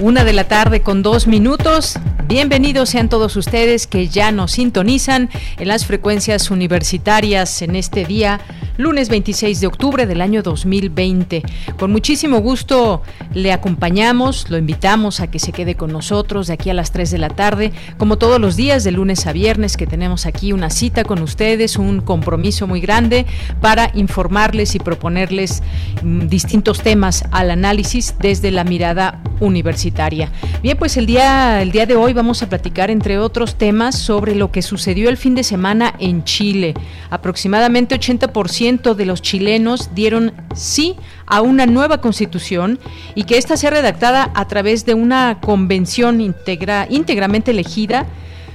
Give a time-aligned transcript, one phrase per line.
[0.00, 1.98] Una de la tarde con dos minutos.
[2.26, 8.40] Bienvenidos sean todos ustedes que ya nos sintonizan en las frecuencias universitarias en este día
[8.80, 11.42] lunes 26 de octubre del año 2020.
[11.78, 13.02] Con muchísimo gusto
[13.34, 17.10] le acompañamos, lo invitamos a que se quede con nosotros de aquí a las 3
[17.10, 20.70] de la tarde, como todos los días de lunes a viernes que tenemos aquí una
[20.70, 23.26] cita con ustedes, un compromiso muy grande
[23.60, 25.62] para informarles y proponerles
[26.02, 30.30] mm, distintos temas al análisis desde la mirada universitaria.
[30.62, 34.34] Bien, pues el día el día de hoy vamos a platicar entre otros temas sobre
[34.34, 36.74] lo que sucedió el fin de semana en Chile.
[37.10, 40.94] Aproximadamente 80% de los chilenos dieron sí
[41.26, 42.78] a una nueva constitución
[43.16, 48.06] y que ésta sea redactada a través de una convención integra, íntegramente elegida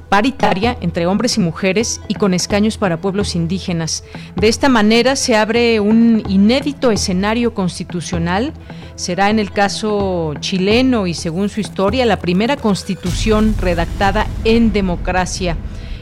[0.08, 4.06] paritaria entre hombres y mujeres y con escaños para pueblos indígenas.
[4.38, 8.54] De esta manera se abre un inédito escenario constitucional.
[8.96, 15.58] Será en el caso chileno y según su historia la primera constitución redactada en democracia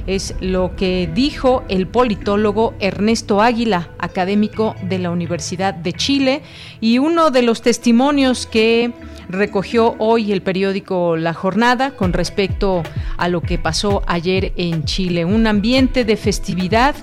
[0.07, 6.41] es lo que dijo el politólogo Ernesto Águila, académico de la Universidad de Chile,
[6.81, 8.91] y uno de los testimonios que
[9.29, 12.83] recogió hoy el periódico La Jornada con respecto
[13.17, 15.25] a lo que pasó ayer en Chile.
[15.25, 16.95] Un ambiente de festividad,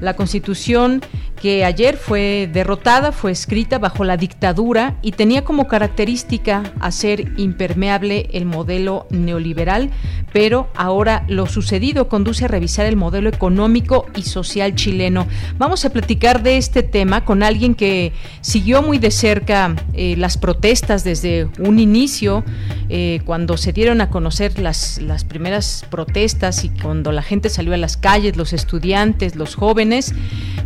[0.00, 1.02] la constitución
[1.40, 8.28] que ayer fue derrotada, fue escrita bajo la dictadura y tenía como característica hacer impermeable
[8.32, 9.90] el modelo neoliberal,
[10.32, 15.26] pero ahora lo sucedido conduce a revisar el modelo económico y social chileno.
[15.58, 20.36] Vamos a platicar de este tema con alguien que siguió muy de cerca eh, las
[20.38, 22.44] protestas desde un inicio,
[22.88, 27.74] eh, cuando se dieron a conocer las, las primeras protestas y cuando la gente salió
[27.74, 30.14] a las calles, los estudiantes, los jóvenes.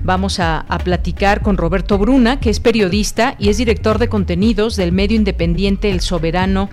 [0.05, 4.77] Vamos a a, platicar con Roberto Bruna, que es periodista y es director de contenidos
[4.77, 6.71] del medio independiente El Soberano,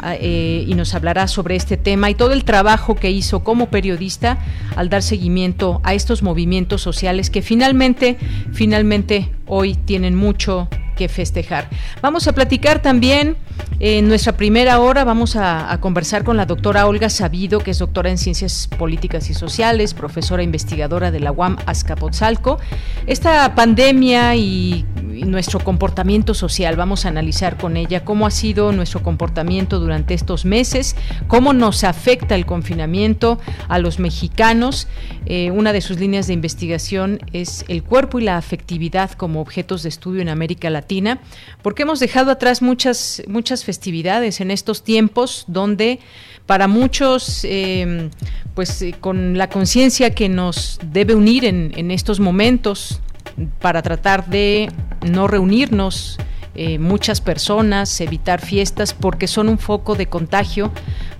[0.00, 3.70] ah, eh, y nos hablará sobre este tema y todo el trabajo que hizo como
[3.70, 4.38] periodista
[4.76, 8.16] al dar seguimiento a estos movimientos sociales que finalmente,
[8.52, 11.68] finalmente hoy tienen mucho que festejar.
[12.00, 13.36] Vamos a platicar también
[13.80, 18.10] en nuestra primera hora, vamos a, conversar con la doctora Olga Sabido, que es doctora
[18.10, 22.58] en Ciencias Políticas y Sociales, profesora investigadora de la UAM Azcapotzalco.
[23.06, 24.86] Esta pandemia y
[25.26, 26.76] nuestro comportamiento social.
[26.76, 31.84] Vamos a analizar con ella cómo ha sido nuestro comportamiento durante estos meses, cómo nos
[31.84, 33.38] afecta el confinamiento
[33.68, 34.88] a los mexicanos.
[35.34, 39.82] Eh, una de sus líneas de investigación es el cuerpo y la afectividad como objetos
[39.82, 41.20] de estudio en América Latina,
[41.62, 46.00] porque hemos dejado atrás muchas, muchas festividades en estos tiempos donde
[46.44, 48.10] para muchos, eh,
[48.54, 53.00] pues eh, con la conciencia que nos debe unir en, en estos momentos,
[53.58, 56.18] para tratar de no reunirnos
[56.54, 60.70] eh, muchas personas, evitar fiestas porque son un foco de contagio.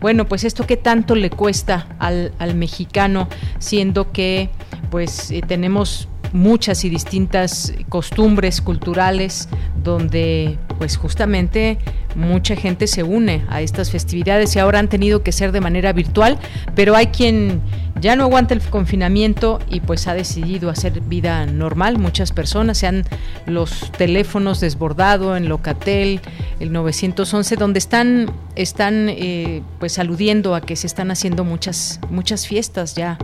[0.03, 3.29] Bueno, pues esto qué tanto le cuesta al, mexicano,
[3.61, 4.51] siendo que
[4.91, 9.49] pues eh, tenemos muchas y distintas costumbres culturales
[9.83, 11.79] donde pues justamente
[12.15, 15.93] mucha gente se une a estas festividades y ahora han tenido que ser de manera
[15.93, 16.39] virtual,
[16.75, 17.61] pero hay quien
[18.01, 21.99] ya no aguanta el confinamiento y pues ha decidido hacer vida normal.
[21.99, 23.05] Muchas personas se han
[23.47, 26.21] los teléfonos desbordado en Locatel,
[26.59, 32.47] el 911, donde están, están eh, pues aludiendo a que se están haciendo muchas, muchas
[32.47, 33.19] fiestas ya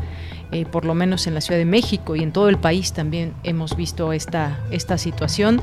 [0.50, 3.34] eh, por lo menos en la Ciudad de México y en todo el país también
[3.44, 5.60] hemos visto esta, esta situación,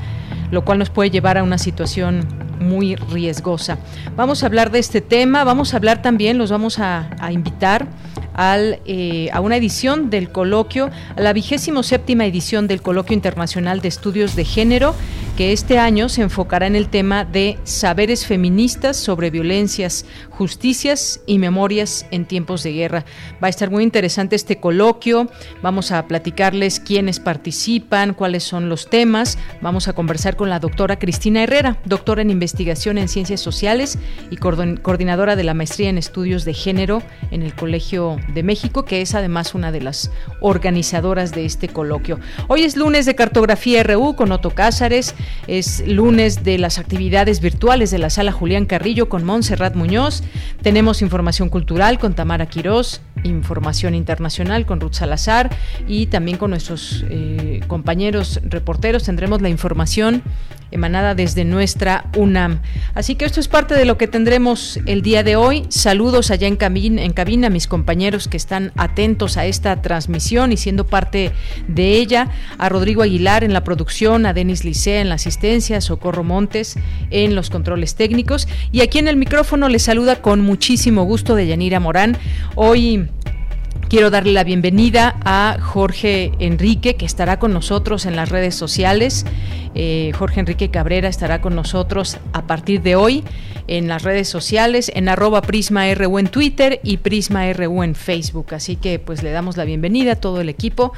[0.50, 2.26] lo cual nos puede llevar a una situación
[2.60, 3.78] muy riesgosa.
[4.16, 7.86] Vamos a hablar de este tema, vamos a hablar también, los vamos a, invitar
[8.34, 13.80] al, eh, a una edición del coloquio, a la vigésimo séptima edición del Coloquio Internacional
[13.80, 14.94] de Estudios de Género,
[15.36, 20.06] que este año se enfocará en el tema de saberes feministas sobre violencias,
[20.36, 23.04] justicias y memorias en tiempos de guerra.
[23.42, 25.30] Va a estar muy interesante este coloquio.
[25.62, 29.38] Vamos a platicarles quiénes participan, cuáles son los temas.
[29.62, 33.98] Vamos a conversar con la doctora Cristina Herrera, doctora en investigación en ciencias sociales
[34.30, 39.00] y coordinadora de la maestría en estudios de género en el Colegio de México, que
[39.00, 40.10] es además una de las
[40.40, 42.20] organizadoras de este coloquio.
[42.48, 45.14] Hoy es lunes de cartografía RU con Otto Cázares,
[45.46, 50.22] es lunes de las actividades virtuales de la sala Julián Carrillo con Montserrat Muñoz,
[50.62, 55.50] tenemos información cultural con Tamara Quirós, información internacional con Ruth Salazar
[55.86, 59.04] y también con nuestros eh, compañeros reporteros.
[59.04, 60.22] Tendremos la información
[60.70, 62.60] emanada desde nuestra UNAM.
[62.94, 65.64] Así que esto es parte de lo que tendremos el día de hoy.
[65.68, 70.52] Saludos allá en, cabina, en cabina a mis compañeros que están atentos a esta transmisión
[70.52, 71.32] y siendo parte
[71.68, 75.80] de ella, a Rodrigo Aguilar en la producción, a Denis Licea en la asistencia, a
[75.80, 76.76] Socorro Montes
[77.10, 81.46] en los controles técnicos y aquí en el micrófono les saluda con muchísimo gusto de
[81.46, 82.16] Yanira Morán.
[82.54, 83.08] Hoy
[83.88, 89.24] Quiero darle la bienvenida a Jorge Enrique, que estará con nosotros en las redes sociales.
[89.76, 93.22] Eh, Jorge Enrique Cabrera estará con nosotros a partir de hoy
[93.68, 98.54] en las redes sociales, en arroba PrismaRU en Twitter y PrismaRU en Facebook.
[98.54, 100.92] Así que pues le damos la bienvenida a todo el equipo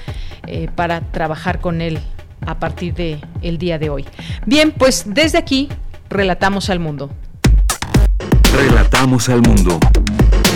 [0.46, 1.98] eh, para trabajar con él
[2.46, 4.06] a partir del el día de hoy.
[4.46, 5.68] Bien, pues desde aquí
[6.08, 7.10] relatamos al mundo.
[8.50, 9.78] Relatamos al mundo.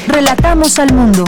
[0.09, 1.25] Relatamos al mundo.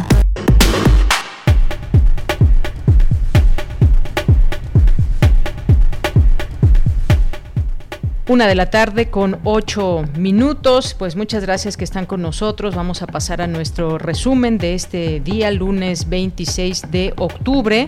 [8.26, 10.94] Una de la tarde con ocho minutos.
[10.98, 12.74] Pues muchas gracias que están con nosotros.
[12.74, 17.86] Vamos a pasar a nuestro resumen de este día, lunes 26 de octubre.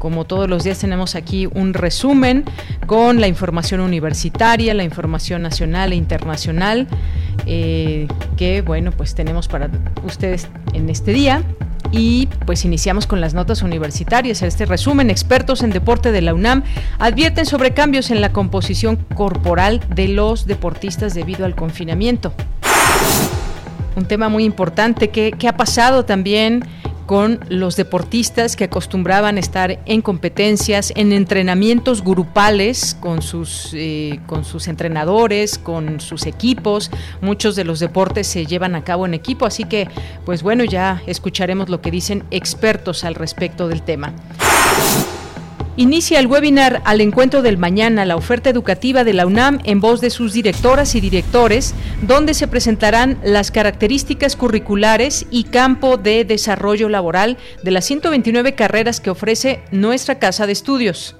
[0.00, 2.44] Como todos los días tenemos aquí un resumen
[2.88, 6.88] con la información universitaria, la información nacional e internacional
[7.46, 9.70] eh, que, bueno, pues tenemos para
[10.04, 11.44] ustedes en este día.
[11.90, 14.42] Y pues iniciamos con las notas universitarias.
[14.42, 16.64] Este resumen, expertos en deporte de la UNAM
[16.98, 22.32] advierten sobre cambios en la composición corporal de los deportistas debido al confinamiento.
[23.96, 26.64] Un tema muy importante que, ha pasado también
[27.06, 34.44] con los deportistas que acostumbraban estar en competencias, en entrenamientos grupales con sus, eh, con
[34.44, 36.90] sus entrenadores, con sus equipos.
[37.22, 39.88] Muchos de los deportes se llevan a cabo en equipo, así que,
[40.24, 44.12] pues bueno, ya escucharemos lo que dicen expertos al respecto del tema.
[45.78, 50.00] Inicia el webinar al encuentro del mañana la oferta educativa de la UNAM en voz
[50.00, 51.72] de sus directoras y directores,
[52.02, 58.98] donde se presentarán las características curriculares y campo de desarrollo laboral de las 129 carreras
[58.98, 61.14] que ofrece nuestra casa de estudios.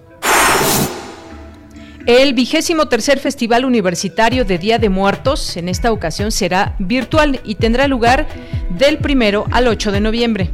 [2.07, 7.55] El vigésimo tercer Festival Universitario de Día de Muertos en esta ocasión será virtual y
[7.55, 8.27] tendrá lugar
[8.71, 10.51] del primero al 8 de noviembre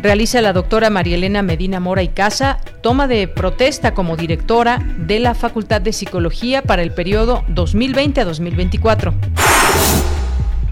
[0.00, 5.18] realiza la doctora María Elena Medina Mora y Casa toma de protesta como directora de
[5.18, 9.14] la Facultad de Psicología para el periodo 2020 a 2024.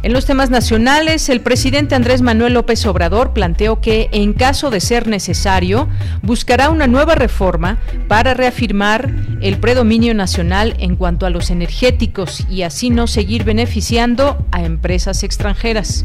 [0.02, 4.78] En los temas nacionales, el presidente Andrés Manuel López Obrador planteó que, en caso de
[4.78, 5.88] ser necesario,
[6.22, 12.62] buscará una nueva reforma para reafirmar el predominio nacional en cuanto a los energéticos y
[12.62, 16.04] así no seguir beneficiando a empresas extranjeras.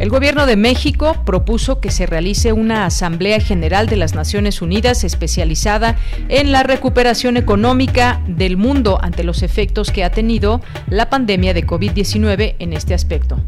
[0.00, 5.04] El gobierno de México propuso que se realice una Asamblea General de las Naciones Unidas
[5.04, 5.96] especializada
[6.28, 11.64] en la recuperación económica del mundo ante los efectos que ha tenido la pandemia de
[11.64, 13.38] COVID-19 en este aspecto.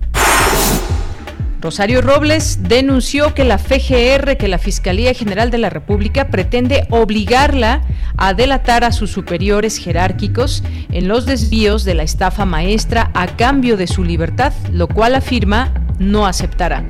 [1.66, 7.82] Rosario Robles denunció que la FGR, que la Fiscalía General de la República, pretende obligarla
[8.16, 13.76] a delatar a sus superiores jerárquicos en los desvíos de la estafa maestra a cambio
[13.76, 16.84] de su libertad, lo cual afirma no aceptará.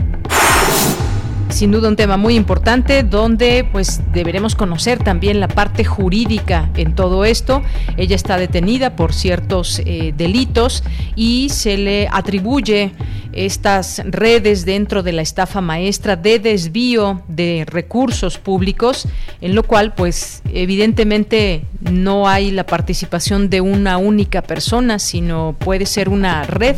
[1.49, 6.95] Sin duda un tema muy importante donde pues deberemos conocer también la parte jurídica en
[6.95, 7.63] todo esto.
[7.97, 10.85] Ella está detenida por ciertos eh, delitos
[11.15, 12.93] y se le atribuye
[13.37, 19.07] estas redes dentro de la estafa maestra de desvío de recursos públicos,
[19.41, 25.87] en lo cual pues evidentemente no hay la participación de una única persona, sino puede
[25.87, 26.77] ser una red.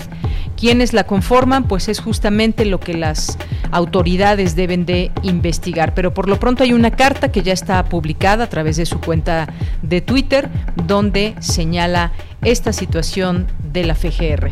[0.57, 3.39] Quienes la conforman pues es justamente lo que las
[3.71, 5.95] autoridades deben de investigar.
[5.95, 9.01] Pero por lo pronto hay una carta que ya está publicada a través de su
[9.01, 9.49] cuenta
[9.81, 10.51] de Twitter
[10.87, 12.13] donde señala
[12.43, 14.51] esta situación de la FGR.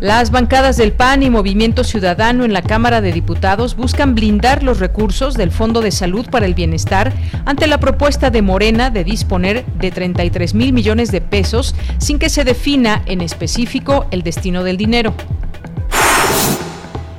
[0.00, 4.78] Las bancadas del PAN y Movimiento Ciudadano en la Cámara de Diputados buscan blindar los
[4.78, 7.12] recursos del Fondo de Salud para el Bienestar
[7.46, 12.28] ante la propuesta de Morena de disponer de 33 mil millones de pesos sin que
[12.28, 15.14] se defina en específico el destino del dinero.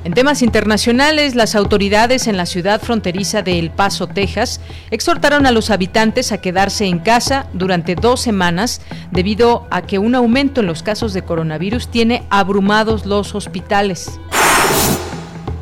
[0.06, 4.60] En temas internacionales, las autoridades en la ciudad fronteriza de El Paso, Texas,
[4.92, 10.14] exhortaron a los habitantes a quedarse en casa durante dos semanas debido a que un
[10.14, 14.20] aumento en los casos de coronavirus tiene abrumados los hospitales.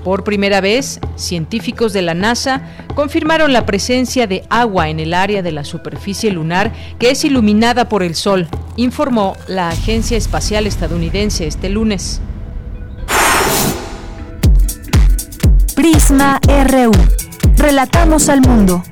[0.05, 2.61] Por primera vez, científicos de la NASA
[2.95, 7.89] confirmaron la presencia de agua en el área de la superficie lunar que es iluminada
[7.89, 12.21] por el Sol, informó la Agencia Espacial Estadounidense este lunes.
[15.85, 16.93] Prisma RU.
[17.59, 18.83] Relatamos al mundo.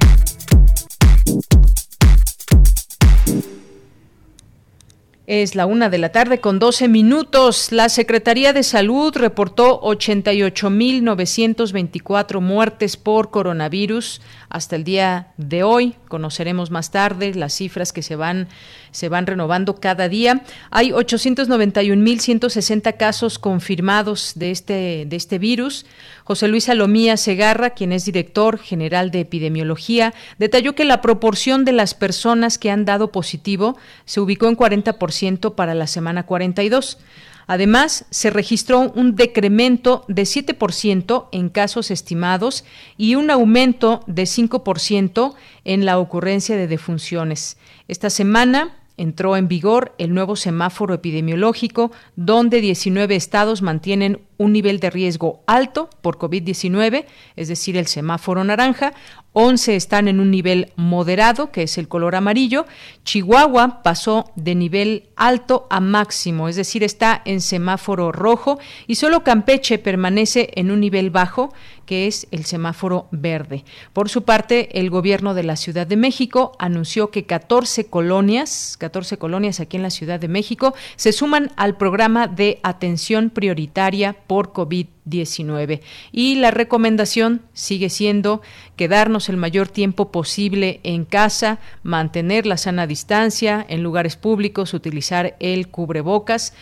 [5.26, 7.72] Es la una de la tarde con 12 minutos.
[7.72, 14.20] La Secretaría de Salud reportó 88.924 muertes por coronavirus
[14.52, 15.96] hasta el día de hoy.
[16.08, 18.48] Conoceremos más tarde las cifras que se van
[18.90, 20.42] se van renovando cada día.
[20.70, 25.86] Hay 891.160 casos confirmados de este, de este virus.
[26.24, 31.72] José Luis Salomía Segarra, quien es director general de epidemiología, detalló que la proporción de
[31.72, 36.98] las personas que han dado positivo se ubicó en 40% para la semana 42.
[37.46, 42.64] Además, se registró un decremento de 7% en casos estimados
[42.96, 45.34] y un aumento de 5%
[45.64, 47.58] en la ocurrencia de defunciones.
[47.88, 54.80] Esta semana entró en vigor el nuevo semáforo epidemiológico, donde 19 estados mantienen un nivel
[54.80, 57.06] de riesgo alto por COVID-19,
[57.36, 58.92] es decir, el semáforo naranja,
[59.34, 62.66] 11 están en un nivel moderado, que es el color amarillo.
[63.04, 69.24] Chihuahua pasó de nivel alto a máximo, es decir, está en semáforo rojo y solo
[69.24, 71.52] Campeche permanece en un nivel bajo,
[71.86, 73.64] que es el semáforo verde.
[73.92, 79.16] Por su parte, el gobierno de la Ciudad de México anunció que 14 colonias, 14
[79.18, 84.52] colonias aquí en la Ciudad de México, se suman al programa de atención prioritaria por
[84.52, 85.01] COVID-19.
[85.04, 88.40] Y la recomendación sigue siendo
[88.76, 95.36] quedarnos el mayor tiempo posible en casa, mantener la sana distancia en lugares públicos, utilizar
[95.40, 96.54] el cubrebocas.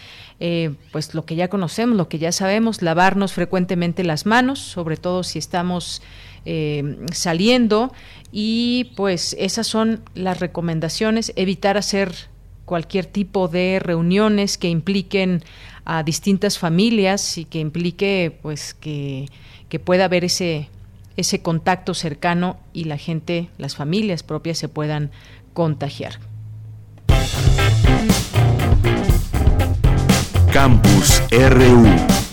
[0.42, 4.97] Eh, pues lo que ya conocemos, lo que ya sabemos, lavarnos frecuentemente las manos, sobre
[4.97, 6.00] todo si estamos
[6.47, 7.92] eh, saliendo
[8.32, 12.14] y pues esas son las recomendaciones, evitar hacer
[12.64, 15.42] cualquier tipo de reuniones que impliquen
[15.92, 19.26] a distintas familias y que implique pues que,
[19.68, 20.68] que pueda haber ese
[21.16, 25.11] ese contacto cercano y la gente, las familias propias se puedan
[25.52, 26.20] contagiar.
[30.52, 32.29] Campus RU.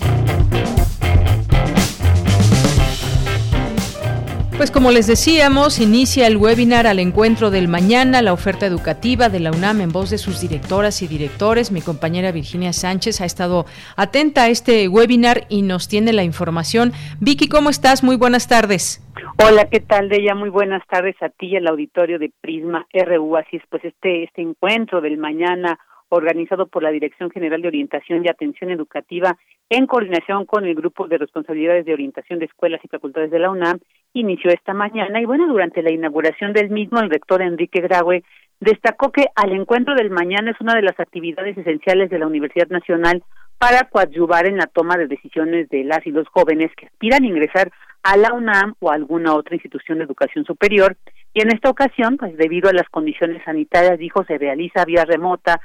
[4.58, 9.38] Pues como les decíamos, inicia el webinar al encuentro del mañana, la oferta educativa de
[9.38, 11.70] la UNAM en voz de sus directoras y directores.
[11.70, 16.90] Mi compañera Virginia Sánchez ha estado atenta a este webinar y nos tiene la información.
[17.20, 18.02] Vicky, ¿cómo estás?
[18.02, 19.00] Muy buenas tardes.
[19.40, 20.34] Hola, ¿qué tal, Deya?
[20.34, 23.36] Muy buenas tardes a ti y al auditorio de Prisma RU.
[23.36, 28.24] Así es, pues este, este encuentro del mañana organizado por la Dirección General de Orientación
[28.24, 29.38] y Atención Educativa
[29.70, 33.50] en coordinación con el Grupo de Responsabilidades de Orientación de Escuelas y Facultades de la
[33.50, 33.78] UNAM,
[34.14, 38.24] inició esta mañana y bueno, durante la inauguración del mismo, el rector Enrique Graue
[38.60, 42.68] destacó que al encuentro del mañana es una de las actividades esenciales de la Universidad
[42.68, 43.22] Nacional
[43.58, 47.26] para coadyuvar en la toma de decisiones de las y los jóvenes que aspiran a
[47.26, 47.70] ingresar
[48.02, 50.96] a la UNAM o a alguna otra institución de educación superior.
[51.34, 55.60] Y en esta ocasión, pues debido a las condiciones sanitarias, dijo, se realiza vía remota,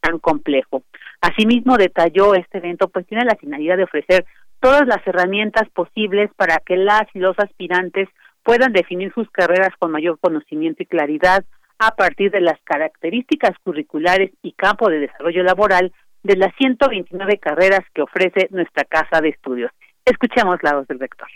[0.00, 0.82] tan complejo.
[1.20, 4.24] Asimismo, detalló este evento, pues tiene la finalidad de ofrecer
[4.60, 8.08] todas las herramientas posibles para que las y los aspirantes
[8.42, 11.44] puedan definir sus carreras con mayor conocimiento y claridad
[11.78, 17.80] a partir de las características curriculares y campo de desarrollo laboral de las 129 carreras
[17.92, 19.72] que ofrece nuestra casa de estudios.
[20.04, 21.28] Escuchemos la voz del rector.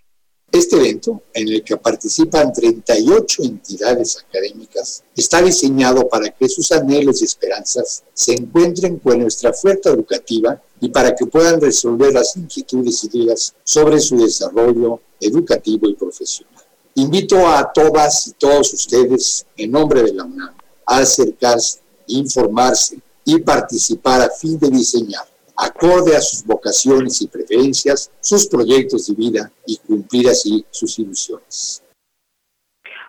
[0.56, 7.20] Este evento, en el que participan 38 entidades académicas, está diseñado para que sus anhelos
[7.20, 13.04] y esperanzas se encuentren con nuestra oferta educativa y para que puedan resolver las inquietudes
[13.04, 16.64] y dudas sobre su desarrollo educativo y profesional.
[16.94, 20.54] Invito a todas y todos ustedes, en nombre de la UNAM,
[20.86, 28.10] a acercarse, informarse y participar a fin de diseñar acorde a sus vocaciones y preferencias,
[28.20, 31.82] sus proyectos de vida y cumplir así sus ilusiones.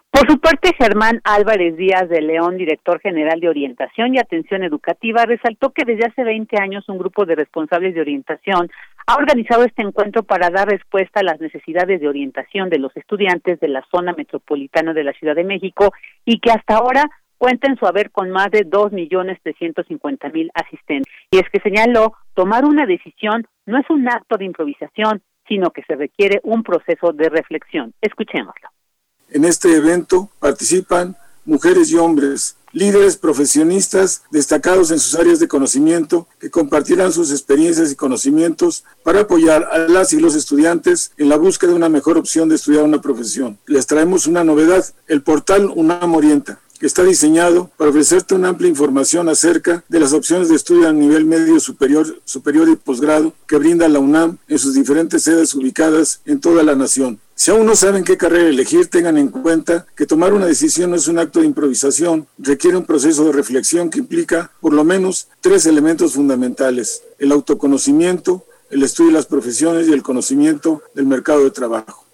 [0.09, 5.25] Por su parte, Germán Álvarez Díaz de León, director general de Orientación y Atención Educativa,
[5.25, 8.69] resaltó que desde hace 20 años un grupo de responsables de orientación
[9.05, 13.59] ha organizado este encuentro para dar respuesta a las necesidades de orientación de los estudiantes
[13.59, 15.93] de la zona metropolitana de la Ciudad de México
[16.25, 17.03] y que hasta ahora
[17.37, 21.11] cuenta en su haber con más de 2.350.000 asistentes.
[21.31, 25.83] Y es que señaló, tomar una decisión no es un acto de improvisación, sino que
[25.83, 27.93] se requiere un proceso de reflexión.
[28.01, 28.69] Escuchémoslo.
[29.29, 31.15] En este evento participan
[31.45, 37.91] mujeres y hombres, líderes profesionistas destacados en sus áreas de conocimiento que compartirán sus experiencias
[37.91, 42.17] y conocimientos para apoyar a las y los estudiantes en la búsqueda de una mejor
[42.17, 43.57] opción de estudiar una profesión.
[43.65, 49.29] Les traemos una novedad, el portal UNAM Orienta está diseñado para ofrecerte una amplia información
[49.29, 53.87] acerca de las opciones de estudio a nivel medio superior, superior y posgrado que brinda
[53.87, 57.19] la UNAM en sus diferentes sedes ubicadas en toda la nación.
[57.35, 60.95] Si aún no saben qué carrera elegir, tengan en cuenta que tomar una decisión no
[60.95, 65.27] es un acto de improvisación, requiere un proceso de reflexión que implica por lo menos
[65.41, 71.43] tres elementos fundamentales, el autoconocimiento, el estudio de las profesiones y el conocimiento del mercado
[71.43, 72.06] de trabajo.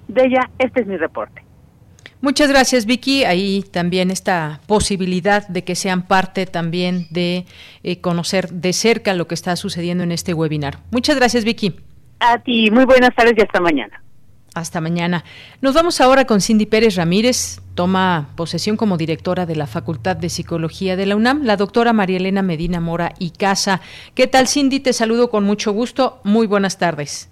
[0.09, 1.44] De ella, este es mi reporte.
[2.25, 3.25] Muchas gracias, Vicky.
[3.25, 7.45] Ahí también esta posibilidad de que sean parte también de
[7.83, 10.79] eh, conocer de cerca lo que está sucediendo en este webinar.
[10.91, 11.77] Muchas gracias, Vicky.
[12.21, 14.03] A ti, muy buenas tardes y hasta mañana.
[14.55, 15.23] Hasta mañana.
[15.61, 17.61] Nos vamos ahora con Cindy Pérez Ramírez.
[17.75, 22.17] Toma posesión como directora de la Facultad de Psicología de la UNAM, la doctora María
[22.17, 23.83] Elena Medina Mora y Casa.
[24.15, 24.81] ¿Qué tal, Cindy?
[24.81, 26.21] Te saludo con mucho gusto.
[26.25, 27.31] Muy buenas tardes.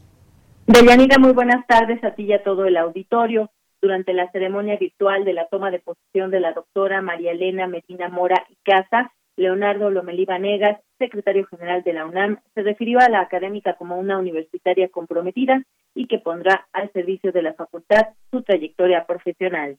[0.66, 3.50] Deyanira, muy buenas tardes a ti y a todo el auditorio
[3.82, 8.08] durante la ceremonia virtual de la toma de posición de la doctora María Elena Medina
[8.08, 13.20] Mora y Casa, Leonardo Lomelí Vanegas, secretario general de la UNAM, se refirió a la
[13.20, 15.62] académica como una universitaria comprometida
[15.94, 19.78] y que pondrá al servicio de la facultad su trayectoria profesional.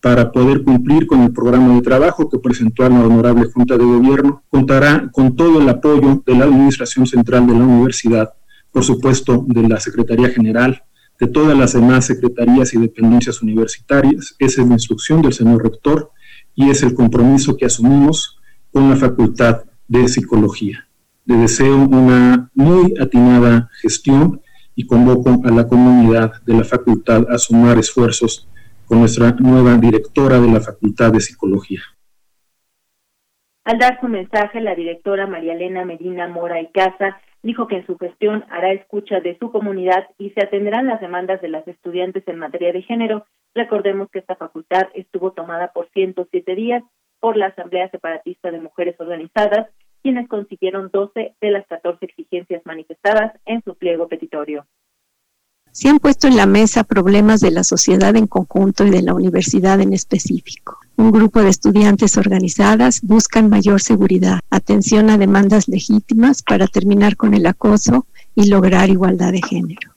[0.00, 3.84] Para poder cumplir con el programa de trabajo que presentó a la Honorable Junta de
[3.84, 8.34] Gobierno, contará con todo el apoyo de la Administración Central de la Universidad,
[8.70, 10.82] por supuesto de la Secretaría General,
[11.18, 14.34] de todas las demás secretarías y dependencias universitarias.
[14.38, 16.10] Esa es la instrucción del señor rector
[16.54, 18.38] y es el compromiso que asumimos
[18.72, 20.86] con la Facultad de Psicología.
[21.24, 24.40] Le deseo una muy atinada gestión
[24.74, 28.48] y convoco a la comunidad de la facultad a sumar esfuerzos
[28.86, 31.80] con nuestra nueva directora de la Facultad de Psicología.
[33.64, 37.86] Al dar su mensaje, la directora María Elena Medina Mora y Casa dijo que en
[37.86, 42.26] su gestión hará escucha de su comunidad y se atenderán las demandas de las estudiantes
[42.26, 43.24] en materia de género.
[43.54, 46.82] Recordemos que esta facultad estuvo tomada por 107 días
[47.20, 49.68] por la Asamblea Separatista de Mujeres Organizadas,
[50.02, 54.66] quienes consiguieron 12 de las 14 exigencias manifestadas en su pliego petitorio.
[55.76, 59.14] Se han puesto en la mesa problemas de la sociedad en conjunto y de la
[59.14, 66.42] universidad en específico un grupo de estudiantes organizadas buscan mayor seguridad, atención a demandas legítimas
[66.42, 69.92] para terminar con el acoso y lograr igualdad de género.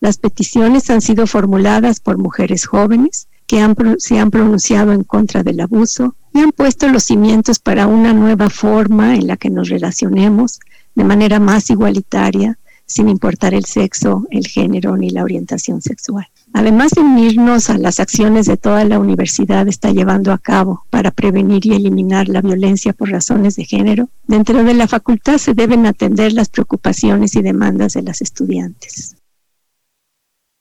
[0.00, 3.66] Las peticiones han sido formuladas por mujeres jóvenes que
[3.98, 8.50] se han pronunciado en contra del abuso y han puesto los cimientos para una nueva
[8.50, 10.60] forma en la que nos relacionemos
[10.94, 16.26] de manera más igualitaria, sin importar el sexo, el género ni la orientación sexual.
[16.52, 21.10] Además de unirnos a las acciones de toda la universidad está llevando a cabo para
[21.10, 25.84] prevenir y eliminar la violencia por razones de género, dentro de la facultad se deben
[25.84, 29.16] atender las preocupaciones y demandas de las estudiantes.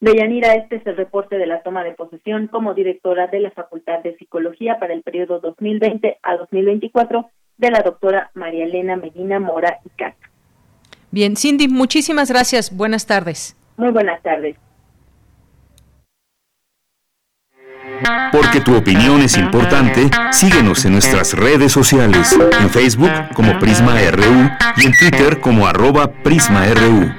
[0.02, 4.04] Deyanira, este es el reporte de la toma de posesión como directora de la Facultad
[4.04, 9.80] de Psicología para el periodo 2020 a 2024 de la doctora María Elena Medina Mora
[9.86, 9.90] y.
[11.15, 12.75] Bien, Cindy, muchísimas gracias.
[12.75, 13.56] Buenas tardes.
[13.78, 14.58] Muy buenas tardes.
[18.34, 24.49] Porque tu opinión es importante, síguenos en nuestras redes sociales, en Facebook como Prisma RU
[24.75, 27.10] y en Twitter como arroba PrismaRU.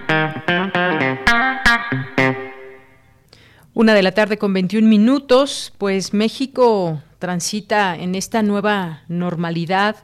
[3.73, 9.97] Una de la tarde con 21 minutos, pues México transita en esta nueva normalidad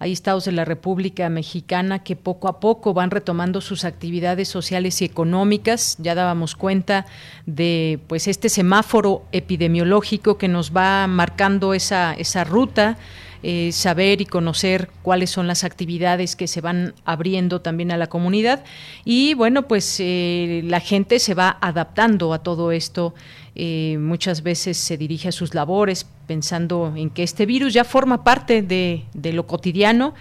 [0.00, 5.02] hay estados de la República Mexicana que poco a poco van retomando sus actividades sociales
[5.02, 5.96] y económicas.
[5.98, 7.04] Ya dábamos cuenta
[7.44, 12.96] de pues este semáforo epidemiológico que nos va marcando esa, esa ruta.
[13.42, 18.06] Eh, saber y conocer cuáles son las actividades que se van abriendo también a la
[18.06, 18.62] comunidad
[19.06, 23.14] y bueno pues eh, la gente se va adaptando a todo esto
[23.54, 28.22] eh, muchas veces se dirige a sus labores pensando en que este virus ya forma
[28.22, 30.14] parte de, lo cotidiano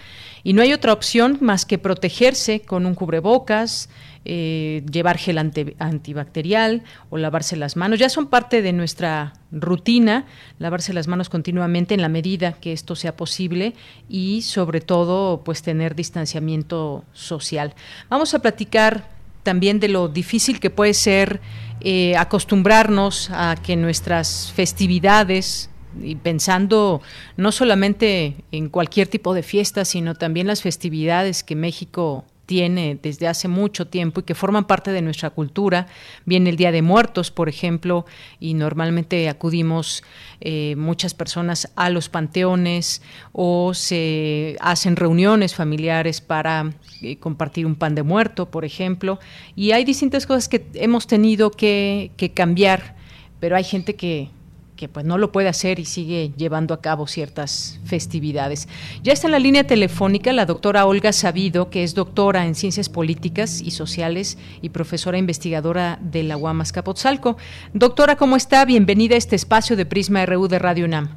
[0.44, 3.90] y no hay otra opción más que protegerse con un cubrebocas,
[4.26, 8.00] eh, llevar gel antibacterial o lavarse las manos.
[8.00, 10.26] Ya son parte de nuestra rutina,
[10.58, 13.76] lavarse las manos continuamente en la medida que esto sea posible
[14.08, 17.76] y sobre todo pues tener distanciamiento social.
[18.10, 21.42] Vamos a platicar también de lo difícil que puede ser
[21.82, 25.70] eh, acostumbrarnos a que nuestras festividades,
[26.02, 27.02] y pensando
[27.36, 33.28] no solamente en cualquier tipo de fiesta, sino también las festividades que México tiene desde
[33.28, 35.86] hace mucho tiempo y que forman parte de nuestra cultura.
[36.26, 38.08] Viene el Día de Muertos, por ejemplo,
[38.40, 40.04] y normalmente acudimos
[40.42, 47.76] eh, muchas personas a los panteones o se hacen reuniones familiares para eh, compartir un
[47.76, 49.20] pan de muerto, por ejemplo.
[49.56, 52.96] Y hay distintas cosas que hemos tenido que cambiar,
[53.40, 54.32] pero hay gente que,
[54.80, 58.70] que pues no lo puede hacer y sigue llevando a cabo ciertas festividades.
[59.04, 62.88] Ya está en la línea telefónica la doctora Olga Sabido, que es doctora en Ciencias
[62.88, 67.36] Políticas y Sociales y profesora investigadora de la UAMAS Capotzalco.
[67.74, 68.64] Doctora, ¿cómo está?
[68.64, 71.10] Bienvenida a este espacio de Prisma RU de Radio UNAM.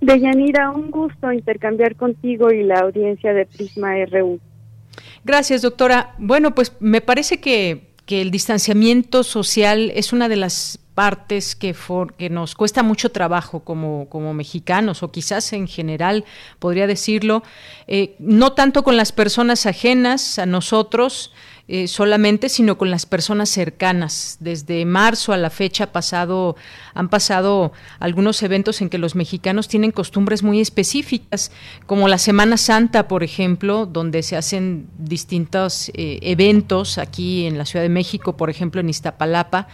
[0.00, 4.40] Deyanira, un gusto intercambiar contigo y la audiencia de Prisma RU.
[5.24, 6.16] Gracias, doctora.
[6.18, 11.76] Bueno, pues me parece que, que el distanciamiento social es una de las partes que,
[12.16, 16.24] que nos cuesta mucho trabajo como, como, mexicanos o quizás en general,
[16.58, 17.44] podría decirlo,
[17.86, 21.30] eh, no tanto con las personas ajenas a nosotros,
[21.70, 24.38] eh, solamente, sino con las personas cercanas.
[24.40, 26.56] Desde marzo a la fecha pasado,
[26.94, 31.52] han pasado algunos eventos en que los mexicanos tienen costumbres muy específicas,
[31.84, 37.66] como la Semana Santa, por ejemplo, donde se hacen distintos eh, eventos aquí en la
[37.66, 39.68] Ciudad de México, por ejemplo, en Iztapalapa.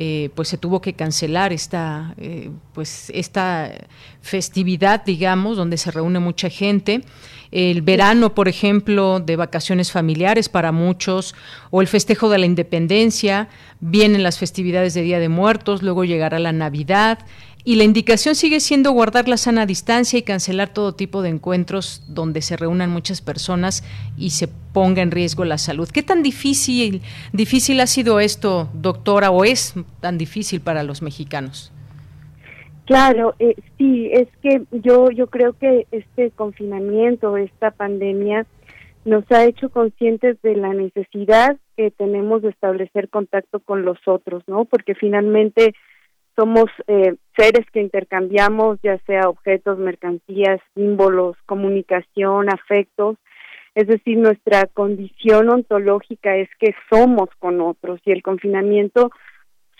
[0.00, 3.72] Eh, pues se tuvo que cancelar esta, eh, pues esta
[4.20, 7.02] festividad, digamos, donde se reúne mucha gente.
[7.50, 11.34] El verano, por ejemplo, de vacaciones familiares para muchos,
[11.72, 13.48] o el festejo de la independencia,
[13.80, 17.18] vienen las festividades de Día de Muertos, luego llegará la Navidad,
[17.64, 22.02] y la indicación sigue siendo guardar la sana distancia y cancelar todo tipo de encuentros
[22.08, 23.84] donde se reúnan muchas personas
[24.16, 25.88] y se ponga en riesgo la salud.
[25.92, 31.72] ¿Qué tan difícil, difícil ha sido esto, doctora, o es tan difícil para los mexicanos?
[32.86, 38.46] Claro, eh, sí, es que yo yo creo que este confinamiento, esta pandemia
[39.04, 44.42] nos ha hecho conscientes de la necesidad que tenemos de establecer contacto con los otros,
[44.46, 44.64] ¿no?
[44.64, 45.74] Porque finalmente
[46.38, 53.16] somos eh, seres que intercambiamos ya sea objetos, mercancías, símbolos, comunicación, afectos,
[53.74, 59.10] es decir, nuestra condición ontológica es que somos con otros y el confinamiento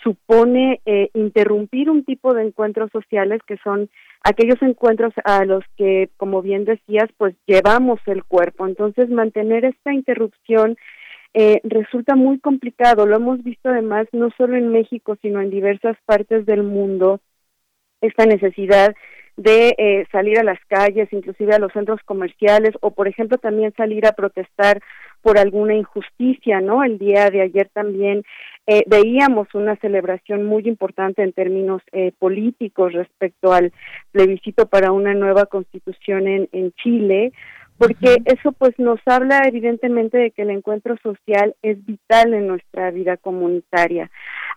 [0.03, 3.89] supone eh, interrumpir un tipo de encuentros sociales que son
[4.23, 8.67] aquellos encuentros a los que, como bien decías, pues llevamos el cuerpo.
[8.67, 10.77] Entonces, mantener esta interrupción
[11.33, 13.05] eh, resulta muy complicado.
[13.05, 17.19] Lo hemos visto además no solo en México, sino en diversas partes del mundo,
[18.01, 18.95] esta necesidad
[19.39, 23.73] de eh, salir a las calles, inclusive a los centros comerciales, o por ejemplo también
[23.77, 24.81] salir a protestar
[25.21, 26.83] por alguna injusticia, ¿no?
[26.83, 28.23] El día de ayer también
[28.67, 33.71] eh, veíamos una celebración muy importante en términos eh, políticos respecto al
[34.11, 37.31] plebiscito para una nueva constitución en, en Chile,
[37.79, 42.91] porque eso pues nos habla evidentemente de que el encuentro social es vital en nuestra
[42.91, 44.11] vida comunitaria.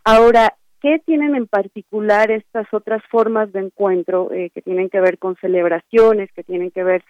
[0.04, 5.18] Ahora, ¿qué tienen en particular estas otras formas de encuentro eh, que tienen que ver
[5.18, 7.04] con celebraciones, que tienen que ver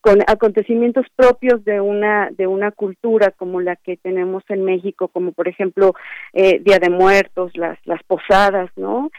[0.00, 5.30] con acontecimientos propios de una de una cultura como la que tenemos en México, como
[5.30, 5.94] por ejemplo
[6.32, 9.10] eh, Día de Muertos, las las posadas, ¿no?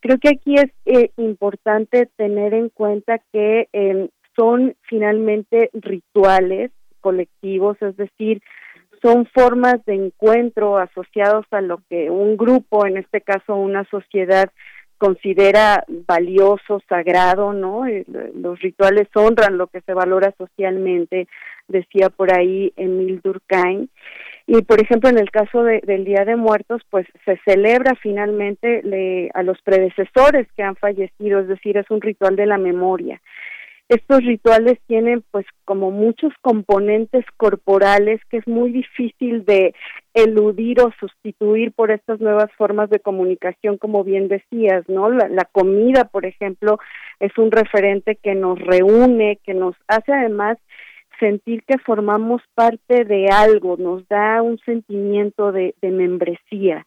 [0.00, 4.08] Creo que aquí es eh, importante tener en cuenta que eh,
[4.38, 6.70] son finalmente rituales
[7.00, 8.40] colectivos, es decir,
[9.02, 14.50] son formas de encuentro asociados a lo que un grupo, en este caso una sociedad,
[14.98, 17.86] considera valioso, sagrado, ¿no?
[17.86, 21.28] Eh, los rituales honran lo que se valora socialmente,
[21.68, 23.88] decía por ahí Emil Durkheim.
[24.46, 29.30] Y por ejemplo, en el caso del Día de Muertos, pues se celebra finalmente le,
[29.34, 33.20] a los predecesores que han fallecido, es decir, es un ritual de la memoria.
[33.88, 39.74] Estos rituales tienen pues como muchos componentes corporales que es muy difícil de
[40.12, 45.08] eludir o sustituir por estas nuevas formas de comunicación, como bien decías, ¿no?
[45.08, 46.78] La, comida, por ejemplo,
[47.18, 50.58] es un referente que nos reúne, que nos hace además
[51.18, 56.86] sentir que formamos parte de algo, nos da un sentimiento de, de membresía.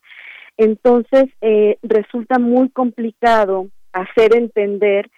[0.58, 5.10] Entonces, eh, resulta muy complicado hacer entender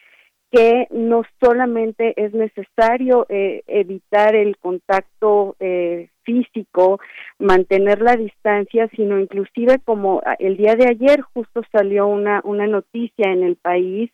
[0.54, 7.00] que no solamente es necesario eh, evitar el contacto eh, físico,
[7.40, 13.32] mantener la distancia, sino inclusive como el día de ayer justo salió una, una noticia
[13.32, 14.12] en el país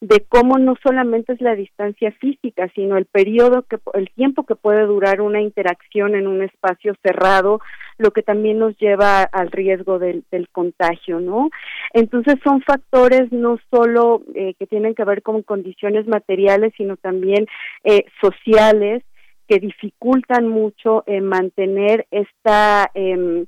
[0.00, 4.54] de cómo no solamente es la distancia física, sino el periodo que el tiempo que
[4.54, 7.60] puede durar una interacción en un espacio cerrado,
[7.96, 11.50] lo que también nos lleva al riesgo del, del contagio, ¿no?
[11.92, 17.46] Entonces son factores no solo eh, que tienen que ver con condiciones materiales, sino también
[17.82, 19.02] eh, sociales
[19.48, 23.46] que dificultan mucho eh, mantener esta eh,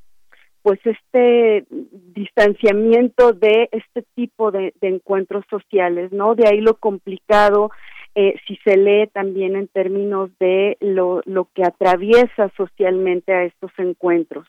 [0.63, 6.35] pues este distanciamiento de este tipo de, encuentros sociales, ¿no?
[6.35, 7.71] De ahí lo complicado
[8.15, 13.71] eh, si se lee también en términos de lo, lo que atraviesa socialmente a estos
[13.79, 14.47] encuentros.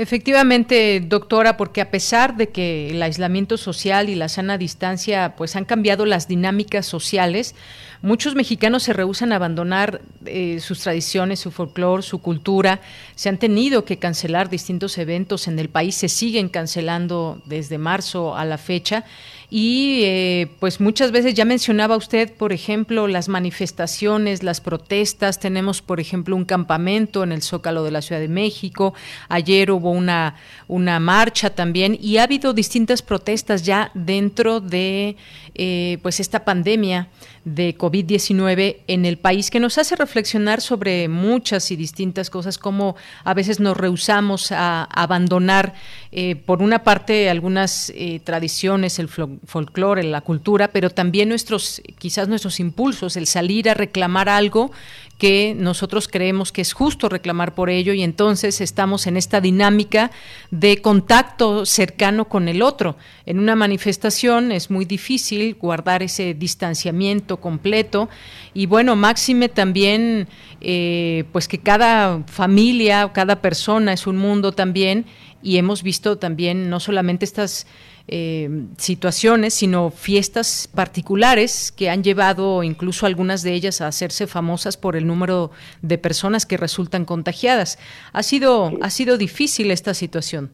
[0.00, 5.56] Efectivamente, doctora, porque a pesar de que el aislamiento social y la sana distancia pues
[5.56, 7.56] han cambiado las dinámicas sociales,
[8.00, 12.80] muchos mexicanos se rehusan a abandonar eh, sus tradiciones, su folclore, su cultura.
[13.16, 18.36] Se han tenido que cancelar distintos eventos en el país, se siguen cancelando desde marzo
[18.36, 19.04] a la fecha
[19.50, 25.40] y eh, pues muchas veces ya mencionaba usted, por ejemplo, las manifestaciones, las protestas.
[25.40, 28.92] Tenemos, por ejemplo, un campamento en el Zócalo de la Ciudad de México.
[29.30, 30.34] Ayer hubo una,
[30.66, 35.16] una marcha también y ha habido distintas protestas ya dentro de
[35.54, 37.08] eh, pues esta pandemia
[37.54, 42.96] de COVID-19 en el país que nos hace reflexionar sobre muchas y distintas cosas, como
[43.24, 45.74] a veces nos rehusamos a, abandonar,
[46.12, 52.28] eh, por una parte, algunas eh, tradiciones, el folclore, la cultura, pero también nuestros, quizás
[52.28, 54.70] nuestros impulsos, el salir a reclamar algo
[55.18, 60.12] que nosotros creemos que es justo reclamar por ello y entonces estamos en esta dinámica
[60.52, 62.96] de contacto cercano con el otro.
[63.26, 68.08] En una manifestación es muy difícil guardar ese distanciamiento completo
[68.54, 70.28] y bueno, máxime también
[70.60, 75.04] eh, pues que cada familia, cada persona es un mundo también
[75.42, 77.66] y hemos visto también no solamente estas
[78.08, 84.76] eh, situaciones, sino fiestas particulares que han llevado incluso algunas de ellas a hacerse famosas
[84.76, 85.50] por el número
[85.82, 87.78] de personas que resultan contagiadas.
[88.12, 90.50] Ha sido, ha sido difícil esta situación.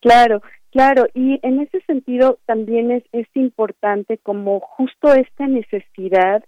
[0.00, 0.40] Claro,
[0.70, 6.42] claro, y en ese sentido también es, es importante como justo esta necesidad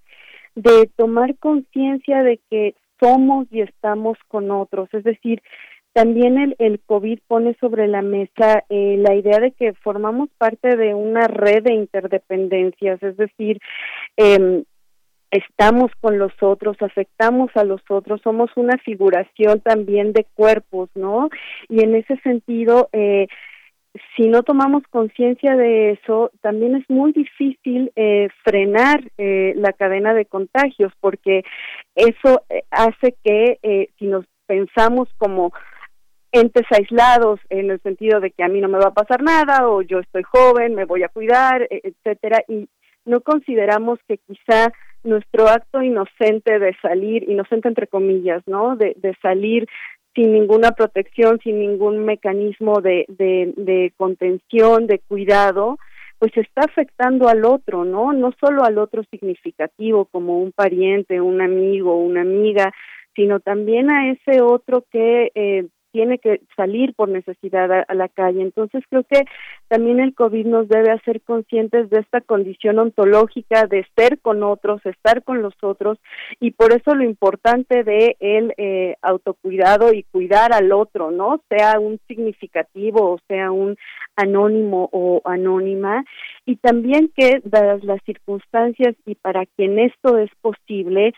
[0.55, 5.42] de tomar conciencia de que somos y estamos con otros, es decir,
[5.92, 10.77] también el, el COVID pone sobre la mesa eh, la idea de que formamos parte
[10.77, 13.59] de una red de interdependencias, es decir,
[14.16, 14.62] eh,
[15.31, 21.29] estamos con los otros, afectamos a los otros, somos una figuración también de cuerpos, ¿no?
[21.68, 23.29] Y en ese sentido, eh,
[24.16, 30.14] si no tomamos conciencia de eso, también es muy difícil eh, frenar eh, la cadena
[30.14, 31.42] de contagios, porque
[31.94, 35.53] eso eh, hace que eh, si nos pensamos como
[36.40, 39.68] entes aislados en el sentido de que a mí no me va a pasar nada
[39.68, 42.68] o yo estoy joven, me voy a cuidar, e, etcétera y
[43.05, 44.72] no consideramos que quizá
[45.03, 48.77] nuestro acto inocente de salir, inocente entre comillas, ¿no?
[48.77, 49.66] De, salir
[50.14, 55.79] sin ninguna protección, sin ningún mecanismo de, de, de contención, de cuidado,
[56.18, 58.12] pues está afectando al otro, ¿no?
[58.12, 62.72] No solo al otro significativo como un pariente, un amigo, una amiga,
[63.14, 68.42] sino también a ese otro que eh, tiene que salir por necesidad a, la calle.
[68.42, 69.24] Entonces creo que
[69.68, 74.85] también el COVID nos debe hacer conscientes de esta condición ontológica de ser con otros,
[74.87, 75.98] estar con los otros
[76.40, 81.40] y por eso lo importante de el eh, autocuidado y cuidar al otro, ¿no?
[81.48, 83.77] Sea un significativo o sea un
[84.16, 86.05] anónimo o anónima
[86.46, 91.12] y también que dadas las circunstancias y para quien esto es posible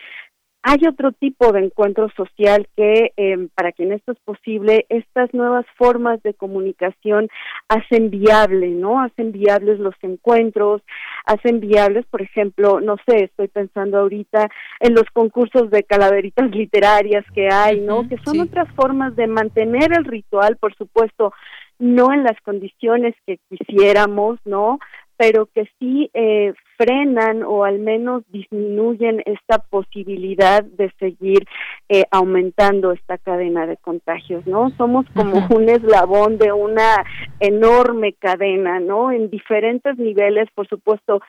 [0.62, 5.64] hay otro tipo de encuentro social que, eh, para quien esto es posible, estas nuevas
[5.76, 7.28] formas de comunicación
[7.68, 9.00] hacen viable, ¿no?
[9.02, 10.82] Hacen viables los encuentros,
[11.24, 14.48] hacen viables, por ejemplo, no sé, estoy pensando ahorita
[14.80, 18.06] en los concursos de calaveritas literarias que hay, ¿no?
[18.08, 21.32] que son otras formas de mantener el ritual, por supuesto,
[21.78, 24.78] no en las condiciones que quisiéramos, ¿no?
[25.20, 31.46] Pero que sí eh, frenan o al menos disminuyen esta posibilidad de seguir
[31.90, 34.70] eh, aumentando esta cadena de contagios, ¿no?
[34.78, 37.04] Somos como un eslabón de una
[37.38, 39.12] enorme cadena, ¿no?
[39.12, 41.20] En diferentes niveles, por supuesto,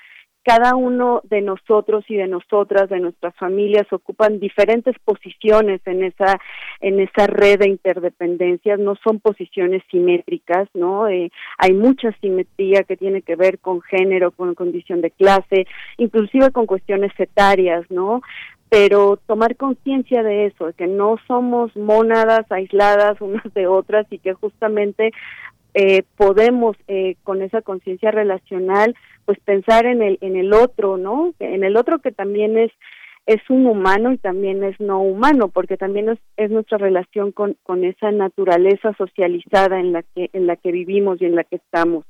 [0.43, 6.39] cada uno de nosotros y de nosotras, de nuestras familias, ocupan diferentes posiciones en esa
[6.79, 8.79] en esa red de interdependencias.
[8.79, 11.07] No son posiciones simétricas, no.
[11.07, 16.51] Eh, hay mucha simetría que tiene que ver con género, con condición de clase, inclusive
[16.51, 18.21] con cuestiones etarias, no
[18.71, 24.17] pero tomar conciencia de eso, de que no somos mónadas aisladas unas de otras y
[24.17, 25.11] que justamente
[25.73, 31.33] eh, podemos eh, con esa conciencia relacional pues pensar en el en el otro no
[31.39, 32.71] en el otro que también es
[33.27, 37.55] es un humano y también es no humano porque también es, es nuestra relación con
[37.63, 41.57] con esa naturaleza socializada en la que en la que vivimos y en la que
[41.57, 42.05] estamos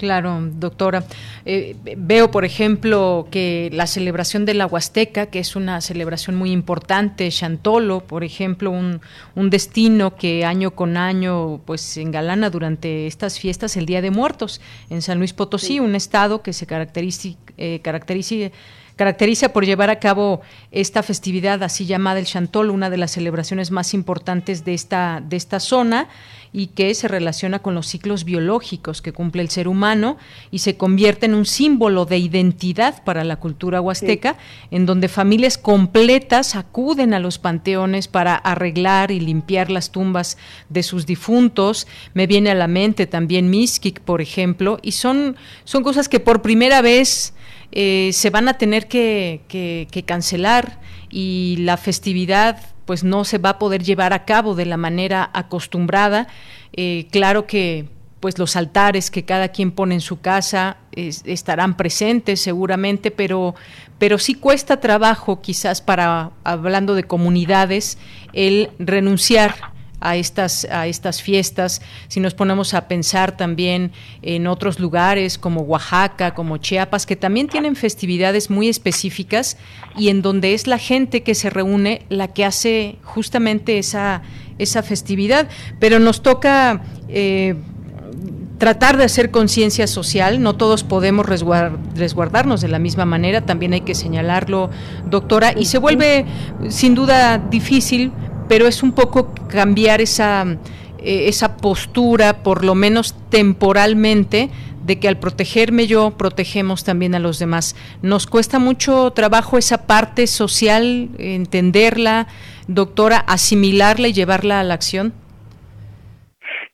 [0.00, 1.04] Claro, doctora.
[1.44, 6.52] Eh, veo, por ejemplo, que la celebración de la Huasteca, que es una celebración muy
[6.52, 9.02] importante, Chantolo, por ejemplo, un,
[9.34, 14.62] un destino que año con año pues engalana durante estas fiestas el Día de Muertos
[14.88, 18.50] en San Luis Potosí, un estado que se caracteriza, eh, caracteriza
[18.96, 23.70] caracteriza por llevar a cabo esta festividad así llamada el Chantolo, una de las celebraciones
[23.70, 26.08] más importantes de esta, de esta zona
[26.52, 30.16] y que se relaciona con los ciclos biológicos que cumple el ser humano
[30.50, 34.36] y se convierte en un símbolo de identidad para la cultura huasteca,
[34.70, 40.82] en donde familias completas acuden a los panteones para arreglar y limpiar las tumbas de
[40.82, 41.86] sus difuntos.
[42.14, 46.42] Me viene a la mente también Miskik, por ejemplo, y son, son cosas que por
[46.42, 47.34] primera vez
[47.72, 50.80] eh, se van a tener que, que, cancelar
[51.10, 55.30] y la festividad pues no se va a poder llevar a cabo de la manera
[55.32, 56.28] acostumbrada.
[56.72, 57.88] Eh, claro que
[58.20, 63.54] pues los altares que cada quien pone en su casa estarán presentes seguramente, pero,
[63.98, 67.96] pero sí cuesta trabajo quizás para, hablando de comunidades,
[68.34, 69.54] el renunciar
[70.00, 71.82] a estas, a estas fiestas.
[72.08, 77.48] Si nos ponemos a pensar también en otros lugares como Oaxaca, como Chiapas, que también
[77.48, 79.56] tienen festividades muy específicas
[79.96, 84.22] y en donde es la gente que se reúne la que hace justamente esa,
[84.58, 85.48] esa festividad.
[85.78, 86.82] Pero nos toca...
[87.08, 87.56] Eh,
[88.60, 93.80] tratar de hacer conciencia social, no todos podemos resguardarnos de la misma manera, también hay
[93.80, 94.68] que señalarlo,
[95.06, 96.26] doctora, y se vuelve
[96.68, 98.12] sin duda difícil
[98.50, 100.44] pero es un poco cambiar esa,
[100.98, 104.48] eh, esa postura, por lo menos temporalmente,
[104.84, 107.76] de que al protegerme yo, protegemos también a los demás.
[108.02, 112.26] Nos cuesta mucho trabajo esa parte social, entenderla,
[112.66, 115.12] doctora, asimilarla y llevarla a la acción.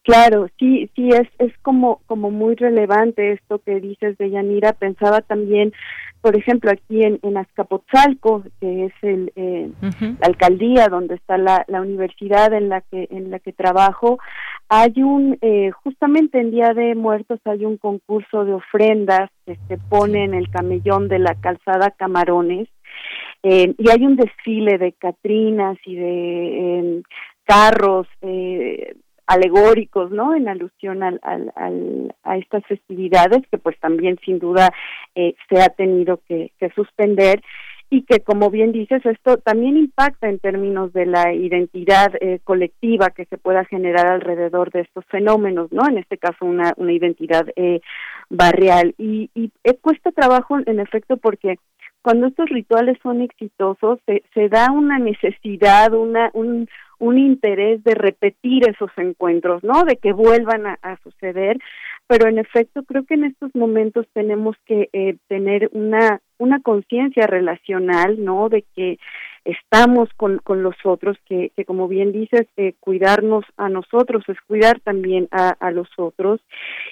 [0.02, 4.72] Claro, sí, sí, es, es como, como muy relevante esto que dices de Yanira.
[4.72, 5.74] Pensaba también
[6.26, 9.70] por ejemplo, aquí en, en Azcapotzalco, que es el, eh,
[10.18, 14.18] la alcaldía donde está la, la, universidad en la que en la que trabajo,
[14.68, 19.78] hay un eh, justamente en Día de Muertos hay un concurso de ofrendas que se
[19.78, 22.66] pone en el camellón de la calzada Camarones
[23.44, 27.02] eh, y hay un desfile de catrinas y de em,
[27.44, 30.34] carros eh, alegóricos, ¿no?
[30.34, 34.70] En alusión al, al, a estas festividades que pues también sin duda
[35.14, 37.42] eh, se ha tenido que, suspender
[37.88, 43.10] y que como bien dices esto también impacta en términos de la identidad eh, colectiva
[43.10, 45.88] que se pueda generar alrededor de estos fenómenos, ¿no?
[45.88, 47.80] En este caso una, una identidad eh,
[48.28, 51.58] barrial y, y cuesta trabajo en efecto porque
[52.06, 56.68] cuando estos rituales son exitosos se, se da una necesidad, una, un,
[57.00, 59.82] un interés de repetir esos encuentros, ¿no?
[59.82, 61.58] De que vuelvan a, suceder,
[62.06, 67.26] pero en efecto creo que en estos momentos tenemos que eh, tener una una conciencia
[67.26, 68.50] relacional, ¿no?
[68.50, 68.98] De que
[69.44, 74.36] estamos con, con los otros, que, que como bien dices, eh, cuidarnos a nosotros es
[74.46, 76.40] cuidar también a, a los otros,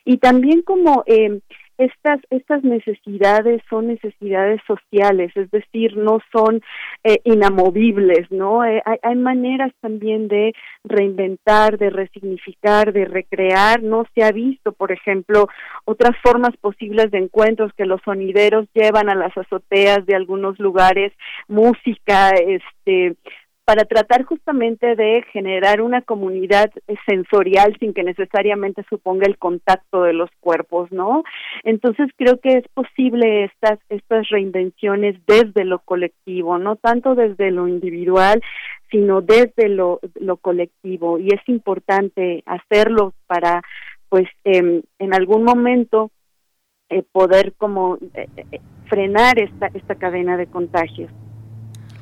[0.05, 1.41] y también como eh,
[1.79, 6.63] estas, estas necesidades son necesidades sociales, es decir, no son
[7.03, 8.65] eh, inamovibles, ¿no?
[8.65, 14.73] Eh, hay, hay, maneras también de reinventar, de resignificar, de recrear, no se ha visto,
[14.73, 15.49] por ejemplo,
[15.85, 21.13] otras formas posibles de encuentros que los sonideros llevan a las azoteas de algunos lugares,
[21.49, 23.17] música, este,
[23.65, 26.71] para tratar justamente de generar una comunidad
[27.07, 31.25] sensorial sin que necesariamente suponga el contacto de los cuerpos, ¿no?
[31.63, 37.67] Entonces creo que es posible estas estas reinvenciones desde lo colectivo, no tanto desde lo
[37.67, 38.43] individual,
[38.91, 40.01] sino desde lo,
[40.43, 43.63] colectivo y es importante hacerlo para
[44.11, 46.11] pues eh, en algún momento
[46.91, 51.11] eh, poder como eh, eh, frenar esta esta cadena de contagios.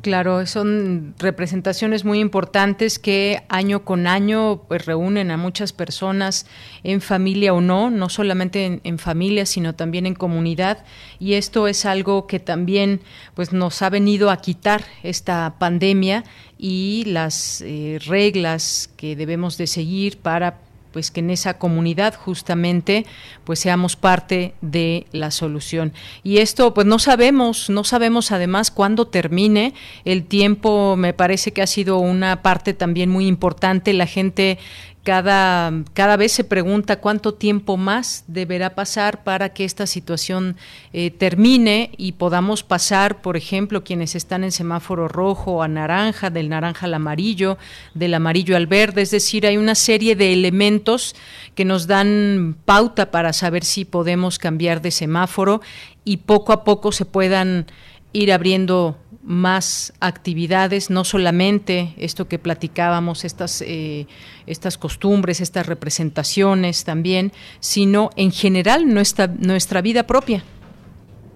[0.03, 6.45] Claro, son representaciones muy importantes que año con año pues, reúnen a muchas personas
[6.83, 10.85] en familia o no, no solamente en, familia, sino también en comunidad.
[11.21, 13.01] Y esto es algo que también
[13.35, 16.25] pues, nos ha venido a quitar esta pandemia
[16.59, 20.59] y las eh, reglas que debemos de seguir para
[20.93, 23.07] pues que en esa comunidad justamente
[23.45, 25.93] pues seamos parte de la solución.
[26.23, 29.75] Y esto pues no sabemos, no sabemos además cuándo termine.
[30.05, 33.93] El tiempo me parece que ha sido una parte también muy importante.
[33.93, 34.59] La gente
[35.03, 40.57] cada, cada vez se pregunta cuánto tiempo más deberá pasar para que esta situación
[40.93, 46.49] eh, termine y podamos pasar, por ejemplo, quienes están en semáforo rojo a naranja, del
[46.49, 47.59] naranja al amarillo,
[47.95, 51.17] del amarillo al verde, es decir, hay una serie de elementos
[51.57, 55.63] que nos dan pauta para saber si podemos cambiar de semáforo
[56.05, 57.67] y poco a poco se puedan
[58.13, 64.07] ir abriendo más actividades, no solamente esto que platicábamos, estas, eh,
[64.47, 70.43] estas costumbres, estas representaciones también, sino en general nuestra, nuestra vida propia.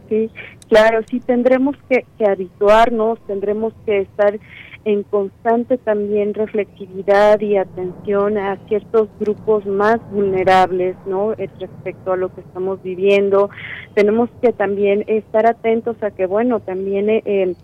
[0.09, 0.30] Sí,
[0.68, 4.39] claro, sí tendremos que, que habituarnos, tendremos que estar
[4.87, 11.32] en constante también reflexividad y atención a ciertos grupos más vulnerables, ¿no?
[11.32, 13.51] Eh, respecto a lo que estamos viviendo.
[13.95, 17.57] Tenemos que también estar atentos a que, bueno, también eh,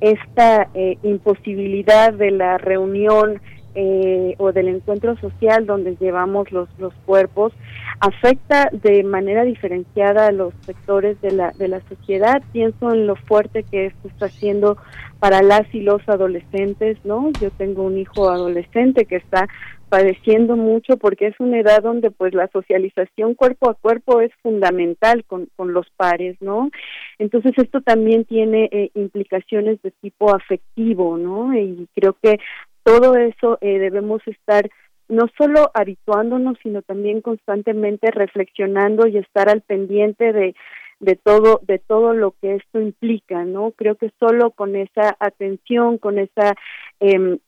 [0.00, 3.42] esta eh, imposibilidad de la reunión
[3.74, 7.52] eh, o del encuentro social donde llevamos los, los cuerpos
[8.00, 12.42] afecta de manera diferenciada a los sectores de la, de la sociedad.
[12.50, 14.78] Pienso en lo fuerte que esto está haciendo
[15.18, 17.30] para las y los adolescentes, ¿no?
[17.40, 19.48] Yo tengo un hijo adolescente que está
[19.90, 25.24] padeciendo mucho porque es una edad donde pues la socialización cuerpo a cuerpo es fundamental
[25.24, 26.70] con, con los pares, ¿no?
[27.18, 31.54] Entonces esto también tiene eh, implicaciones de tipo afectivo, ¿no?
[31.54, 32.38] Y creo que
[32.82, 34.70] todo eso eh, debemos estar
[35.10, 40.54] no solo habituándonos, sino también constantemente reflexionando y estar al pendiente de,
[41.00, 43.72] de todo de todo lo que esto implica, ¿no?
[43.72, 46.54] Creo que solo con esa atención, con esa
[47.00, 47.38] eh,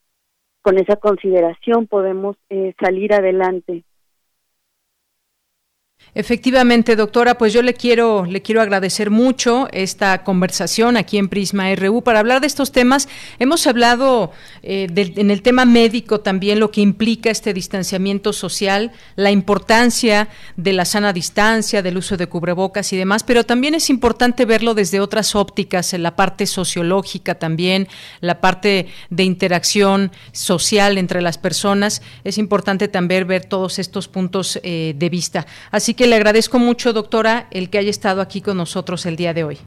[0.63, 3.85] con esa consideración podemos eh, salir adelante.
[6.15, 11.75] Efectivamente, doctora, pues yo le quiero le quiero agradecer mucho esta conversación aquí en Prisma
[11.75, 13.09] RU para hablar de estos temas.
[13.39, 14.31] Hemos hablado
[14.63, 20.75] eh, en el tema médico también lo que implica este distanciamiento social, la importancia de
[20.75, 25.01] la sana distancia, del uso de cubrebocas y demás, pero también es importante verlo desde
[25.01, 27.89] otras ópticas, en la parte sociológica también,
[28.21, 32.03] la parte de interacción social entre las personas.
[32.23, 35.47] Es importante también ver todos estos puntos eh, de vista.
[35.71, 39.35] Así que le agradezco mucho, doctora, el que haya estado aquí con nosotros el día
[39.35, 39.59] de hoy.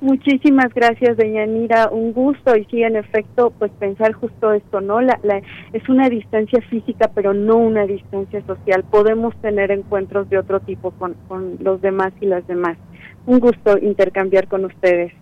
[0.00, 1.88] Muchísimas gracias, doña Nira.
[1.90, 5.00] Un gusto y sí, en efecto, pues pensar justo esto, ¿no?
[5.00, 8.84] La, la, es una distancia física, pero no una distancia social.
[8.84, 12.78] Podemos tener encuentros de otro tipo con, con los demás y las demás.
[13.26, 15.12] Un gusto intercambiar con ustedes.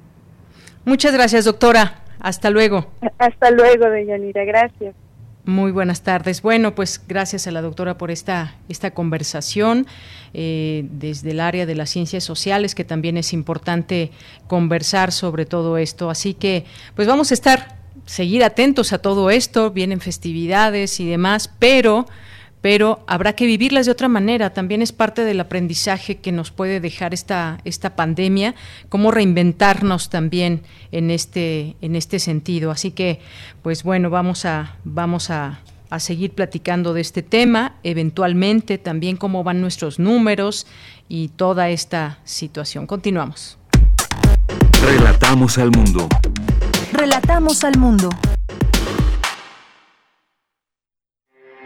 [0.85, 2.03] Muchas gracias, doctora.
[2.21, 2.87] Hasta luego.
[3.19, 4.45] Hasta luego, doña Nira.
[4.45, 4.95] Gracias.
[5.47, 6.43] Muy buenas tardes.
[6.43, 9.87] Bueno, pues gracias a la doctora por esta, esta conversación
[10.35, 14.11] eh, desde el área de las ciencias sociales, que también es importante
[14.49, 16.11] conversar sobre todo esto.
[16.11, 16.65] Así que,
[16.97, 17.77] pues vamos a estar,
[18.07, 22.09] seguir atentos a todo esto, vienen festividades y demás, pero
[22.61, 24.51] pero habrá que vivirlas de otra manera.
[24.51, 28.55] También es parte del aprendizaje que nos puede dejar esta, esta pandemia,
[28.89, 32.71] cómo reinventarnos también en este, en este sentido.
[32.71, 33.21] Así que,
[33.63, 39.45] pues bueno, vamos a, vamos a, a seguir platicando de este tema, eventualmente también cómo
[39.45, 40.67] van nuestros números
[41.09, 42.87] y toda esta situación.
[42.87, 43.59] Continuamos.
[44.83, 46.09] Relatamos al mundo.
[46.93, 48.09] Relatamos al mundo.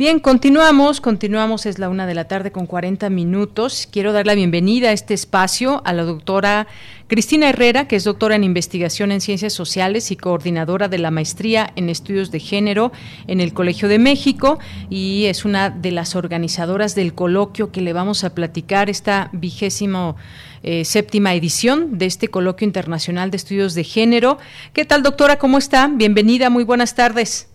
[0.00, 3.86] Bien, continuamos, continuamos, es la una de la tarde con 40 minutos.
[3.92, 6.68] Quiero dar la bienvenida a este espacio a la doctora
[7.06, 11.70] Cristina Herrera, que es doctora en investigación en ciencias sociales y coordinadora de la maestría
[11.76, 12.92] en estudios de género
[13.26, 17.92] en el Colegio de México y es una de las organizadoras del coloquio que le
[17.92, 20.16] vamos a platicar esta vigésimo
[20.62, 24.38] eh, séptima edición de este coloquio internacional de estudios de género.
[24.72, 25.38] ¿Qué tal, doctora?
[25.38, 25.88] ¿Cómo está?
[25.88, 27.50] Bienvenida, muy buenas tardes.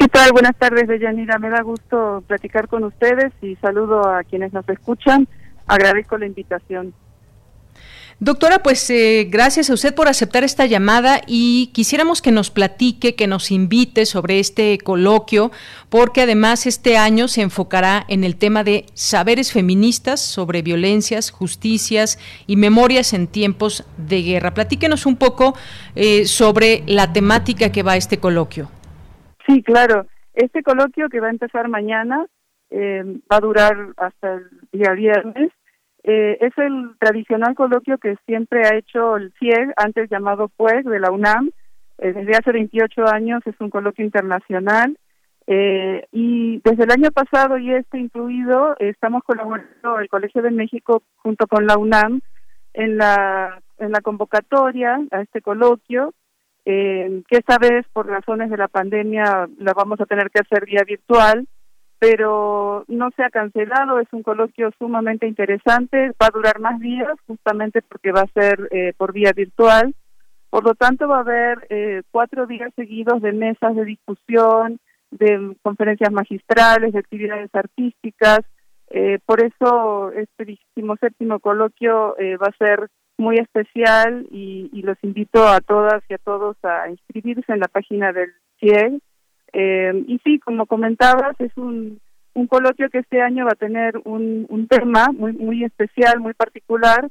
[0.00, 0.32] ¿Qué tal?
[0.32, 1.38] Buenas tardes, Deyanira.
[1.38, 5.28] Me da gusto platicar con ustedes y saludo a quienes nos escuchan.
[5.66, 6.94] Agradezco la invitación.
[8.18, 13.14] Doctora, pues eh, gracias a usted por aceptar esta llamada y quisiéramos que nos platique,
[13.14, 15.50] que nos invite sobre este coloquio,
[15.90, 22.18] porque además este año se enfocará en el tema de saberes feministas sobre violencias, justicias
[22.46, 24.54] y memorias en tiempos de guerra.
[24.54, 25.54] Platíquenos un poco
[25.94, 28.70] eh, sobre la temática que va a este coloquio.
[29.50, 30.06] Sí, claro.
[30.32, 32.24] Este coloquio que va a empezar mañana
[32.70, 35.50] eh, va a durar hasta el día viernes.
[36.04, 41.00] Eh, es el tradicional coloquio que siempre ha hecho el CIEG, antes llamado FUEG, de
[41.00, 41.50] la UNAM.
[41.98, 44.96] Eh, desde hace 28 años es un coloquio internacional.
[46.12, 51.48] y desde el año pasado y este incluido, estamos colaborando el Colegio de México junto
[51.48, 52.20] con la UNAM
[52.72, 56.14] en la, en la convocatoria a este coloquio
[56.64, 60.66] eh, que esta vez por razones de la pandemia la vamos a tener que hacer
[60.66, 61.46] vía virtual,
[61.98, 67.12] pero no se ha cancelado, es un coloquio sumamente interesante, va a durar más días
[67.26, 69.94] justamente porque va a ser eh, por vía virtual,
[70.48, 74.80] por lo tanto va a haber eh, cuatro días seguidos de mesas de discusión,
[75.10, 78.40] de conferencias magistrales, de actividades artísticas,
[78.90, 80.58] eh, por eso este
[81.00, 82.88] séptimo coloquio eh, va a ser
[83.20, 88.12] muy especial y, los invito a todas y a todos a inscribirse en la página
[88.12, 89.00] del CIEG.
[89.52, 92.00] Eh, y sí, como comentabas, es un,
[92.34, 96.32] un coloquio que este año va a tener un, un tema muy, muy especial, muy
[96.32, 97.08] particular,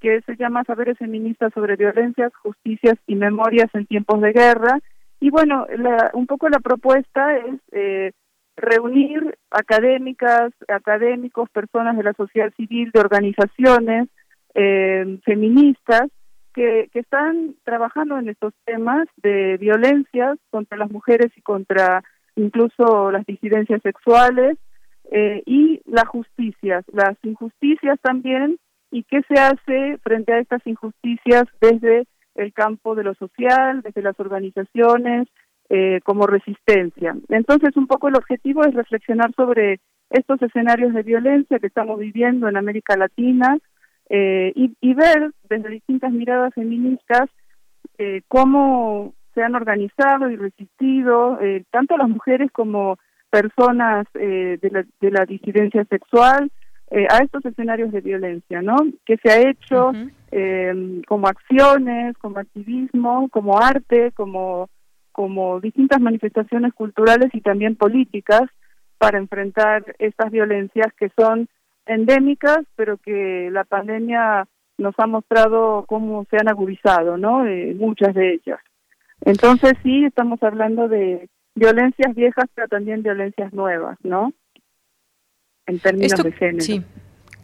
[0.00, 4.80] que se llama Saberes Feministas sobre Violencias, Justicias y Memorias en Tiempos de Guerra.
[5.20, 5.66] Y bueno,
[6.12, 8.12] un poco la propuesta es eh,
[8.56, 14.08] reunir académicas, académicos, personas de la sociedad civil, de organizaciones,
[14.56, 16.08] eh, feministas
[16.54, 22.02] que, están trabajando en estos temas de violencias contra las mujeres y contra
[22.34, 24.56] incluso las disidencias sexuales
[25.12, 28.58] eh, y las justicias, las injusticias también
[28.90, 34.02] y qué se hace frente a estas injusticias desde el campo de lo social, desde
[34.02, 35.28] las organizaciones,
[35.68, 37.16] eh, como resistencia.
[37.28, 39.80] Entonces, un poco el objetivo es reflexionar sobre
[40.10, 43.58] estos escenarios de violencia que estamos viviendo en América Latina,
[44.08, 47.28] eh, y, ver desde distintas miradas feministas
[47.98, 52.98] eh, cómo se han organizado y resistido eh, tanto las mujeres como
[53.30, 56.50] personas de la, de, la, disidencia sexual
[57.10, 58.76] a estos escenarios de violencia, ¿no?
[59.04, 59.92] Que se ha hecho
[61.08, 64.70] como acciones, como activismo, como arte, como
[65.16, 68.42] como distintas manifestaciones culturales y también políticas
[68.98, 71.48] para enfrentar estas violencias que son
[71.86, 74.46] endémicas, pero que la pandemia
[74.78, 77.46] nos ha mostrado cómo se han agudizado, ¿no?
[77.46, 78.60] Eh, muchas de ellas.
[79.22, 84.32] Entonces sí, estamos hablando de violencias viejas, pero también violencias nuevas, ¿no?
[85.66, 86.60] En términos de género.
[86.60, 86.84] Sí.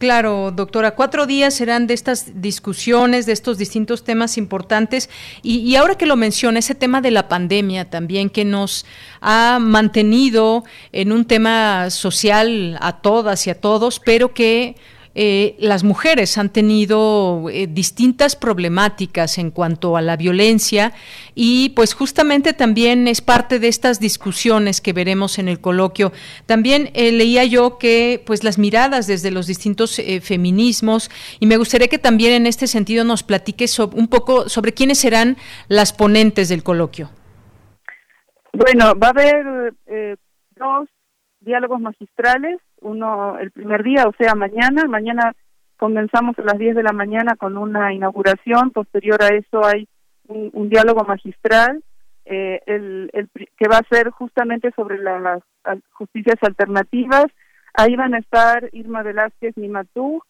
[0.03, 5.09] Claro, doctora, cuatro días serán de estas discusiones, de estos distintos temas importantes.
[5.44, 8.84] Y, ahora que lo menciona, ese tema de la pandemia también, que nos
[9.20, 14.74] ha mantenido en un tema social a todas y a todos, pero que
[15.14, 20.92] eh, las mujeres han tenido eh, distintas problemáticas en cuanto a la violencia
[21.34, 26.12] y pues justamente también es parte de estas discusiones que veremos en el coloquio.
[26.46, 31.10] También eh, leía yo que pues las miradas desde los distintos feminismos
[31.40, 35.36] y me gustaría que también en este sentido nos platique un poco sobre quiénes serán
[35.68, 37.10] las ponentes del coloquio.
[38.52, 39.74] Bueno, va a haber
[40.56, 40.88] dos
[41.40, 44.85] diálogos magistrales uno el primer día, o sea, mañana.
[44.87, 45.35] Mañana
[45.76, 48.70] comenzamos a las 10 de la mañana con una inauguración.
[48.70, 49.89] Posterior a eso hay
[50.28, 51.83] un, diálogo magistral
[52.24, 55.43] eh, el, el, que va a ser justamente sobre las
[55.93, 57.26] justicias alternativas.
[57.74, 60.22] Ahí van a estar Irma Velázquez Nimatú,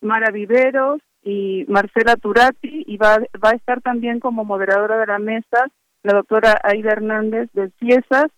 [0.00, 5.18] Mara Viveros y Marcela Turati y va, va a estar también como moderadora de la
[5.18, 5.66] mesa
[6.02, 8.30] la doctora Aida Hernández de Ciesas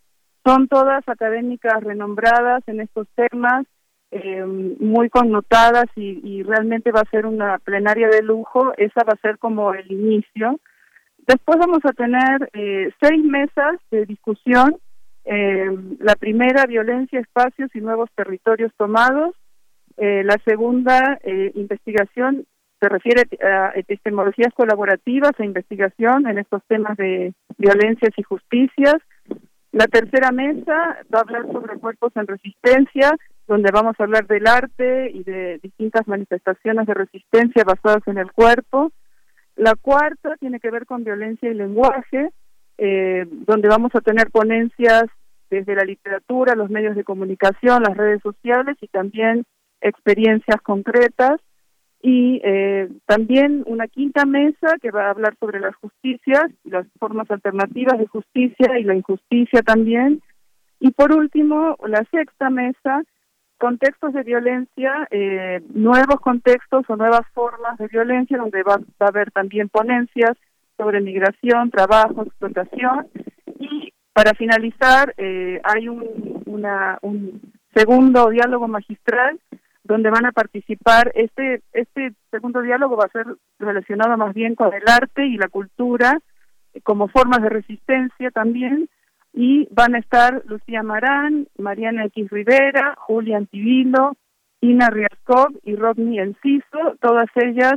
[0.44, 3.66] son todas académicas renombradas en estos temas
[4.14, 8.74] eh, muy connotadas y, realmente va a ser una plenaria de lujo.
[8.76, 10.60] Esa va a ser como el inicio.
[11.26, 14.76] Después vamos a tener eh, seis mesas de discusión.
[15.24, 15.70] Eh,
[16.00, 19.34] la primera, violencia, espacios y nuevos territorios tomados.
[19.96, 21.18] la segunda,
[21.54, 22.44] investigación,
[22.80, 28.96] se refiere a epistemologías colaborativas e investigación en estos temas de violencias y justicias.
[29.72, 33.16] La tercera mesa va a hablar sobre cuerpos en resistencia,
[33.46, 38.30] donde vamos a hablar del arte y de distintas manifestaciones de resistencia basadas en el
[38.32, 38.92] cuerpo.
[39.56, 42.30] La cuarta tiene que ver con violencia y lenguaje,
[42.76, 45.04] eh, donde vamos a tener ponencias
[45.48, 49.44] desde la literatura, los medios de comunicación, las redes sociales y también
[49.80, 51.40] experiencias concretas.
[52.02, 57.30] Y eh, también una quinta mesa que va a hablar sobre las justicias, las formas
[57.30, 60.20] alternativas de justicia y la injusticia también.
[60.80, 63.02] Y por último, la sexta mesa,
[63.56, 69.30] contextos de violencia, eh, nuevos contextos o nuevas formas de violencia, donde va, a haber
[69.30, 70.36] también ponencias
[70.76, 73.06] sobre migración, trabajo, explotación.
[73.60, 77.40] Y para finalizar, eh, hay un
[77.72, 79.38] segundo diálogo magistral
[79.84, 81.12] donde van a participar.
[81.14, 83.26] Este, este segundo diálogo va a ser
[83.58, 86.18] relacionado más bien con el arte y la cultura
[86.72, 88.88] eh, como formas de resistencia también.
[89.34, 94.14] Y van a estar Lucía Marán, Mariana X Rivera, Julián Tibilo,
[94.60, 97.74] Ina Riascov y Rodney Enciso, todas ellas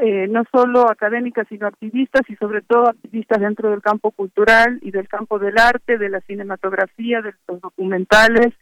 [0.00, 4.90] eh, no solo académicas sino activistas y sobre todo activistas dentro del campo cultural y
[4.90, 8.54] del campo del arte, de la cinematografía, de los documentales,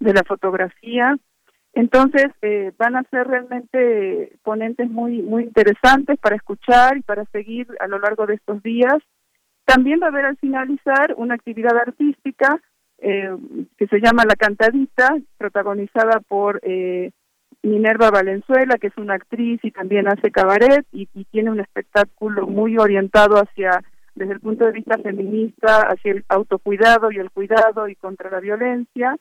[0.00, 1.16] de la fotografía
[1.74, 7.66] entonces eh, van a ser realmente ponentes muy muy interesantes para escuchar y para seguir
[7.80, 8.98] a lo largo de estos días.
[9.64, 12.60] También va a haber al finalizar una actividad artística
[12.98, 13.36] eh,
[13.78, 17.10] que se llama La Cantadita, protagonizada por eh,
[17.62, 22.46] Minerva Valenzuela, que es una actriz y también hace cabaret y, y tiene un espectáculo
[22.46, 23.82] muy orientado hacia
[24.14, 28.40] desde el punto de vista feminista, hacia el autocuidado y el cuidado y contra la
[28.40, 29.16] violencia.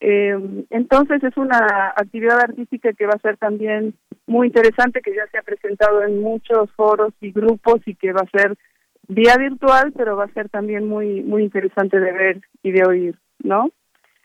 [0.00, 3.94] Eh, entonces es una actividad artística que va a ser también
[4.26, 8.20] muy interesante, que ya se ha presentado en muchos foros y grupos y que va
[8.20, 8.56] a ser
[9.08, 13.18] vía virtual, pero va a ser también muy muy interesante de ver y de oír,
[13.42, 13.70] ¿no?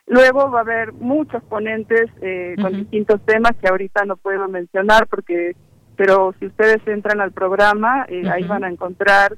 [0.08, 5.08] Luego va a haber muchos ponentes eh, con distintos temas que ahorita no puedo mencionar
[5.08, 5.56] porque,
[5.96, 9.38] pero si ustedes entran al programa, eh, ahí van a encontrar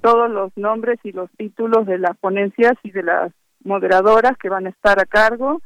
[0.00, 3.32] todos los nombres y los títulos de las ponencias y de las
[3.64, 5.60] moderadoras que van a estar a cargo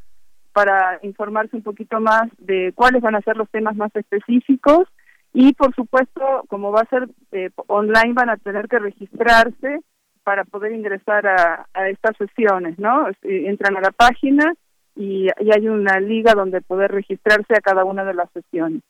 [0.58, 4.88] para informarse un poquito más de cuáles van a ser los temas más específicos
[5.32, 9.78] y por supuesto como va a ser eh, online van a tener que registrarse
[10.24, 13.06] para poder ingresar a, estas sesiones, ¿no?
[13.22, 14.52] Entran a la página
[14.96, 18.82] y hay una liga donde poder registrarse a cada una de las sesiones.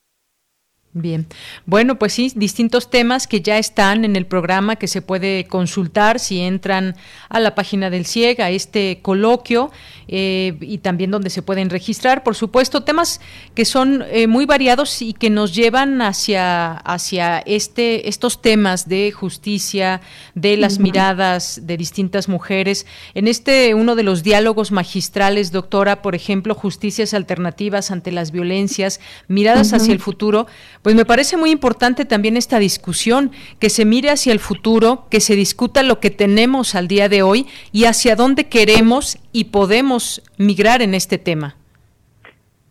[0.94, 1.26] Bien,
[1.66, 6.18] bueno, pues sí, distintos temas que ya están en el programa que se puede consultar
[6.18, 6.96] si entran
[7.28, 9.70] a la página del CIEG, a este coloquio
[10.08, 13.20] eh, y también donde se pueden registrar, por supuesto, temas
[13.54, 19.12] que son eh, muy variados y que nos llevan hacia, hacia este, estos temas de
[19.12, 20.00] justicia,
[20.34, 22.86] de las miradas de distintas mujeres.
[23.12, 29.00] En este, uno de los diálogos magistrales, doctora, por ejemplo, justicias alternativas ante las violencias,
[29.28, 30.46] miradas hacia el futuro,
[30.82, 35.20] pues me parece muy importante también esta discusión, que se mire hacia el futuro, que
[35.20, 40.22] se discuta lo que tenemos al día de hoy y hacia dónde queremos y podemos
[40.38, 41.56] migrar en este tema.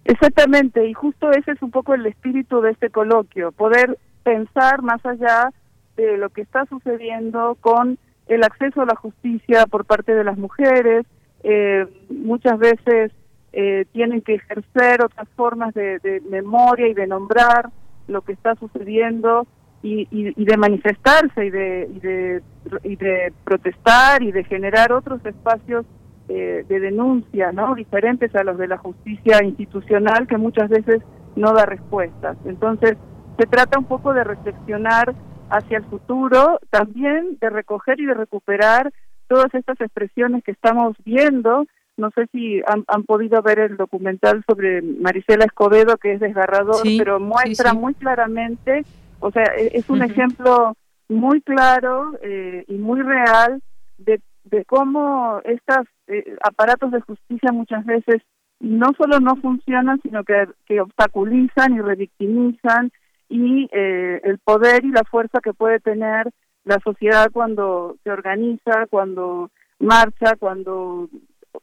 [0.06, 5.06] Exactamente, y justo ese es un poco el espíritu de este coloquio, poder pensar más
[5.06, 5.52] allá
[5.98, 7.98] de lo que está sucediendo con
[8.28, 11.06] el acceso a la justicia por parte de las mujeres,
[11.44, 13.12] eh, muchas veces
[13.52, 17.70] eh, tienen que ejercer otras formas de memoria y de nombrar
[18.08, 19.48] lo que está sucediendo
[19.84, 22.42] y, y, de manifestarse y de, y de,
[22.84, 25.86] y de protestar y de generar otros espacios
[26.30, 27.76] eh, de denuncia, ¿no?
[27.76, 31.02] Diferentes a los de la justicia institucional que muchas veces
[31.36, 32.38] no da respuestas.
[32.46, 32.98] Entonces,
[33.38, 35.16] se trata un poco de reflexionar
[35.50, 38.92] hacia el futuro, también de recoger y de recuperar
[39.28, 41.66] todas estas expresiones que estamos viendo
[41.98, 47.20] no sé si han, podido ver el documental sobre Marisela Escobedo, que es desgarrador, pero
[47.20, 48.84] muestra muy claramente,
[49.20, 50.76] o sea, e, es un ejemplo
[51.10, 53.62] muy claro eh, y muy real
[53.98, 58.22] de, de cómo estos eh, aparatos de justicia muchas veces
[58.60, 62.92] no solo no funcionan, sino que, que obstaculizan y revictimizan
[63.30, 66.30] y eh, el poder y la fuerza que puede tener
[66.64, 71.10] la sociedad cuando se organiza, cuando marcha, cuando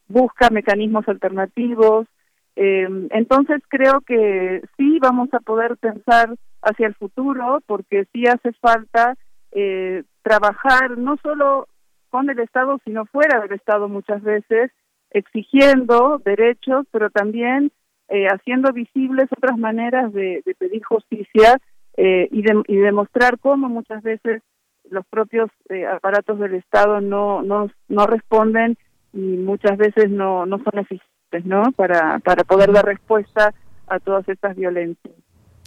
[0.07, 2.07] busca mecanismos alternativos.
[2.55, 6.35] Eh, entonces creo que sí vamos a poder pensar
[6.65, 9.15] hacia el futuro porque sí hace falta
[9.51, 11.67] eh, trabajar no solo
[12.09, 14.71] con el Estado sino fuera del Estado muchas veces
[15.11, 17.71] exigiendo derechos pero también
[18.09, 21.57] eh, haciendo visibles otras maneras de, pedir justicia
[21.97, 24.41] eh, y, y demostrar cómo muchas veces
[24.89, 25.49] los propios
[25.91, 28.77] aparatos del Estado no, no, no responden
[29.15, 31.11] y muchas veces no, no son eficientes
[31.43, 31.71] ¿no?
[31.75, 33.53] Para, para poder dar respuesta
[33.87, 35.13] a todas estas violencias.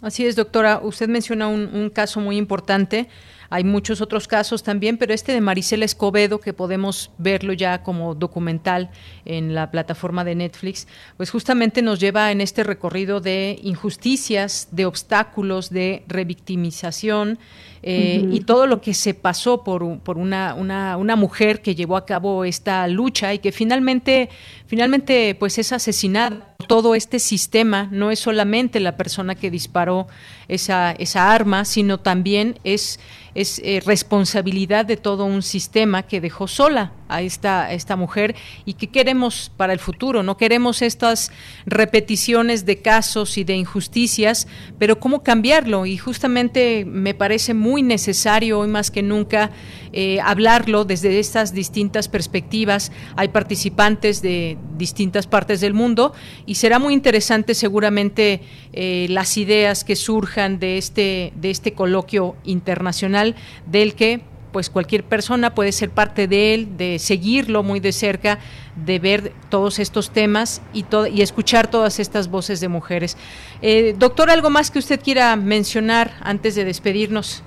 [0.01, 0.79] Así es, doctora.
[0.81, 3.07] Usted menciona un, un caso muy importante
[3.49, 8.13] hay muchos otros casos también, pero este de Maricela Escobedo, que podemos verlo ya como
[8.13, 8.91] documental
[9.25, 10.87] en la plataforma de Netflix,
[11.17, 17.39] pues justamente nos lleva en este recorrido de injusticias, de obstáculos, de revictimización.
[17.81, 21.95] Eh, y todo lo que se pasó por, por una, una, una, mujer que llevó
[21.95, 24.29] a cabo esta lucha y que finalmente,
[24.67, 26.55] finalmente pues es asesinada.
[26.67, 30.07] Todo este sistema no es solamente la persona que disparó
[30.49, 32.99] esa, esa arma, sino también es
[33.35, 38.35] es eh, responsabilidad de todo un sistema que dejó sola a esta, esta mujer
[38.65, 40.23] y que queremos para el futuro.
[40.23, 41.31] No queremos estas
[41.65, 44.47] repeticiones de casos y de injusticias,
[44.77, 45.85] pero cómo cambiarlo.
[45.85, 49.51] Y justamente me parece muy necesario hoy más que nunca
[49.91, 52.91] eh, hablarlo desde estas distintas perspectivas.
[53.15, 56.13] Hay participantes de distintas partes del mundo
[56.45, 58.41] y será muy interesante seguramente
[58.73, 63.35] eh, las ideas que surjan de este, de este coloquio internacional
[63.65, 64.21] del que
[64.51, 68.39] pues cualquier persona puede ser parte de él, de seguirlo muy de cerca,
[68.75, 73.17] de ver todos estos temas y, y escuchar todas estas voces de mujeres.
[73.61, 77.43] Eh, doctor, ¿algo más que usted quiera mencionar antes de despedirnos?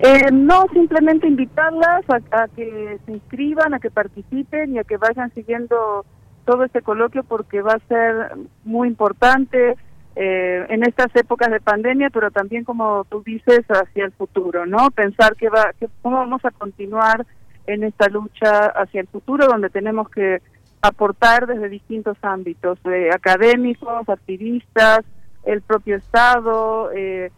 [0.00, 5.32] Eh, no, simplemente invitarlas a, que se inscriban, a que participen y a que vayan
[5.34, 6.04] siguiendo
[6.44, 8.32] todo este coloquio porque va a ser
[8.64, 9.76] muy importante
[10.16, 14.90] eh, en estas épocas de pandemia, pero también como tú dices hacia el futuro, ¿no?
[14.90, 17.26] Pensar que va, que cómo vamos a continuar
[17.66, 20.40] en esta lucha hacia el futuro, donde tenemos que
[20.82, 25.00] aportar desde distintos ámbitos, eh, académicos, activistas,
[25.44, 27.30] el propio Estado, eh,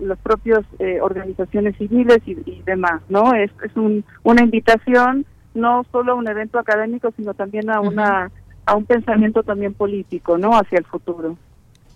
[0.00, 3.34] los propios eh, organizaciones civiles y, demás, ¿no?
[3.34, 8.30] Es, es un, una invitación no solo a un evento académico, sino también a una
[8.66, 10.52] a un pensamiento también político, ¿no?
[10.52, 11.36] Hacia el futuro.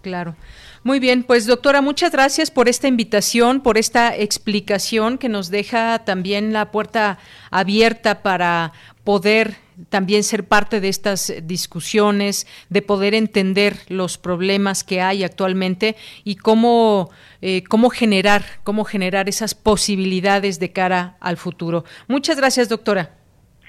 [0.02, 0.36] Claro.
[0.84, 6.04] Muy bien, pues doctora, muchas gracias por esta invitación, por esta explicación que nos deja
[6.04, 7.18] también la puerta
[7.50, 8.72] abierta para
[9.02, 9.56] poder
[9.88, 16.36] también ser parte de estas discusiones, de poder entender los problemas que hay actualmente y
[16.36, 17.10] cómo,
[17.42, 21.84] eh, cómo generar, cómo generar esas posibilidades de cara al futuro.
[22.06, 23.10] Muchas gracias, doctora.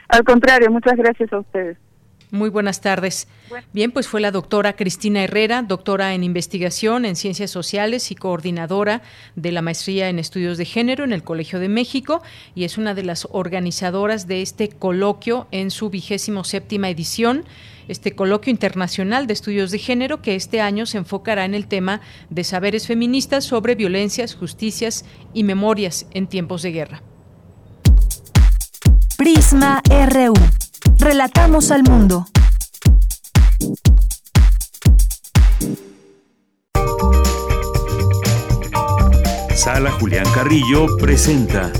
[0.07, 1.77] Al contrario, muchas gracias a ustedes.
[2.31, 3.27] Muy buenas tardes.
[3.73, 9.01] Bien, pues fue la doctora Cristina Herrera, doctora en investigación en ciencias sociales y coordinadora
[9.35, 12.21] de la maestría en estudios de género en el Colegio de México
[12.53, 17.45] y es una de las organizadoras de este coloquio en su vigésimo séptima edición
[17.89, 22.01] este coloquio internacional de estudios de género que este año se enfocará en el tema
[22.29, 27.03] de saberes feministas sobre violencias, justicias y memorias en tiempos de guerra.
[29.17, 30.33] Prisma RU.
[30.97, 32.25] Relatamos al mundo.
[39.55, 41.71] Sala Julián Carrillo presenta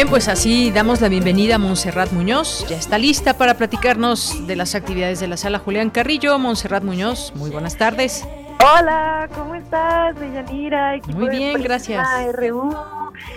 [0.00, 2.64] Bien, pues así damos la bienvenida a Montserrat Muñoz.
[2.70, 6.38] Ya está lista para platicarnos de las actividades de la sala Julián Carrillo.
[6.38, 8.26] Montserrat Muñoz, muy buenas tardes.
[8.60, 10.98] Hola, ¿cómo estás, Deyanira?
[11.08, 12.02] Muy bien, gracias.
[12.32, 12.74] RU,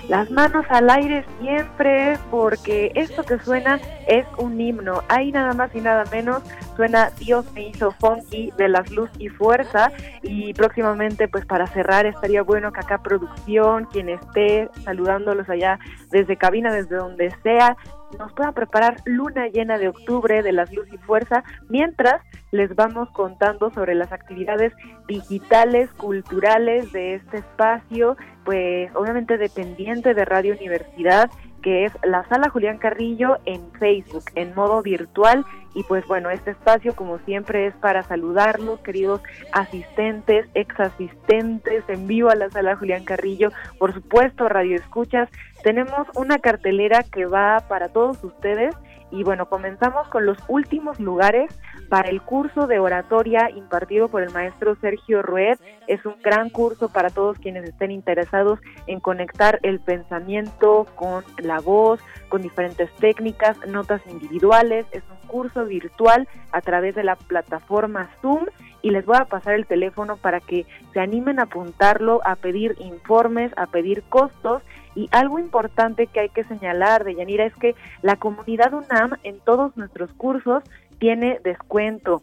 [0.09, 5.01] las manos al aire siempre, porque esto que suena es un himno.
[5.07, 6.43] Hay nada más y nada menos
[6.75, 9.91] suena Dios me hizo funky de las luz y fuerza
[10.23, 15.79] y próximamente pues para cerrar estaría bueno que acá producción, quien esté saludándolos allá
[16.11, 17.77] desde cabina, desde donde sea,
[18.19, 23.09] nos pueda preparar luna llena de octubre de las luz y fuerza, mientras les vamos
[23.11, 24.73] contando sobre las actividades
[25.07, 31.29] digitales, culturales de este espacio, pues obviamente dependiente de Radio Universidad
[31.63, 35.43] que es la sala Julián Carrillo en Facebook, en modo virtual.
[35.73, 39.21] Y pues bueno, este espacio como siempre es para saludarlos, queridos
[39.53, 45.29] asistentes, ex asistentes en vivo a la sala Julián Carrillo, por supuesto, Radio Escuchas.
[45.63, 48.75] Tenemos una cartelera que va para todos ustedes
[49.09, 51.51] y bueno, comenzamos con los últimos lugares
[51.89, 55.57] para el curso de oratoria impartido por el maestro Sergio Rued.
[55.87, 61.59] Es un gran curso para todos quienes estén interesados en conectar el pensamiento con la
[61.59, 64.85] voz, con diferentes técnicas, notas individuales.
[64.91, 68.45] Es un curso virtual a través de la plataforma Zoom
[68.81, 72.75] y les voy a pasar el teléfono para que se animen a apuntarlo, a pedir
[72.79, 74.61] informes, a pedir costos
[74.95, 79.39] y algo importante que hay que señalar de Yanira es que la comunidad UNAM en
[79.39, 80.63] todos nuestros cursos
[81.03, 82.21] tiene descuento.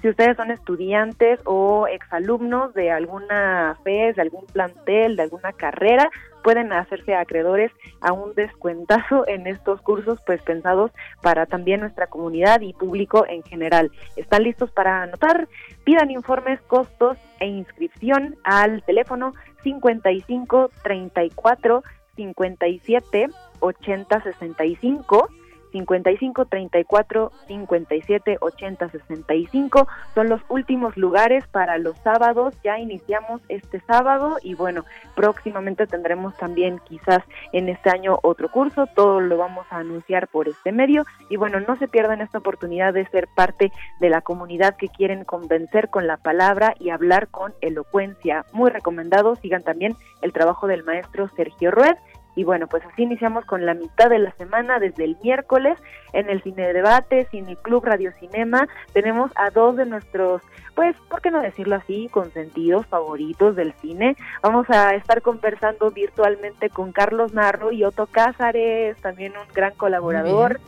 [0.00, 6.08] Si ustedes son estudiantes o exalumnos de alguna FES, de algún plantel, de alguna carrera,
[6.44, 10.92] pueden hacerse acreedores a un descuentazo en estos cursos pues pensados
[11.22, 13.90] para también nuestra comunidad y público en general.
[14.14, 15.48] ¿Están listos para anotar?
[15.82, 19.34] Pidan informes, costos e inscripción al teléfono
[19.64, 21.82] 55 34
[22.14, 25.28] 57 80 65
[25.74, 32.54] 55 34 57 80 65 son los últimos lugares para los sábados.
[32.62, 34.84] Ya iniciamos este sábado y bueno
[35.16, 38.86] próximamente tendremos también quizás en este año otro curso.
[38.94, 41.04] Todo lo vamos a anunciar por este medio.
[41.28, 45.24] Y bueno no se pierdan esta oportunidad de ser parte de la comunidad que quieren
[45.24, 48.44] convencer con la palabra y hablar con elocuencia.
[48.52, 49.34] Muy recomendado.
[49.34, 51.96] Sigan también el trabajo del maestro Sergio Rued
[52.36, 55.78] y bueno, pues así iniciamos con la mitad de la semana, desde el miércoles,
[56.12, 58.66] en el Cine Debate, Cine Club, Radio Cinema.
[58.92, 60.42] Tenemos a dos de nuestros,
[60.74, 62.08] pues, ¿por qué no decirlo así?
[62.10, 64.16] Consentidos, favoritos del cine.
[64.42, 70.60] Vamos a estar conversando virtualmente con Carlos Narro y Otto Cázares, también un gran colaborador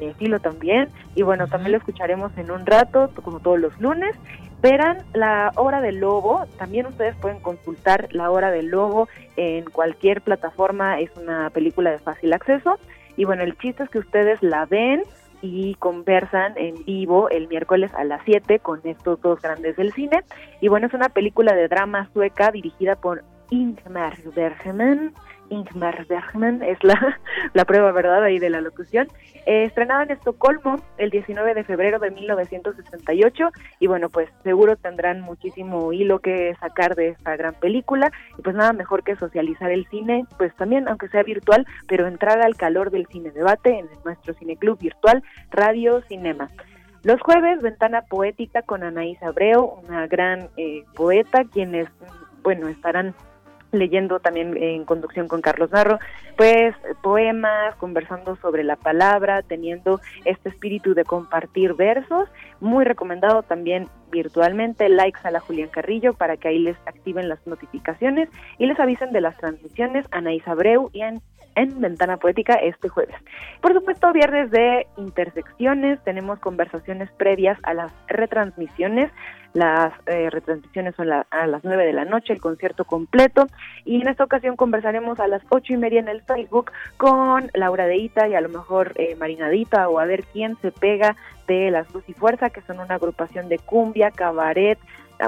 [0.00, 4.14] estilo también y bueno también lo escucharemos en un rato como todos los lunes
[4.62, 10.20] Verán la hora del lobo, también ustedes pueden consultar la hora del lobo en cualquier
[10.20, 12.78] plataforma, es una película de fácil acceso.
[13.16, 15.02] Y bueno, el chiste es que ustedes la ven
[15.40, 20.22] y conversan en vivo el miércoles a las 7 con estos dos grandes del cine.
[20.60, 25.14] Y bueno, es una película de drama sueca dirigida por Ingmar Bergman
[25.50, 27.18] Ingmar Bergman, es la,
[27.52, 29.08] la prueba verdad ahí de la locución,
[29.46, 35.20] eh, estrenada en Estocolmo el 19 de febrero de 1968 y bueno, pues seguro tendrán
[35.20, 38.12] muchísimo hilo que sacar de esta gran película.
[38.38, 42.40] Y pues nada mejor que socializar el cine, pues también aunque sea virtual, pero entrar
[42.40, 46.48] al calor del cine debate en nuestro cineclub virtual Radio Cinema.
[47.02, 51.88] Los jueves, Ventana Poética con Anaís Abreu, una gran eh, poeta, quienes,
[52.42, 53.14] bueno, estarán
[53.72, 55.98] leyendo también en conducción con Carlos Narro,
[56.36, 62.28] pues poemas, conversando sobre la palabra, teniendo este espíritu de compartir versos,
[62.60, 67.44] muy recomendado también virtualmente, likes a la Julián Carrillo para que ahí les activen las
[67.46, 71.22] notificaciones y les avisen de las transmisiones Anaís Abreu y en
[71.54, 73.16] en Ventana Poética este jueves.
[73.60, 79.10] Por supuesto, viernes de intersecciones, tenemos conversaciones previas a las retransmisiones.
[79.52, 83.46] Las eh, retransmisiones son a las nueve de la noche, el concierto completo.
[83.84, 87.86] Y en esta ocasión conversaremos a las ocho y media en el Facebook con Laura
[87.86, 91.16] Deita y a lo mejor eh, Marinadita o a ver quién se pega
[91.50, 94.78] de Las Luz y Fuerza, que son una agrupación de cumbia, cabaret,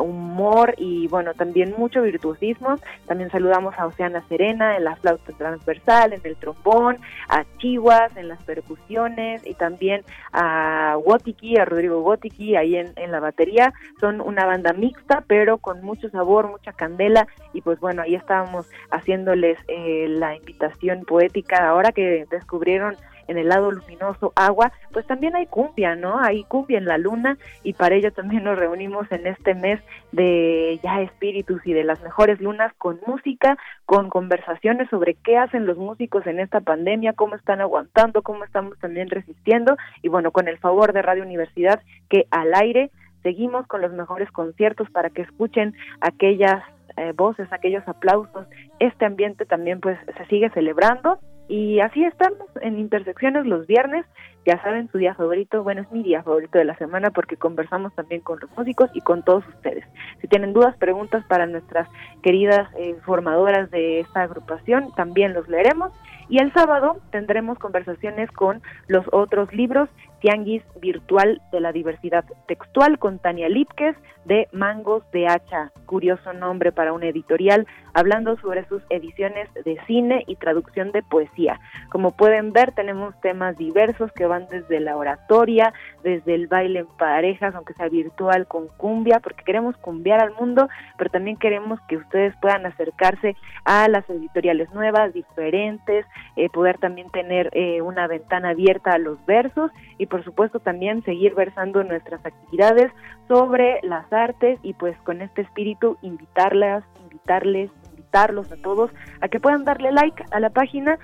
[0.00, 2.76] humor y bueno, también mucho virtuosismo.
[3.06, 6.98] También saludamos a Oceana Serena en la flauta transversal, en el trombón,
[7.28, 10.02] a Chihuas en las percusiones y también
[10.32, 13.74] a Wotiki, a Rodrigo Wotiki ahí en, en la batería.
[14.00, 18.70] Son una banda mixta, pero con mucho sabor, mucha candela y pues bueno, ahí estábamos
[18.90, 22.96] haciéndoles eh, la invitación poética ahora que descubrieron
[23.28, 26.18] en el lado luminoso agua, pues también hay cumbia, ¿no?
[26.18, 29.80] Hay cumbia en la luna y para ello también nos reunimos en este mes
[30.12, 33.56] de ya espíritus y de las mejores lunas con música,
[33.86, 38.78] con conversaciones sobre qué hacen los músicos en esta pandemia, cómo están aguantando, cómo estamos
[38.78, 42.90] también resistiendo y bueno, con el favor de Radio Universidad que al aire
[43.22, 46.62] seguimos con los mejores conciertos para que escuchen aquellas
[46.96, 48.46] eh, voces, aquellos aplausos.
[48.78, 51.18] Este ambiente también pues se sigue celebrando
[51.48, 54.06] y así estamos en Intersecciones los viernes
[54.44, 57.94] ya saben, su día favorito, bueno, es mi día favorito de la semana porque conversamos
[57.94, 59.84] también con los músicos y con todos ustedes.
[60.20, 61.88] Si tienen dudas, preguntas para nuestras
[62.22, 65.92] queridas eh, formadoras de esta agrupación, también los leeremos.
[66.28, 69.88] Y el sábado tendremos conversaciones con los otros libros
[70.22, 76.70] Tianguis Virtual de la Diversidad Textual con Tania Lipkes de Mangos de Hacha, curioso nombre
[76.70, 81.60] para un editorial, hablando sobre sus ediciones de cine y traducción de poesía.
[81.90, 85.72] Como pueden ver, tenemos temas diversos que van desde la oratoria,
[86.04, 90.68] desde el baile en parejas, aunque sea virtual, con cumbia, porque queremos cumbiar al mundo,
[90.98, 96.06] pero también queremos que ustedes puedan acercarse a las editoriales nuevas, diferentes,
[96.36, 101.02] eh, poder también tener eh, una ventana abierta a los versos y por supuesto también
[101.04, 102.92] seguir versando nuestras actividades
[103.28, 108.90] sobre las artes y pues con este espíritu invitarlas, invitarles, invitarlos a todos
[109.22, 110.98] a que puedan darle like a la página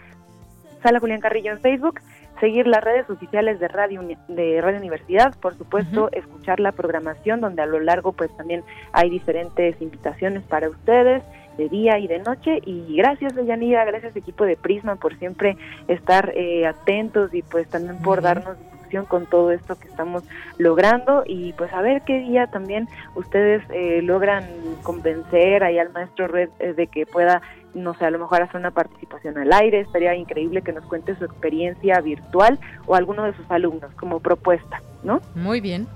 [0.82, 2.02] Sala Julián Carrillo en Facebook,
[2.38, 7.62] seguir las redes oficiales de Radio de Radio Universidad, por supuesto, escuchar la programación donde
[7.62, 11.22] a lo largo pues también hay diferentes invitaciones para ustedes
[11.56, 12.60] de día y de noche.
[12.66, 15.56] Y gracias Deyanira, gracias equipo de Prisma por siempre
[15.88, 18.58] estar eh, atentos y pues también por darnos
[19.08, 20.24] con todo esto que estamos
[20.58, 24.44] logrando y pues a ver qué día también ustedes eh, logran
[24.82, 27.42] convencer ahí al maestro Red eh, de que pueda
[27.74, 31.14] no sé, a lo mejor hacer una participación al aire, estaría increíble que nos cuente
[31.16, 35.20] su experiencia virtual o alguno de sus alumnos como propuesta, ¿no?
[35.34, 35.86] Muy bien.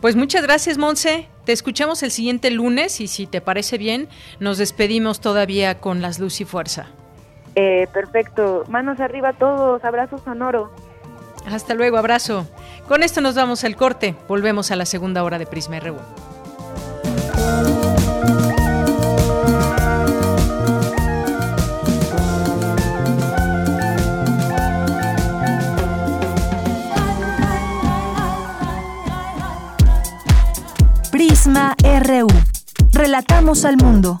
[0.00, 1.28] Pues muchas gracias, Monse.
[1.44, 4.08] Te escuchamos el siguiente lunes y si te parece bien,
[4.40, 6.86] nos despedimos todavía con las luz y fuerza.
[7.54, 8.64] Eh, perfecto.
[8.68, 9.84] Manos arriba a todos.
[9.84, 10.70] Abrazos sonoro.
[11.46, 12.46] Hasta luego, abrazo.
[12.88, 14.14] Con esto nos vamos al corte.
[14.28, 15.96] Volvemos a la segunda hora de Prisma RU.
[31.10, 32.28] Prisma RU.
[32.92, 34.20] Relatamos al mundo.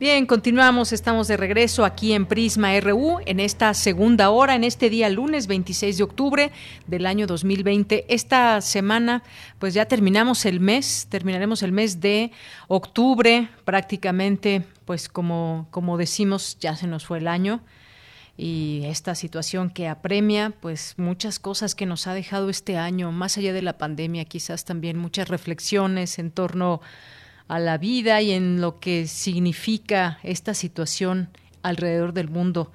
[0.00, 4.90] Bien, continuamos, estamos de regreso aquí en Prisma RU en esta segunda hora, en este
[4.90, 6.52] día lunes 26 de octubre
[6.86, 8.06] del año 2020.
[8.08, 9.24] Esta semana,
[9.58, 12.30] pues ya terminamos el mes, terminaremos el mes de
[12.68, 17.60] octubre prácticamente, pues como, como decimos, ya se nos fue el año
[18.36, 23.36] y esta situación que apremia pues muchas cosas que nos ha dejado este año, más
[23.36, 27.17] allá de la pandemia, quizás también muchas reflexiones en torno a
[27.48, 31.30] la vida y en lo que significa esta situación
[31.62, 32.72] alrededor del mundo.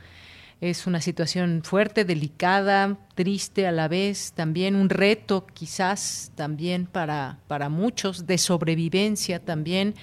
[0.61, 7.39] Es una situación fuerte, delicada, triste a la vez, también un reto quizás también para,
[7.47, 9.93] para muchos, de sobrevivencia también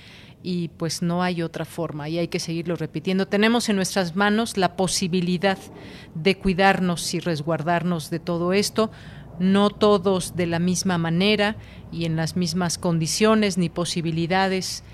[0.42, 3.26] y pues no hay otra forma y hay que seguirlo repitiendo.
[3.26, 5.58] Tenemos en nuestras manos la posibilidad
[6.14, 8.90] de cuidarnos y resguardarnos de todo esto,
[9.40, 11.56] no todos de la misma manera
[11.90, 14.84] y en las mismas condiciones ni posibilidades,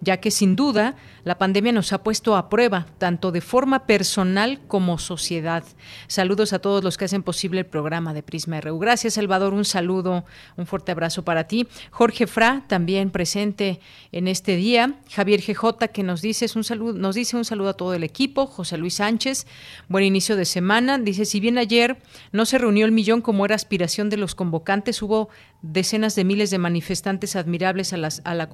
[0.01, 4.61] ya que sin duda la pandemia nos ha puesto a prueba, tanto de forma personal
[4.69, 5.65] como sociedad.
[6.07, 8.79] Saludos a todos los que hacen posible el programa de Prisma RU.
[8.79, 9.55] Gracias, Salvador.
[9.55, 10.25] Un saludo,
[10.57, 11.67] un fuerte abrazo para ti.
[11.91, 13.81] Jorge Fra, también presente
[14.13, 14.95] en este día.
[15.11, 18.47] Javier GJ, que nos dice un saludo, nos dice un saludo a todo el equipo.
[18.47, 19.47] José Luis Sánchez,
[19.89, 20.99] buen inicio de semana.
[20.99, 21.99] Dice, si bien ayer
[22.33, 25.29] no se reunió el millón como era aspiración de los convocantes, hubo
[25.63, 28.49] decenas de miles de manifestantes admirables a, las, la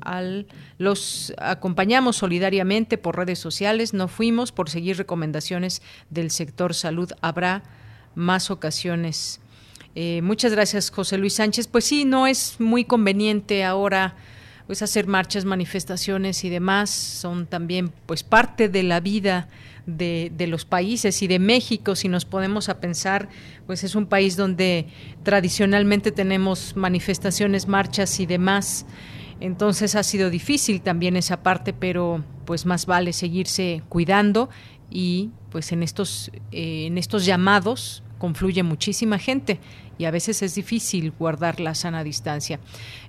[0.00, 0.46] al,
[0.78, 7.10] los acompañamos solidariamente por redes sociales, no fuimos por seguir recomendaciones del sector salud.
[7.20, 7.62] Habrá
[8.14, 9.40] más ocasiones.
[9.94, 11.68] Eh, muchas gracias, José Luis Sánchez.
[11.68, 14.16] Pues sí, no es muy conveniente ahora
[14.66, 16.90] pues hacer marchas, manifestaciones y demás.
[16.90, 19.48] Son también pues parte de la vida
[19.86, 23.28] de, de, los países y de México, si nos podemos a pensar,
[23.66, 24.86] pues es un país donde
[25.22, 28.86] tradicionalmente tenemos manifestaciones, marchas y demás.
[29.40, 34.48] Entonces ha sido difícil también esa parte, pero pues más vale seguirse cuidando
[34.90, 39.60] y pues en estos, eh, en estos llamados confluye muchísima gente
[39.98, 42.60] y a veces es difícil guardar la sana distancia.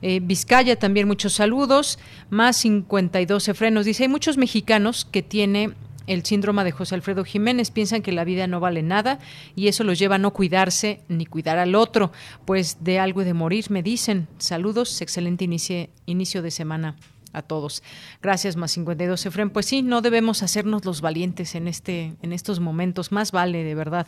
[0.01, 3.85] Eh, Vizcaya también muchos saludos, más 52 frenos.
[3.85, 5.73] Dice, hay muchos mexicanos que tiene
[6.07, 7.71] el síndrome de José Alfredo Jiménez.
[7.71, 9.19] Piensan que la vida no vale nada
[9.55, 12.11] y eso los lleva a no cuidarse ni cuidar al otro,
[12.45, 14.27] pues de algo de morir, me dicen.
[14.37, 16.95] Saludos, excelente inicio, inicio de semana
[17.33, 17.83] a todos.
[18.21, 19.49] Gracias, más 52 Efren.
[19.49, 23.75] Pues sí, no debemos hacernos los valientes en, este, en estos momentos, más vale, de
[23.75, 24.07] verdad.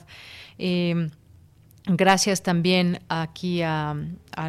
[0.58, 1.10] Eh,
[1.90, 3.96] Gracias también aquí a,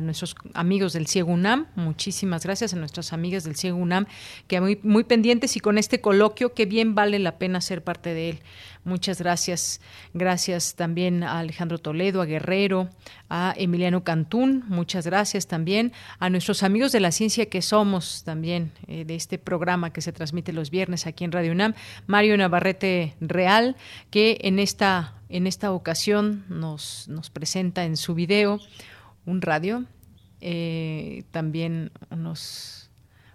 [0.03, 4.07] nuestros amigos del Ciego UNAM, muchísimas gracias a nuestras amigas del Ciego UNAM,
[4.49, 8.13] que muy, muy pendientes y con este coloquio que bien vale la pena ser parte
[8.13, 8.41] de él.
[8.85, 9.81] Muchas gracias.
[10.15, 12.91] Gracias también a Alejandro Toledo, a Guerrero,
[13.31, 18.73] a Emiliano Cantún, muchas gracias también a nuestros amigos de la ciencia que somos también
[18.89, 21.75] eh, de este programa que se transmite los viernes aquí en Radio UNAM,
[22.07, 23.77] Mario Navarrete Real,
[24.11, 28.59] que en esta en esta ocasión nos, nos presenta en su video
[29.27, 29.85] un radio,
[30.41, 32.91] eh, también unos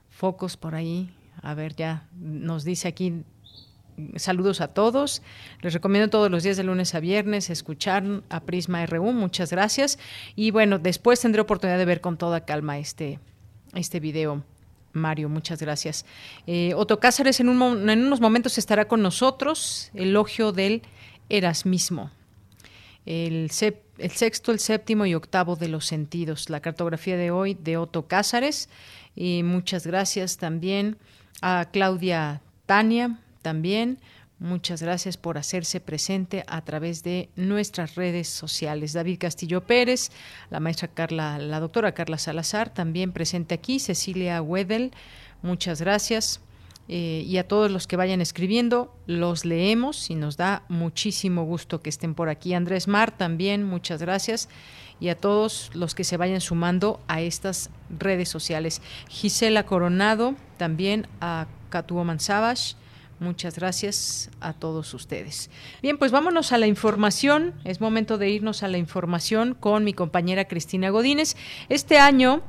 [0.10, 1.14] focos por ahí.
[1.41, 3.24] A ver, ya nos dice aquí
[4.16, 5.22] saludos a todos.
[5.62, 9.12] Les recomiendo todos los días de lunes a viernes escuchar a Prisma RU.
[9.12, 10.00] Muchas gracias.
[10.36, 13.20] Y bueno, después tendré oportunidad de ver con toda calma este,
[13.74, 14.44] este video.
[14.94, 16.06] Mario, muchas gracias.
[16.46, 19.89] Eh, Otto Cáceres en, un, en unos momentos estará con nosotros.
[19.96, 20.84] Elogio del
[21.30, 22.12] Erasmismo.
[23.06, 23.52] El,
[23.98, 26.50] el, sexto, el séptimo y octavo de los sentidos.
[26.50, 28.70] La cartografía de hoy de Otto Cázares.
[29.16, 30.98] Y muchas gracias también
[31.42, 34.00] a Claudia Tania, también.
[34.40, 38.92] Muchas gracias por hacerse presente a través de nuestras redes sociales.
[38.92, 40.10] David Castillo Pérez,
[40.50, 43.80] la maestra Carla, la doctora Carla Salazar, también presente aquí.
[43.80, 44.92] Cecilia Wedel,
[45.42, 46.42] muchas gracias.
[46.90, 51.82] Eh, y a todos los que vayan escribiendo, los leemos y nos da muchísimo gusto
[51.82, 52.54] que estén por aquí.
[52.54, 54.50] Andrés Mar también, muchas gracias.
[55.00, 58.82] Y a todos los que se vayan sumando a estas redes sociales.
[59.10, 62.74] Gisela Coronado, también a Katuo Mansabash.
[63.20, 65.50] Muchas gracias a todos ustedes.
[65.82, 67.54] Bien, pues vámonos a la información.
[67.64, 71.38] Es momento de irnos a la información con mi compañera Cristina Godínez.
[71.70, 72.42] Este año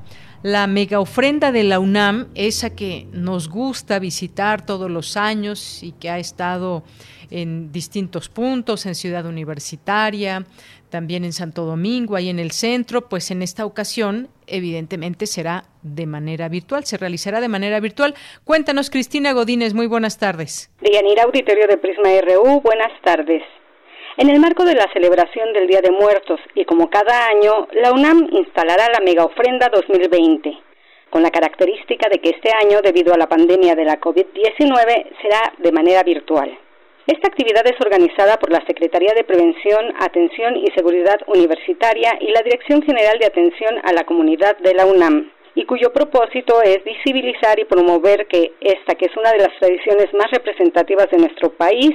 [0.44, 5.92] la mega ofrenda de la UNAM, esa que nos gusta visitar todos los años y
[5.92, 6.84] que ha estado
[7.30, 10.44] en distintos puntos, en Ciudad Universitaria,
[10.90, 16.04] también en Santo Domingo, ahí en el centro, pues en esta ocasión evidentemente será de
[16.04, 18.14] manera virtual, se realizará de manera virtual.
[18.44, 20.70] Cuéntanos, Cristina Godínez, muy buenas tardes.
[20.82, 23.42] Deyanira, auditorio de Prisma RU, buenas tardes.
[24.16, 27.90] En el marco de la celebración del Día de Muertos y como cada año, la
[27.90, 30.56] UNAM instalará la mega ofrenda 2020,
[31.10, 35.52] con la característica de que este año, debido a la pandemia de la COVID-19, será
[35.58, 36.56] de manera virtual.
[37.08, 42.42] Esta actividad es organizada por la Secretaría de Prevención, Atención y Seguridad Universitaria y la
[42.42, 47.58] Dirección General de Atención a la Comunidad de la UNAM, y cuyo propósito es visibilizar
[47.58, 51.90] y promover que esta, que es una de las tradiciones más representativas de nuestro país,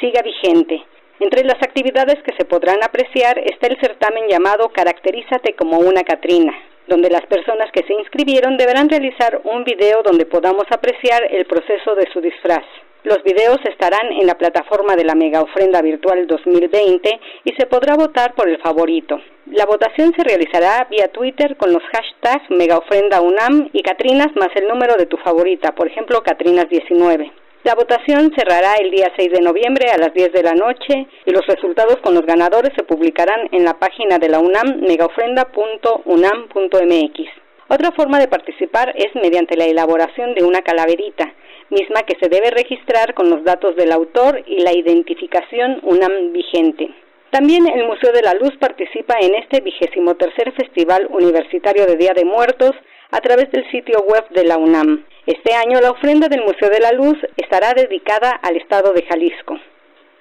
[0.00, 0.82] siga vigente.
[1.20, 6.52] Entre las actividades que se podrán apreciar está el certamen llamado Caracterízate como una Catrina,
[6.86, 11.96] donde las personas que se inscribieron deberán realizar un video donde podamos apreciar el proceso
[11.96, 12.64] de su disfraz.
[13.02, 17.96] Los videos estarán en la plataforma de la Mega Ofrenda Virtual 2020 y se podrá
[17.96, 19.20] votar por el favorito.
[19.46, 24.50] La votación se realizará vía Twitter con los hashtags Mega Ofrenda UNAM y Catrinas más
[24.54, 27.32] el número de tu favorita, por ejemplo Catrinas19.
[27.68, 31.30] La votación cerrará el día 6 de noviembre a las 10 de la noche y
[31.30, 37.20] los resultados con los ganadores se publicarán en la página de la UNAM megaofrenda.unam.mx.
[37.68, 41.30] Otra forma de participar es mediante la elaboración de una calaverita
[41.68, 46.88] misma que se debe registrar con los datos del autor y la identificación UNAM vigente.
[47.28, 52.14] También el Museo de la Luz participa en este vigésimo tercer Festival Universitario de Día
[52.14, 52.72] de Muertos
[53.10, 55.04] a través del sitio web de la UNAM.
[55.26, 59.58] Este año la ofrenda del Museo de la Luz estará dedicada al estado de Jalisco.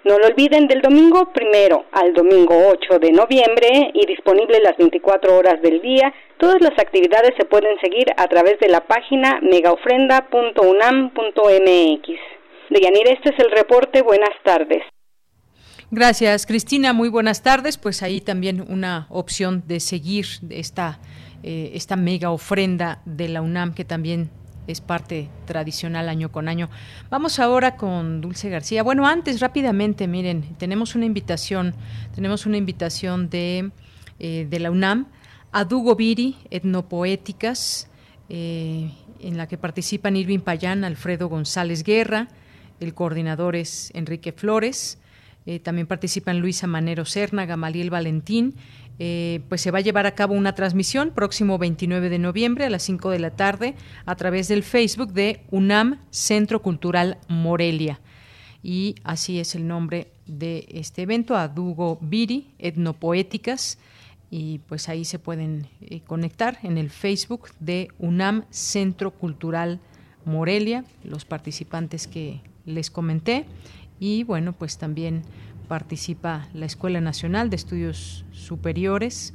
[0.04, 5.38] No lo olviden del domingo primero al domingo 8 de noviembre y disponible las 24
[5.38, 6.14] horas del día.
[6.38, 12.10] Todas las actividades se pueden seguir a través de la página megaofrenda.unam.mx.
[12.70, 14.02] Deyanira, este es el reporte.
[14.02, 14.84] Buenas tardes.
[15.92, 16.94] Gracias, Cristina.
[16.94, 17.78] Muy buenas tardes.
[17.78, 21.00] Pues ahí también una opción de seguir esta,
[21.44, 24.30] eh, esta mega ofrenda de la UNAM que también
[24.68, 26.70] es parte tradicional año con año.
[27.10, 28.84] Vamos ahora con Dulce García.
[28.84, 31.74] Bueno, antes rápidamente, miren, tenemos una invitación,
[32.14, 33.72] tenemos una invitación de,
[34.20, 35.08] eh, de la UNAM
[35.52, 37.90] a Dugo Viri, Etnopoéticas,
[38.30, 38.92] eh,
[39.22, 42.28] en la que participan Irving Payán, Alfredo González Guerra,
[42.80, 45.00] el coordinador es Enrique Flores,
[45.48, 48.53] eh, también participan Luisa Manero Serna, Gamaliel Valentín
[48.99, 52.69] eh, pues se va a llevar a cabo una transmisión próximo 29 de noviembre a
[52.69, 53.76] las 5 de la tarde
[54.06, 57.99] a través del Facebook de UNAM Centro Cultural Morelia.
[58.64, 63.78] Y así es el nombre de este evento, Adugo Viri, Etnopoéticas.
[64.32, 69.80] Y pues ahí se pueden eh, conectar en el Facebook de UNAM Centro Cultural
[70.26, 73.45] Morelia, los participantes que les comenté.
[73.99, 75.24] Y bueno, pues también
[75.68, 79.34] participa la Escuela Nacional de Estudios Superiores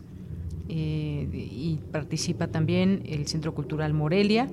[0.69, 4.49] eh, y participa también el Centro Cultural Morelia.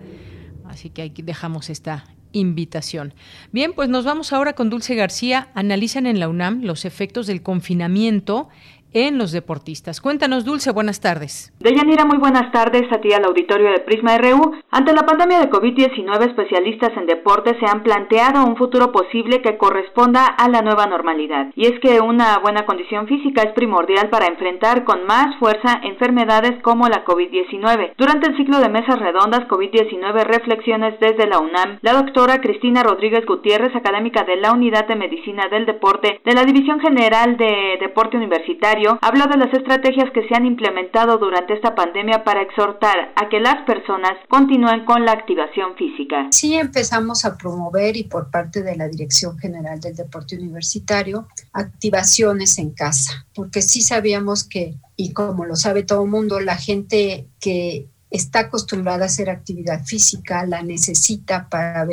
[0.66, 3.14] Así que aquí dejamos esta invitación.
[3.52, 5.50] Bien, pues nos vamos ahora con Dulce García.
[5.56, 8.50] Analizan en la UNAM los efectos del confinamiento
[8.94, 10.02] en los deportistas.
[10.02, 11.54] Cuéntanos, Dulce, buenas tardes.
[11.60, 14.54] Deyanira, muy buenas tardes a ti al auditorio de Prisma RU.
[14.72, 19.58] Ante la pandemia de COVID-19, especialistas en deporte se han planteado un futuro posible que
[19.58, 21.52] corresponda a la nueva normalidad.
[21.56, 26.62] Y es que una buena condición física es primordial para enfrentar con más fuerza enfermedades
[26.62, 27.94] como la COVID-19.
[27.98, 33.26] Durante el ciclo de mesas redondas COVID-19 Reflexiones desde la UNAM, la doctora Cristina Rodríguez
[33.26, 38.18] Gutiérrez, académica de la Unidad de Medicina del Deporte de la División General de Deporte
[38.18, 43.30] Universitario, habla de las estrategias que se han implementado durante esta pandemia para exhortar a
[43.30, 46.28] que las personas continúen con la activación física.
[46.32, 52.58] Sí empezamos a promover y por parte de la Dirección General del Deporte Universitario activaciones
[52.58, 57.28] en casa, porque sí sabíamos que, y como lo sabe todo el mundo, la gente
[57.40, 61.88] que está acostumbrada a hacer actividad física la necesita para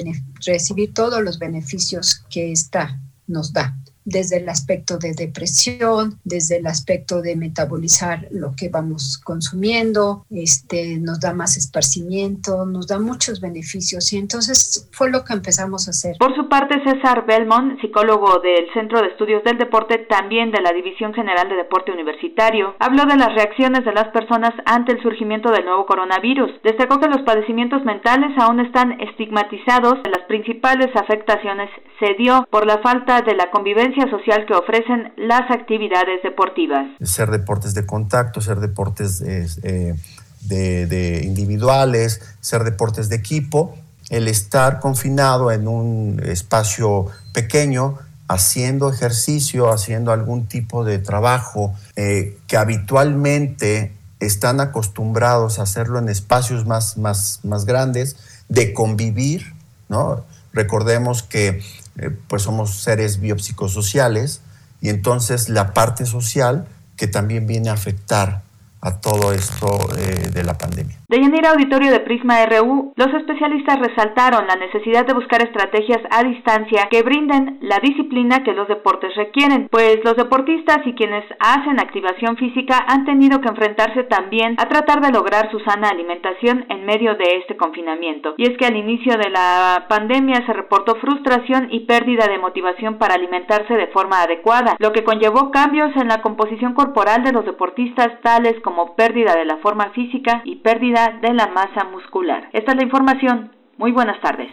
[0.44, 3.76] recibir todos los beneficios que esta nos da
[4.07, 10.99] desde el aspecto de depresión, desde el aspecto de metabolizar lo que vamos consumiendo, este,
[10.99, 15.91] nos da más esparcimiento, nos da muchos beneficios y entonces fue lo que empezamos a
[15.91, 16.16] hacer.
[16.19, 20.73] Por su parte, César Belmont, psicólogo del Centro de Estudios del Deporte, también de la
[20.73, 25.51] División General de Deporte Universitario, habló de las reacciones de las personas ante el surgimiento
[25.51, 26.51] del nuevo coronavirus.
[26.62, 32.78] Destacó que los padecimientos mentales aún están estigmatizados, las principales afectaciones se dio por la
[32.78, 36.86] falta de la convivencia social que ofrecen las actividades deportivas.
[37.02, 39.94] Ser deportes de contacto, ser deportes eh,
[40.43, 43.77] de, individuales, ser deportes de equipo,
[44.10, 47.98] el estar confinado en un espacio pequeño,
[48.28, 56.09] haciendo ejercicio, haciendo algún tipo de trabajo eh, que habitualmente están acostumbrados a hacerlo en
[56.09, 58.16] espacios más, más, más grandes,
[58.48, 59.55] de convivir,
[59.89, 60.24] ¿no?
[60.52, 61.60] Recordemos que
[61.98, 64.40] eh, pues somos seres biopsicosociales
[64.81, 66.66] y entonces la parte social
[66.97, 68.43] que también viene a afectar
[68.81, 70.98] a todo esto eh, de la pandemia.
[71.09, 76.24] De Yanira Auditorio de Prisma RU, los especialistas resaltaron la necesidad de buscar estrategias a
[76.24, 81.78] distancia que brinden la disciplina que los deportes requieren, pues los deportistas y quienes hacen
[81.78, 86.85] activación física han tenido que enfrentarse también a tratar de lograr su sana alimentación en
[86.85, 88.35] medio de este confinamiento.
[88.37, 92.99] Y es que al inicio de la pandemia se reportó frustración y pérdida de motivación
[92.99, 97.45] para alimentarse de forma adecuada, lo que conllevó cambios en la composición corporal de los
[97.45, 102.48] deportistas tales como pérdida de la forma física y pérdida de la masa muscular.
[102.52, 103.52] Esta es la información.
[103.77, 104.51] Muy buenas tardes.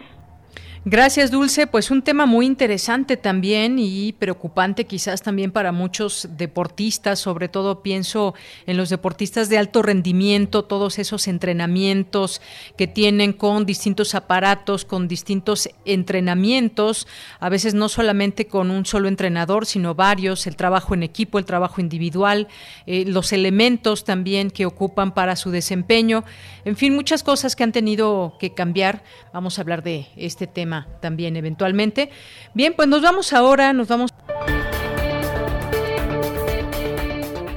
[0.85, 1.65] Gracias, Dulce.
[1.65, 7.81] Pues un tema muy interesante también y preocupante quizás también para muchos deportistas, sobre todo
[7.81, 8.34] pienso
[8.65, 12.41] en los deportistas de alto rendimiento, todos esos entrenamientos
[12.77, 17.07] que tienen con distintos aparatos, con distintos entrenamientos,
[17.39, 21.45] a veces no solamente con un solo entrenador, sino varios, el trabajo en equipo, el
[21.45, 22.49] trabajo individual,
[22.88, 26.26] eh, los elementos también que ocupan para su desempeño,
[26.65, 29.05] en fin, muchas cosas que han tenido que cambiar.
[29.31, 32.10] Vamos a hablar de este tema también eventualmente.
[32.54, 34.12] Bien, pues nos vamos ahora, nos vamos.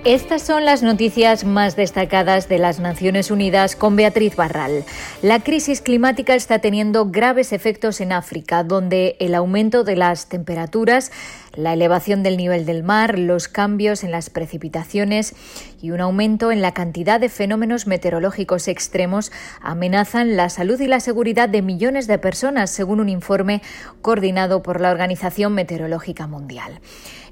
[0.06, 4.84] Estas son las noticias más destacadas de las Naciones Unidas con Beatriz Barral.
[5.20, 11.10] La crisis climática está teniendo graves efectos en África, donde el aumento de las temperaturas
[11.56, 15.34] la elevación del nivel del mar, los cambios en las precipitaciones
[15.80, 21.00] y un aumento en la cantidad de fenómenos meteorológicos extremos amenazan la salud y la
[21.00, 23.62] seguridad de millones de personas, según un informe
[24.02, 26.80] coordinado por la Organización Meteorológica Mundial.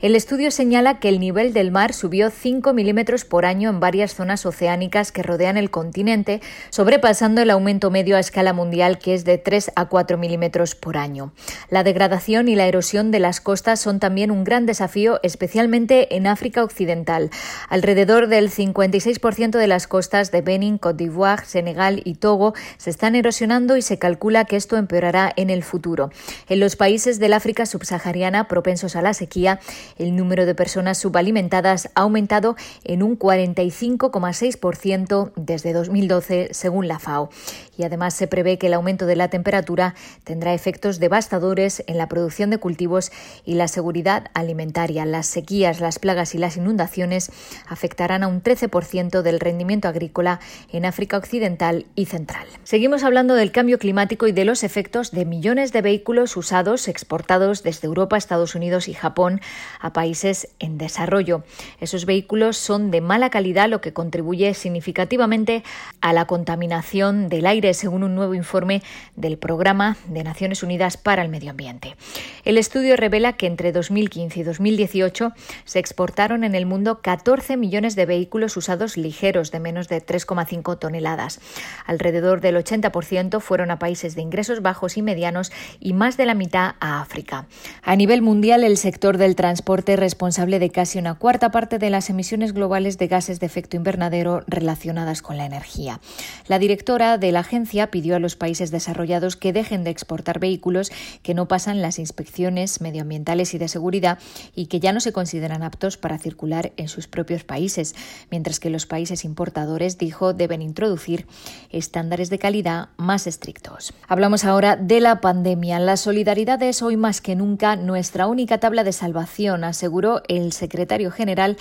[0.00, 4.14] El estudio señala que el nivel del mar subió 5 milímetros por año en varias
[4.14, 9.24] zonas oceánicas que rodean el continente, sobrepasando el aumento medio a escala mundial que es
[9.24, 11.32] de 3 a 4 milímetros por año.
[11.70, 16.14] La degradación y la erosión de las costas son también también un gran desafío, especialmente
[16.14, 17.30] en África Occidental.
[17.68, 23.16] Alrededor del 56% de las costas de Benin, Côte d'Ivoire, Senegal y Togo se están
[23.16, 26.10] erosionando y se calcula que esto empeorará en el futuro.
[26.48, 29.58] En los países del África subsahariana propensos a la sequía,
[29.98, 32.54] el número de personas subalimentadas ha aumentado
[32.84, 37.30] en un 45,6% desde 2012, según la FAO.
[37.76, 39.94] Y además se prevé que el aumento de la temperatura
[40.24, 43.10] tendrá efectos devastadores en la producción de cultivos
[43.44, 45.04] y la seguridad alimentaria.
[45.04, 47.30] Las sequías, las plagas y las inundaciones
[47.68, 50.40] afectarán a un 13% del rendimiento agrícola
[50.72, 52.46] en África Occidental y Central.
[52.62, 57.62] Seguimos hablando del cambio climático y de los efectos de millones de vehículos usados exportados
[57.62, 59.40] desde Europa, Estados Unidos y Japón
[59.80, 61.44] a países en desarrollo.
[61.80, 65.62] Esos vehículos son de mala calidad, lo que contribuye significativamente
[66.00, 68.82] a la contaminación del aire, según un nuevo informe
[69.16, 71.96] del Programa de Naciones Unidas para el Medio Ambiente.
[72.44, 75.32] El estudio revela que entre 2015 y 2018
[75.64, 80.78] se exportaron en el mundo 14 millones de vehículos usados ligeros de menos de 3,5
[80.78, 81.40] toneladas.
[81.86, 86.34] Alrededor del 80% fueron a países de ingresos bajos y medianos y más de la
[86.34, 87.46] mitad a África.
[87.82, 91.90] A nivel mundial, el sector del transporte es responsable de casi una cuarta parte de
[91.90, 96.00] las emisiones globales de gases de efecto invernadero relacionadas con la energía.
[96.46, 97.44] La directora de la
[97.90, 100.90] pidió a los países desarrollados que dejen de exportar vehículos
[101.22, 104.18] que no pasan las inspecciones medioambientales y de seguridad
[104.54, 107.94] y que ya no se consideran aptos para circular en sus propios países,
[108.30, 111.26] mientras que los países importadores, dijo, deben introducir
[111.70, 113.94] estándares de calidad más estrictos.
[114.08, 115.78] Hablamos ahora de la pandemia.
[115.78, 121.10] La solidaridad es hoy más que nunca nuestra única tabla de salvación, aseguró el secretario
[121.10, 121.56] general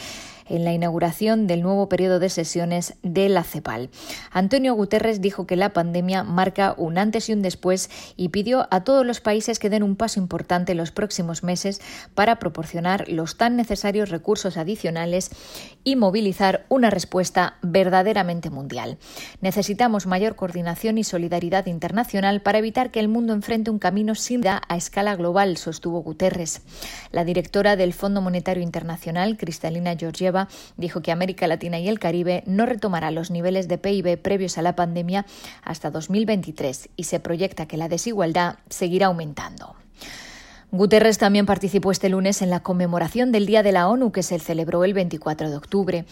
[0.54, 3.90] en la inauguración del nuevo periodo de sesiones de la CEPAL.
[4.32, 8.84] Antonio Guterres dijo que la pandemia marca un antes y un después y pidió a
[8.84, 11.82] todos los países que den un paso importante en los próximos meses
[12.14, 15.32] para proporcionar los tan necesarios recursos adicionales
[15.84, 18.98] y movilizar una respuesta verdaderamente mundial.
[19.42, 24.42] Necesitamos mayor coordinación y solidaridad internacional para evitar que el mundo enfrente un camino sin
[24.42, 26.62] da a escala global, sostuvo Guterres.
[27.12, 30.43] La directora del Fondo Monetario Internacional, Cristalina Georgieva,
[30.78, 34.61] dijo que América Latina y el Caribe no retomará los niveles de PIB previos a
[34.61, 35.26] la pandemia
[35.64, 39.76] hasta 2023 y se proyecta que la desigualdad seguirá aumentando.
[40.74, 44.40] Guterres también participó este lunes en la conmemoración del Día de la ONU que se
[44.40, 46.06] celebró el 24 de octubre.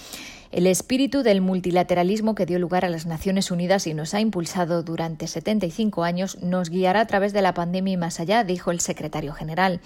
[0.51, 4.83] El espíritu del multilateralismo que dio lugar a las Naciones Unidas y nos ha impulsado
[4.83, 8.81] durante 75 años nos guiará a través de la pandemia y más allá, dijo el
[8.81, 9.79] secretario general.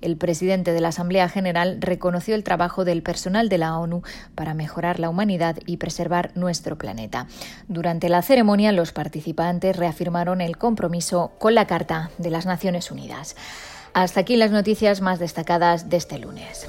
[0.00, 4.02] El presidente de la Asamblea General reconoció el trabajo del personal de la ONU
[4.36, 7.26] para mejorar la humanidad y preservar nuestro planeta.
[7.66, 13.34] Durante la ceremonia, los participantes reafirmaron el compromiso con la Carta de las Naciones Unidas.
[13.94, 16.66] Hasta aquí las noticias más destacadas de este lunes.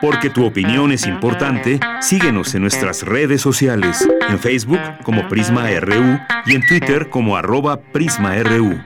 [0.00, 6.18] Porque tu opinión es importante, síguenos en nuestras redes sociales, en Facebook como Prisma RU
[6.46, 8.80] y en Twitter como arroba PrismaRU.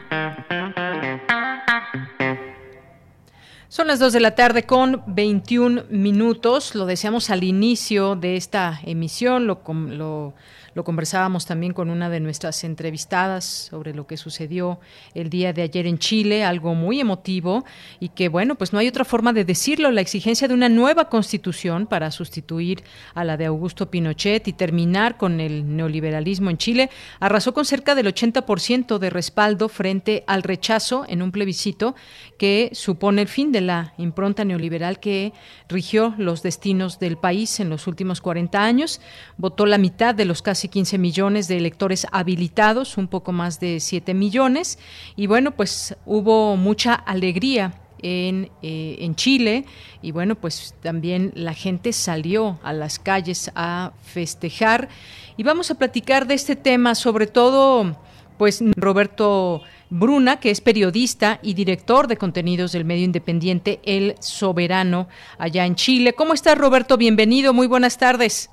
[3.68, 6.74] Son las 2 de la tarde con 21 minutos.
[6.74, 10.34] Lo deseamos al inicio de esta emisión, lo, lo
[10.74, 14.80] lo conversábamos también con una de nuestras entrevistadas sobre lo que sucedió
[15.14, 17.64] el día de ayer en Chile, algo muy emotivo
[18.00, 21.08] y que, bueno, pues no hay otra forma de decirlo, la exigencia de una nueva
[21.08, 22.82] constitución para sustituir
[23.14, 26.90] a la de Augusto Pinochet y terminar con el neoliberalismo en Chile
[27.20, 31.94] arrasó con cerca del 80% de respaldo frente al rechazo en un plebiscito
[32.38, 35.32] que supone el fin de la impronta neoliberal que
[35.68, 39.00] rigió los destinos del país en los últimos 40 años.
[39.36, 43.80] Votó la mitad de los casi 15 millones de electores habilitados, un poco más de
[43.80, 44.78] 7 millones.
[45.16, 49.64] Y bueno, pues hubo mucha alegría en, eh, en, Chile
[50.02, 54.88] y bueno, pues también la gente salió a las calles a festejar
[55.36, 57.96] y vamos a platicar de este tema, sobre todo
[58.38, 65.06] pues Roberto Bruna, que es periodista y director de contenidos del medio independiente El Soberano
[65.38, 66.14] allá en Chile.
[66.14, 66.96] ¿Cómo estás Roberto?
[66.96, 68.50] Bienvenido, muy buenas tardes.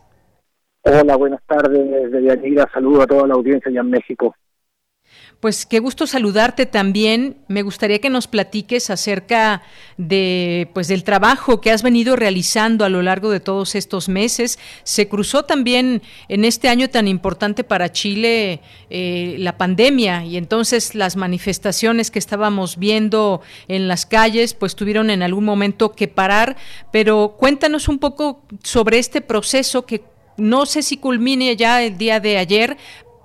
[0.82, 2.70] Hola, buenas tardes, Deyanira.
[2.74, 4.36] Saludo a toda la audiencia allá en México.
[5.40, 7.38] Pues qué gusto saludarte también.
[7.48, 9.62] Me gustaría que nos platiques acerca
[9.98, 14.60] de pues del trabajo que has venido realizando a lo largo de todos estos meses.
[14.84, 20.94] Se cruzó también en este año tan importante para Chile eh, la pandemia y entonces
[20.94, 26.58] las manifestaciones que estábamos viendo en las calles pues tuvieron en algún momento que parar.
[26.92, 30.04] Pero cuéntanos un poco sobre este proceso que
[30.40, 32.78] no sé si culmine ya el día de ayer,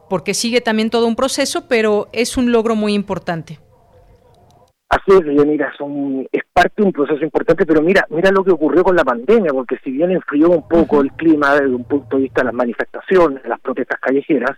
[0.09, 3.59] porque sigue también todo un proceso, pero es un logro muy importante.
[4.89, 5.73] Así es, mira,
[6.31, 9.53] es parte de un proceso importante, pero mira, mira lo que ocurrió con la pandemia,
[9.53, 12.55] porque si bien enfrió un poco el clima desde un punto de vista de las
[12.55, 14.57] manifestaciones, las protestas callejeras,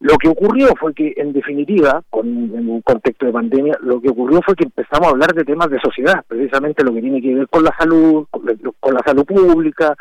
[0.00, 4.10] lo que ocurrió fue que, en definitiva, con, en un contexto de pandemia, lo que
[4.10, 7.34] ocurrió fue que empezamos a hablar de temas de sociedad, precisamente lo que tiene que
[7.34, 9.94] ver con la salud, con la salud pública,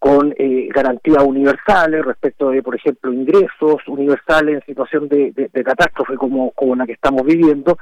[0.00, 6.54] con eh, garantías universales respecto de, por ejemplo, ingresos universales en situación de, catástrofe como,
[6.74, 7.76] la que estamos viviendo.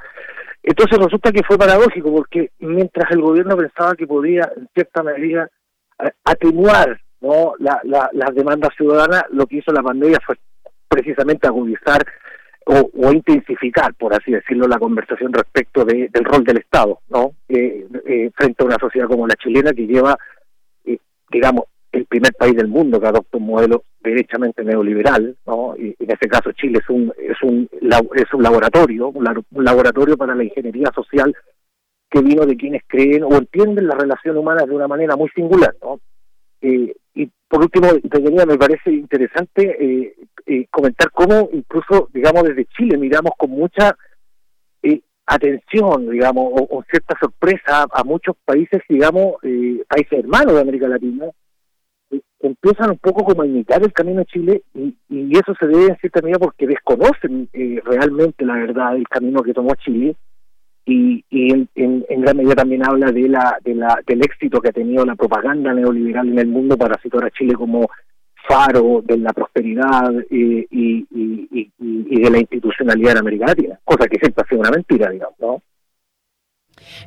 [0.61, 5.49] Entonces resulta que fue paradójico porque mientras el gobierno pensaba que podía, en cierta medida,
[6.25, 7.53] atenuar ¿no?
[7.57, 10.35] la, las demandas ciudadanas, lo que hizo la pandemia fue
[10.89, 12.05] precisamente agudizar
[12.65, 17.31] o, intensificar, por así decirlo, la conversación respecto de, del rol del Estado, ¿no?
[17.47, 20.15] Eh, eh, frente a una sociedad como la chilena que lleva,
[21.31, 25.75] digamos, el primer país del mundo que adopta un modelo derechamente neoliberal, ¿no?
[25.77, 27.69] Y en este caso Chile es un es un
[28.15, 29.23] es un laboratorio, un,
[29.63, 31.35] laboratorio para la ingeniería social
[32.09, 35.75] que vino de quienes creen o entienden la relación humana de una manera muy singular,
[35.81, 35.99] ¿no?
[36.61, 37.87] Eh, y por último,
[38.47, 43.95] me parece interesante eh, eh, comentar cómo incluso, digamos, desde Chile miramos con mucha
[45.31, 49.35] atención, digamos, o, o, cierta sorpresa a muchos países, digamos,
[49.87, 51.25] países hermanos de América Latina,
[52.39, 55.87] empiezan un poco como a imitar el camino de Chile y, y eso se debe
[55.87, 60.15] en cierta medida porque desconocen eh, realmente la verdad del camino que tomó Chile
[60.85, 61.23] y,
[61.75, 65.15] en, gran medida también habla de la, de la del éxito que ha tenido la
[65.15, 67.87] propaganda neoliberal en el mundo para situar a Chile como
[68.47, 74.17] faro de la prosperidad eh, y, y, de la institucionalidad en América Latina, cosa que
[74.17, 75.61] siempre ha sido una mentira, digamos, ¿no?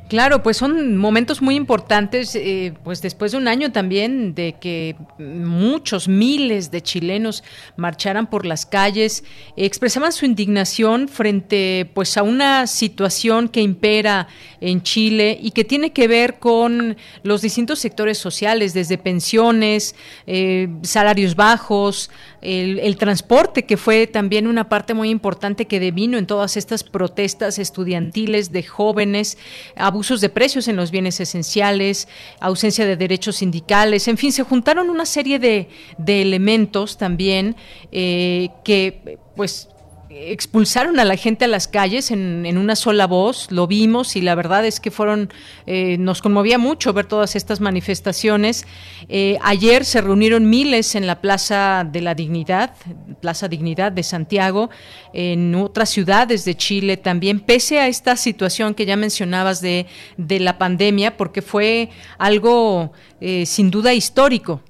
[0.07, 4.95] Claro, pues son momentos muy importantes, eh, pues después de un año también de que
[5.17, 7.43] muchos miles de chilenos
[7.77, 9.23] marcharan por las calles,
[9.55, 14.27] expresaban su indignación frente pues a una situación que impera
[14.61, 19.95] en Chile y que tiene que ver con los distintos sectores sociales, desde pensiones,
[20.27, 22.09] eh, salarios bajos,
[22.43, 27.57] el, transporte, que fue también una parte muy importante que devino en todas estas protestas
[27.57, 29.37] estudiantiles de jóvenes,
[29.75, 32.07] abusos de precios en los bienes esenciales,
[32.39, 37.55] ausencia de derechos sindicales, en fin, se juntaron una serie de, de elementos también
[37.91, 39.69] eh, que pues
[40.15, 44.21] expulsaron a la gente a las calles en, en, una sola voz, lo vimos y
[44.21, 45.31] la verdad es que fueron,
[45.65, 48.65] eh, nos conmovía mucho ver todas estas manifestaciones.
[49.09, 52.75] Eh, ayer se reunieron miles en la Plaza de la Dignidad,
[53.21, 54.69] Plaza Dignidad de Santiago,
[55.13, 59.87] en otras ciudades de Chile también, pese a esta situación que ya mencionabas de,
[60.17, 64.61] de la pandemia, porque fue algo eh, sin duda histórico.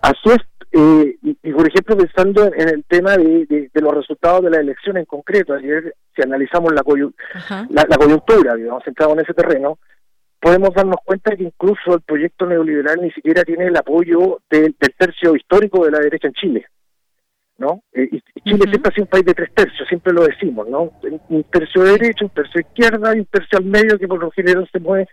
[0.00, 0.38] Así es,
[0.72, 5.04] eh, y, por ejemplo, pensando en el tema de, los resultados de la elección en
[5.04, 6.82] concreto, ayer, si analizamos la,
[7.68, 9.78] la, coyuntura, digamos, centrado en ese terreno,
[10.40, 15.36] podemos darnos cuenta que incluso el proyecto neoliberal ni siquiera tiene el apoyo del tercio
[15.36, 16.66] histórico de la derecha en Chile.
[17.58, 17.82] ¿no?
[17.92, 20.90] Eh, y Chile siempre ha sido un país de tres tercios, siempre lo decimos, ¿no?
[21.28, 24.18] Un tercio de derecha, un tercio de izquierda y un tercio al medio que por
[24.18, 25.06] lo general se mueve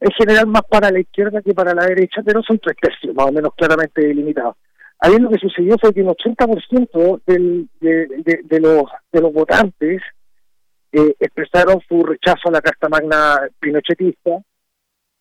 [0.00, 3.26] en general más para la izquierda que para la derecha, pero son tres tercios más
[3.26, 4.56] o menos claramente delimitados.
[5.04, 10.00] Ahí lo que sucedió fue que un 80% del, de, de, los, de los votantes
[10.92, 14.30] eh, expresaron su rechazo a la Carta Magna pinochetista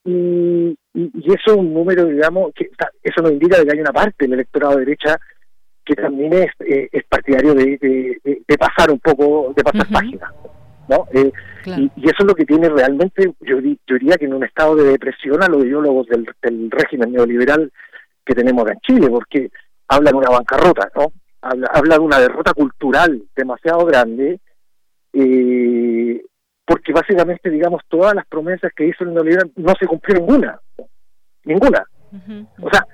[0.05, 2.69] y, y, eso es un número, digamos, que
[3.03, 5.19] eso nos indica que hay una parte del electorado de derecha
[5.83, 7.77] que también es, eh, es partidario de,
[8.23, 10.33] de, pasar un poco, de pasar página.
[10.87, 11.07] ¿no?
[11.13, 11.29] Eh,
[11.65, 14.91] y, eso es lo que tiene realmente, yo, yo, diría que en un estado de
[14.91, 17.69] depresión a los ideólogos del, del régimen neoliberal
[18.25, 19.51] que tenemos en Chile, porque
[19.87, 21.13] habla de una bancarrota, ¿no?
[21.41, 24.39] Habla, habla de una derrota cultural demasiado grande,
[25.11, 26.23] eh,
[26.65, 30.59] porque básicamente, digamos, todas las promesas que hizo el neoliberal no se cumplió ninguna,
[31.43, 31.85] ninguna.
[32.61, 32.85] O sea,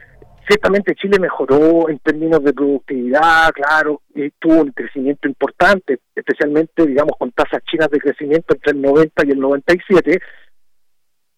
[0.47, 7.13] ciertamente Chile mejoró en términos de productividad, claro, y tuvo un crecimiento importante, especialmente, digamos,
[7.19, 10.19] con tasas chinas de crecimiento entre el 90 y el 97,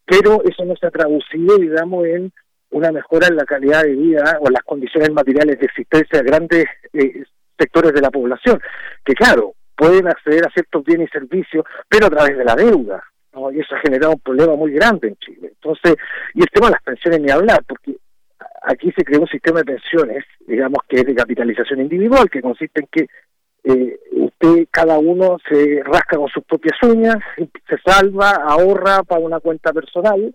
[0.05, 2.31] pero eso no se ha traducido, digamos, en
[2.71, 6.25] una mejora en la calidad de vida o en las condiciones materiales de existencia de
[6.25, 7.23] grandes eh,
[7.57, 8.59] sectores de la población,
[9.05, 13.03] que claro, pueden acceder a ciertos bienes y servicios, pero a través de la deuda,
[13.53, 15.53] y eso ha generado un problema muy grande en Chile.
[15.53, 15.95] Entonces,
[16.33, 17.95] y el tema de las pensiones ni hablar, porque
[18.63, 22.81] aquí se creó un sistema de pensiones, digamos que es de capitalización individual, que consiste
[22.81, 23.07] en que
[23.63, 29.39] eh, usted, cada uno se rasca con sus propias uñas, se salva, ahorra para una
[29.39, 30.33] cuenta personal,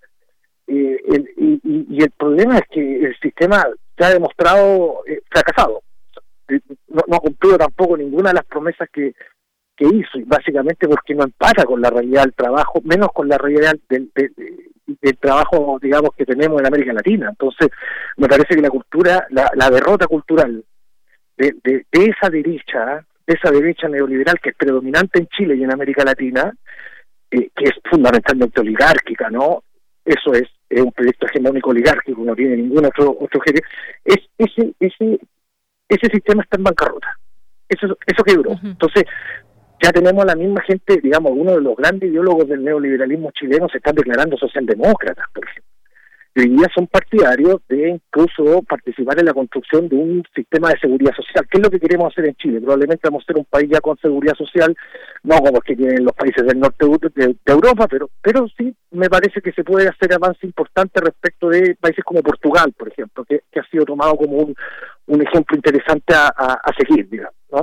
[0.66, 0.98] eh,
[1.36, 3.64] y, el problema es que el sistema
[3.96, 5.82] se ha demostrado eh, fracasado.
[6.88, 9.14] No, no, ha cumplido tampoco ninguna de las promesas que,
[9.76, 13.38] que hizo, y básicamente porque no empata con la realidad del trabajo, menos con la
[13.38, 17.28] realidad del, del, trabajo, digamos, que tenemos en América Latina.
[17.30, 17.68] Entonces,
[18.16, 20.64] me parece que la cultura, la, la derrota cultural
[21.36, 25.72] de, de, esa derecha, de esa derecha neoliberal que es predominante en Chile y en
[25.72, 26.52] América Latina,
[27.30, 29.62] eh, que es fundamentalmente oligárquica, ¿no?
[30.04, 33.40] Eso es, es un proyecto hegemónico oligárquico, no tiene ningún otro otro
[34.04, 35.18] es ese ese
[35.88, 37.08] ese sistema está en bancarrota.
[37.68, 38.52] Eso eso quebró.
[38.62, 39.04] Entonces,
[39.82, 43.68] ya tenemos a la misma gente, digamos, uno de los grandes ideólogos del neoliberalismo chileno
[43.68, 45.75] se están declarando socialdemócratas, por ejemplo.
[46.38, 51.14] Hoy día son partidarios de incluso participar en la construcción de un sistema de seguridad
[51.14, 51.46] social.
[51.50, 52.60] ¿Qué es lo que queremos hacer en Chile?
[52.60, 54.76] Probablemente vamos a ser un país ya con seguridad social,
[55.22, 56.84] no como los que tienen los países del norte
[57.14, 61.74] de, Europa, pero pero sí me parece que se puede hacer avance importante respecto de
[61.80, 64.54] países como Portugal, por ejemplo, que, ha sido tomado como un,
[65.06, 67.62] un ejemplo interesante a, a seguir, digamos, ¿no?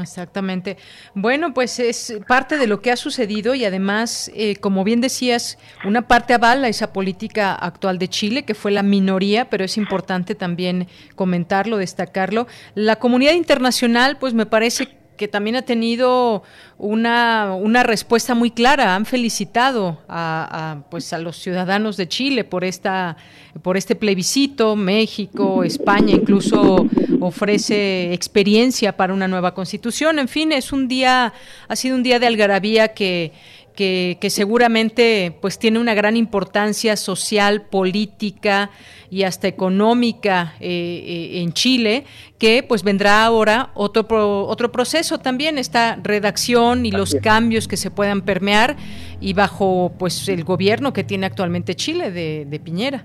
[0.00, 0.78] Exactamente.
[1.14, 5.58] Bueno, pues es parte de lo que ha sucedido y además, eh, como bien decías,
[5.84, 10.34] una parte avala esa política actual de Chile, que fue la minoría, pero es importante
[10.34, 12.46] también comentarlo, destacarlo.
[12.74, 16.42] La comunidad internacional, pues me parece que también ha tenido
[16.78, 18.94] una, una respuesta muy clara.
[18.94, 23.16] Han felicitado a, pues a los ciudadanos de Chile por esta
[23.62, 24.76] por este plebiscito.
[24.76, 26.86] México, España incluso
[27.20, 30.18] ofrece experiencia para una nueva constitución.
[30.18, 31.32] En fin, es un día
[31.68, 33.32] ha sido un día de algarabía que
[33.74, 38.70] que, seguramente pues tiene una gran importancia social, política
[39.12, 42.04] y hasta económica eh, eh, en Chile,
[42.38, 47.90] que pues vendrá ahora otro otro proceso también esta redacción y los cambios que se
[47.90, 48.74] puedan permear
[49.20, 53.04] y bajo pues el gobierno que tiene actualmente Chile de, de Piñera.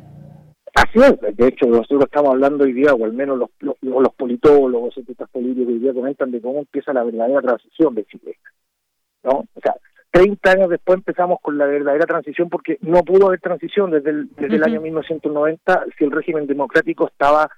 [0.76, 4.14] Así es, de hecho nosotros estamos hablando hoy día, o al menos los, los, los
[4.14, 8.38] politólogos, cientistas políticos hoy día comentan de cómo empieza la verdadera transición de Chile.
[9.26, 9.40] ¿no?
[9.40, 9.76] O sea,
[10.12, 14.30] 30 años después empezamos con la verdadera transición porque no pudo haber transición desde el,
[14.36, 17.50] desde el año 1990 si el régimen democrático estaba,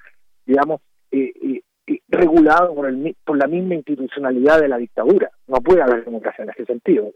[0.45, 0.81] digamos,
[1.11, 5.31] eh, eh, eh, regulado por, el, por la misma institucionalidad de la dictadura.
[5.47, 7.11] No puede haber democracia en ese sentido.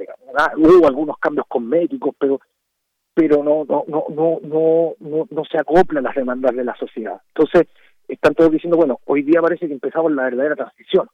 [0.58, 2.40] Hubo algunos cambios cosméticos, pero
[3.16, 6.76] pero no no no no no no, no se acopla a las demandas de la
[6.76, 7.22] sociedad.
[7.36, 7.68] Entonces,
[8.08, 11.08] están todos diciendo, bueno, hoy día parece que empezamos la verdadera transición,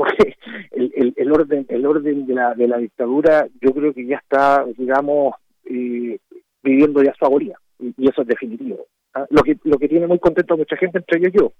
[0.00, 0.34] porque
[0.70, 4.64] el, el, orden el orden de la, de la dictadura yo creo que ya está,
[4.78, 5.34] digamos,
[5.66, 6.18] eh,
[6.62, 8.86] viviendo ya su agonía, y, eso es definitivo.
[9.12, 9.26] ¿ah?
[9.28, 11.52] Lo que lo que tiene muy contento a mucha gente, entre ellos yo.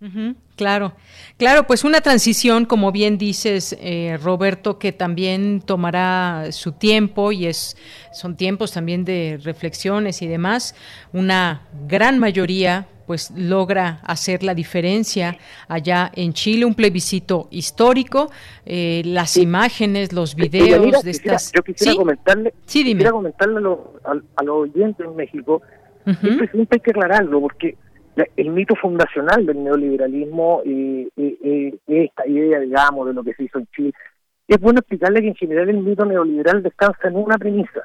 [0.56, 0.94] claro,
[1.38, 7.46] claro, pues una transición, como bien dices, eh, Roberto, que también tomará su tiempo y
[7.46, 7.76] es
[8.12, 10.74] son tiempos también de reflexiones y demás.
[11.12, 15.36] Una gran mayoría pues logra hacer la diferencia
[15.68, 18.30] allá en Chile, un plebiscito histórico,
[18.64, 21.52] eh, las imágenes, los videos de estas...
[21.52, 23.58] Yo quisiera comentarle, quisiera comentarle
[24.04, 25.62] a, los oyentes en México,
[26.04, 27.76] esto siempre hay que aclararlo, porque
[28.36, 31.08] el mito fundacional del neoliberalismo, y
[31.86, 33.92] esta idea, digamos, de lo que se hizo en Chile,
[34.48, 37.82] es bueno explicarle que en general el mito neoliberal descansa en una premisa.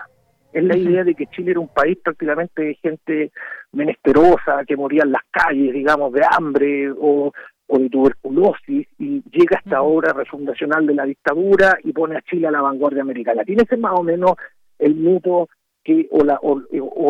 [0.54, 3.32] Es la idea de que Chile era un país prácticamente de gente
[3.72, 7.32] menesterosa, que moría en las calles, digamos, de hambre o,
[7.70, 12.52] de tuberculosis, y llega esta obra refundacional de la dictadura y pone a Chile a
[12.52, 13.64] la vanguardia de América Latina.
[13.64, 14.34] Ese es más o menos
[14.78, 15.48] el mito
[15.84, 16.62] que o, la, o,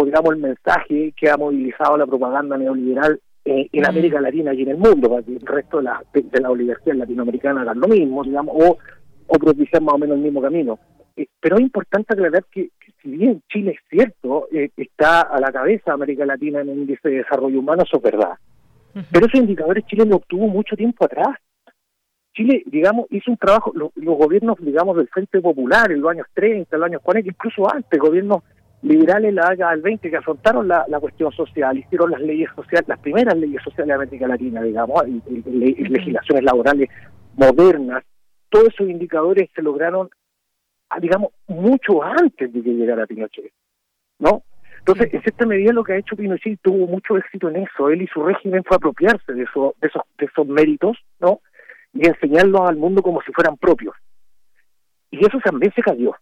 [0.05, 4.69] digamos el mensaje que ha movilizado la propaganda neoliberal eh, en América Latina y en
[4.69, 8.23] el mundo, para que el resto de la, de, la oligarquía latinoamericana hagan lo mismo,
[8.23, 8.77] digamos, o,
[9.25, 10.79] o propiciar más o menos el mismo camino.
[11.15, 12.69] Eh, pero es importante aclarar que,
[13.01, 16.79] si bien Chile es cierto, eh, está a la cabeza de América Latina en el
[16.79, 18.33] índice de desarrollo humano, eso es verdad.
[19.11, 21.37] Pero esos indicadores Chile lo obtuvo mucho tiempo atrás.
[22.33, 26.75] Chile, digamos, hizo un trabajo, los gobiernos, digamos, del Frente Popular en los años 30,
[26.75, 28.43] en los años 40, incluso antes, gobiernos
[28.81, 32.99] liberales la década del 20 que afrontaron la, cuestión social, hicieron las leyes sociales, las
[32.99, 36.89] primeras leyes sociales de América Latina, digamos, y, legislaciones laborales
[37.35, 38.03] modernas,
[38.49, 40.09] todos esos indicadores se lograron,
[40.99, 43.51] digamos, mucho antes de que llegara Pinochet,
[44.19, 44.43] ¿no?
[44.79, 48.01] Entonces, en cierta medida lo que ha hecho Pinochet tuvo mucho éxito en eso, él
[48.01, 51.39] y su régimen fue apropiarse de, eso, de, esos, de esos méritos, ¿no?
[51.93, 53.95] Y enseñarlos al mundo como si fueran propios.
[55.11, 56.15] Y eso también se cayó.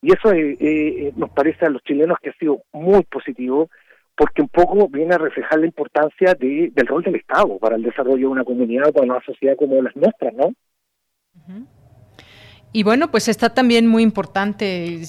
[0.00, 3.68] Y eso eh, eh, nos parece a los chilenos que ha sido muy positivo,
[4.16, 7.82] porque un poco viene a reflejar la importancia de, del rol del Estado para el
[7.82, 10.52] desarrollo de una comunidad, para una sociedad como las nuestras, ¿no?
[12.70, 15.00] Y bueno, pues está también muy importante,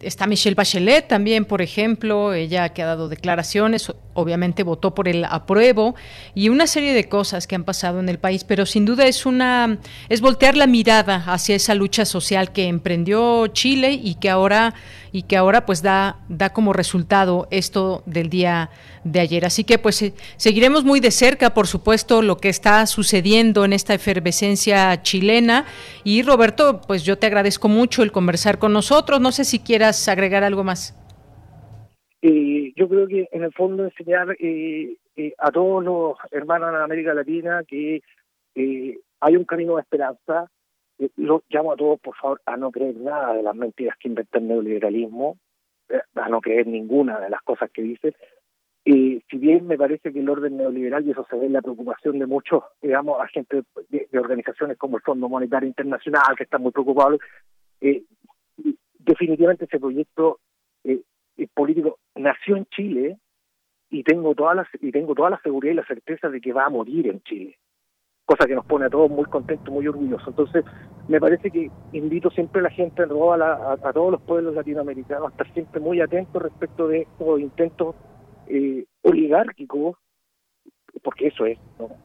[0.00, 5.26] está Michelle Bachelet también, por ejemplo, ella que ha dado declaraciones, obviamente votó por el
[5.26, 5.94] apruebo
[6.34, 9.26] y una serie de cosas que han pasado en el país, pero sin duda es
[9.26, 14.72] una es voltear la mirada hacia esa lucha social que emprendió Chile y que ahora
[15.12, 18.70] y que ahora pues da da como resultado esto del día
[19.04, 19.44] de ayer.
[19.44, 23.72] Así que pues eh, seguiremos muy de cerca, por supuesto, lo que está sucediendo en
[23.72, 25.66] esta efervescencia chilena.
[26.02, 29.20] Y Roberto, pues yo te agradezco mucho el conversar con nosotros.
[29.20, 30.98] No sé si quieras agregar algo más.
[32.22, 34.96] Eh, yo creo que en el fondo enseñar eh,
[35.38, 38.00] a todos los hermanos de América Latina que
[38.54, 40.50] hay un camino de esperanza.
[41.16, 44.38] Lo llamo a todos, por favor, a no creer nada de las mentiras que inventa
[44.38, 45.38] el neoliberalismo,
[46.14, 48.14] a no creer ninguna de las cosas que dice,
[48.84, 51.62] y si bien me parece que el orden neoliberal, y eso se ve en la
[51.62, 56.72] preocupación de muchos, digamos, agentes de, organizaciones como el Fondo Monetario Internacional, que están muy
[56.72, 57.20] preocupados,
[57.80, 58.02] eh,
[58.98, 60.40] definitivamente ese proyecto
[60.84, 61.00] eh,
[61.54, 63.18] político nació en Chile
[63.88, 66.64] y tengo toda la, y tengo toda la seguridad y la certeza de que va
[66.64, 67.58] a morir en Chile
[68.32, 70.28] cosa que nos pone a todos muy contentos, muy orgullosos.
[70.28, 70.64] Entonces,
[71.06, 75.26] me parece que invito siempre a la gente, a, a, a todos los pueblos latinoamericanos,
[75.26, 77.94] a estar siempre muy atentos respecto de estos intentos
[78.48, 79.98] eh, oligárquico,
[81.02, 81.58] porque eso es,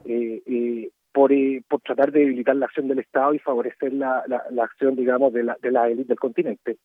[0.05, 1.31] eh, eh, por,
[1.69, 5.43] por tratar de debilitar la acción del Estado y favorecer la, la, acción, digamos, de
[5.43, 6.77] la, de la élite del continente.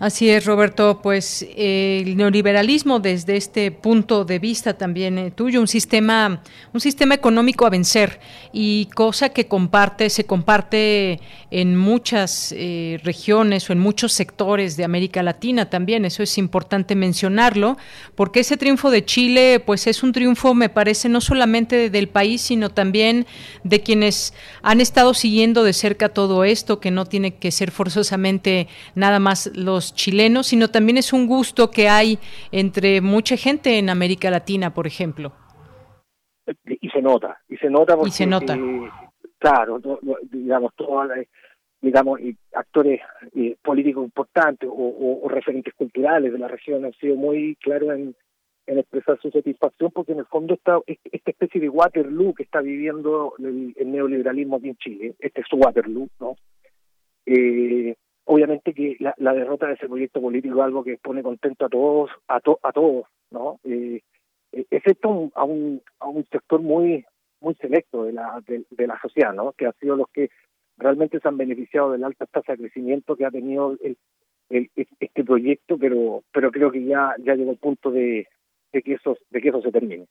[0.00, 1.00] Así es, Roberto.
[1.00, 6.42] Pues el neoliberalismo desde este punto de vista también eh, tuyo, un sistema,
[6.72, 8.18] un sistema económico a vencer
[8.52, 11.20] y cosa que comparte, se comparte
[11.52, 16.04] en muchas eh, regiones o en muchos sectores de América Latina también.
[16.04, 17.76] Eso es importante mencionarlo,
[18.16, 22.40] porque ese triunfo de Chile, pues es un triunfo, me parece, no solamente del país,
[22.42, 23.26] sino también
[23.62, 28.66] de quienes han estado siguiendo de cerca todo esto, que no tiene que ser forzosamente
[28.96, 32.18] nada más los chilenos, sino también es un gusto que hay
[32.52, 35.32] entre mucha gente en América Latina, por ejemplo.
[36.66, 38.56] Y se nota, y se nota porque, se nota.
[39.38, 39.80] claro,
[40.30, 41.10] digamos, todos
[41.80, 42.18] digamos,
[42.54, 43.00] actores
[43.34, 48.16] eh, políticos importantes o, referentes culturales de la región han sido muy claros en,
[48.66, 53.34] expresar su satisfacción porque en el fondo está esta especie de Waterloo que está viviendo
[53.38, 56.36] el, neoliberalismo aquí en Chile, este es su Waterloo, ¿no?
[57.26, 57.94] Eh,
[58.24, 62.10] obviamente que la, derrota de ese proyecto político es algo que pone contento a todos,
[62.28, 63.60] a, a todos, ¿no?
[63.64, 64.00] Eh,
[64.52, 67.04] eh, excepto a, un, a un sector muy
[67.40, 69.52] muy selecto de la, de, la sociedad, ¿no?
[69.52, 70.30] que ha sido los que
[70.78, 73.98] realmente se han beneficiado de la alta tasa de crecimiento que ha tenido el,
[74.48, 78.28] este proyecto, pero pero creo que ya ya llegó el punto de,
[78.72, 80.06] de que eso de que eso se termine.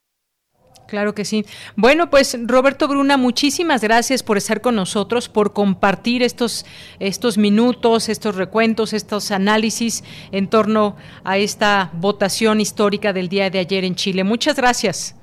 [0.93, 1.43] Claro que sí.
[1.75, 6.67] Bueno, pues Roberto Bruna, muchísimas gracias por estar con nosotros, por compartir estos,
[6.99, 13.57] estos minutos, estos recuentos, estos análisis en torno a esta votación histórica del día de
[13.57, 14.23] ayer en Chile.
[14.23, 15.15] Muchas gracias.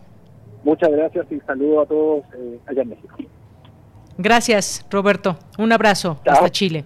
[0.65, 3.17] Muchas gracias y saludo a todos eh, allá en México.
[4.23, 5.39] Gracias, Roberto.
[5.57, 6.85] Un abrazo hasta Chile.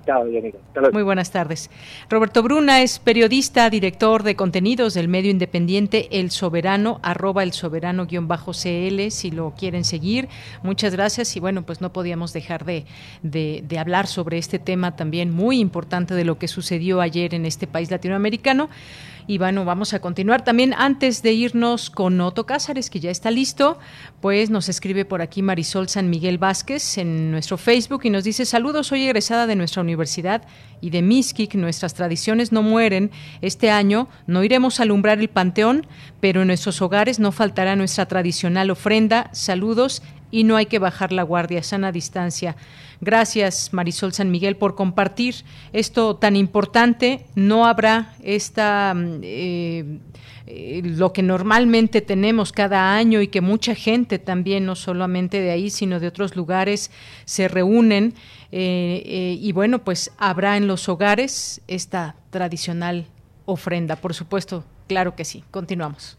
[0.92, 1.68] Muy buenas tardes.
[2.08, 9.10] Roberto Bruna es periodista, director de contenidos del medio independiente El Soberano, arroba el soberano-cl,
[9.10, 10.28] si lo quieren seguir.
[10.62, 12.86] Muchas gracias y bueno, pues no podíamos dejar de,
[13.22, 17.46] de, de hablar sobre este tema también muy importante de lo que sucedió ayer en
[17.46, 18.68] este país latinoamericano.
[19.26, 20.44] Y bueno, vamos a continuar.
[20.44, 23.78] También antes de irnos con Otto Cázares, que ya está listo,
[24.20, 28.44] pues nos escribe por aquí Marisol San Miguel Vázquez en nuestro Facebook y nos dice,
[28.44, 30.42] saludos, soy egresada de nuestra universidad
[30.82, 33.10] y de Miskik, nuestras tradiciones no mueren.
[33.40, 35.86] Este año no iremos a alumbrar el panteón,
[36.20, 39.30] pero en nuestros hogares no faltará nuestra tradicional ofrenda.
[39.32, 40.02] Saludos
[40.34, 42.56] y no hay que bajar la guardia, sana distancia.
[43.00, 45.36] Gracias, Marisol San Miguel, por compartir
[45.72, 47.24] esto tan importante.
[47.36, 49.98] No habrá esta mm, eh,
[50.48, 55.52] eh, lo que normalmente tenemos cada año y que mucha gente también, no solamente de
[55.52, 56.90] ahí, sino de otros lugares,
[57.26, 58.14] se reúnen.
[58.50, 63.06] Eh, y bueno, pues habrá en los hogares esta tradicional
[63.44, 65.44] ofrenda, por supuesto, claro que sí.
[65.52, 66.18] Continuamos.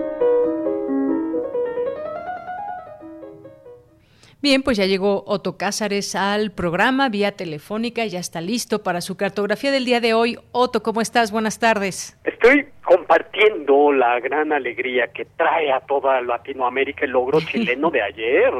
[4.41, 9.15] Bien, pues ya llegó Otto Cázares al programa vía telefónica, ya está listo para su
[9.15, 10.39] cartografía del día de hoy.
[10.51, 11.31] Otto, ¿cómo estás?
[11.31, 12.19] Buenas tardes.
[12.23, 18.51] Estoy compartiendo la gran alegría que trae a toda Latinoamérica el logro chileno de ayer.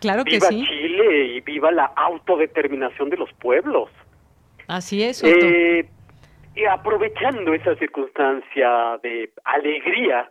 [0.00, 0.64] Claro que viva sí.
[0.66, 3.90] Chile y viva la autodeterminación de los pueblos.
[4.68, 5.36] Así es, Otto.
[5.36, 5.86] Eh,
[6.56, 10.30] y aprovechando esa circunstancia de alegría,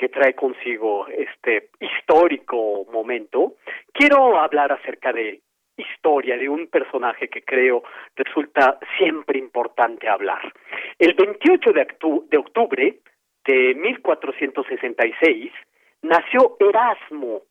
[0.00, 3.56] que trae consigo este histórico momento,
[3.92, 5.42] quiero hablar acerca de
[5.76, 7.82] historia de un personaje que creo
[8.16, 10.54] resulta siempre importante hablar.
[10.98, 11.86] El 28 de,
[12.30, 12.98] de octubre
[13.44, 15.52] de 1466
[16.00, 17.42] nació Erasmo,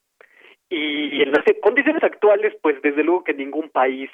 [0.72, 4.10] y en las condiciones actuales, pues desde luego que ningún país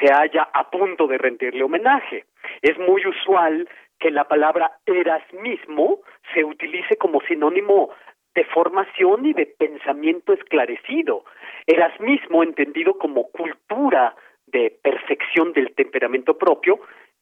[0.00, 2.24] se halla a punto de rendirle homenaje.
[2.60, 3.68] Es muy usual
[4.02, 6.00] que la palabra erasmismo
[6.34, 7.90] se utilice como sinónimo
[8.34, 11.24] de formación y de pensamiento esclarecido.
[11.68, 14.16] Erasmismo entendido como cultura
[14.46, 16.80] de perfección del temperamento propio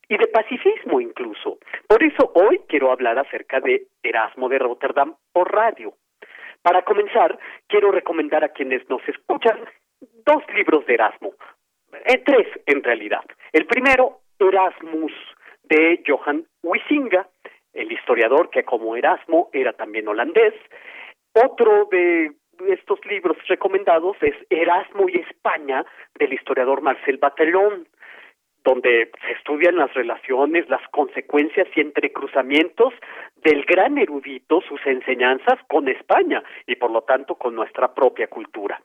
[0.08, 1.58] y de pacifismo incluso.
[1.86, 5.92] Por eso hoy quiero hablar acerca de Erasmo de Rotterdam por radio.
[6.62, 7.38] Para comenzar,
[7.68, 9.58] quiero recomendar a quienes nos escuchan
[10.24, 11.34] dos libros de Erasmo,
[12.06, 13.24] eh, tres en realidad.
[13.52, 15.12] El primero, Erasmus,
[15.70, 17.28] de Johan Huizinga,
[17.72, 20.54] el historiador que como Erasmo era también holandés.
[21.32, 22.32] Otro de
[22.68, 25.86] estos libros recomendados es Erasmo y España,
[26.18, 27.86] del historiador Marcel Batelón
[28.64, 32.92] donde se estudian las relaciones, las consecuencias y entrecruzamientos
[33.36, 38.80] del gran erudito, sus enseñanzas con España y por lo tanto con nuestra propia cultura.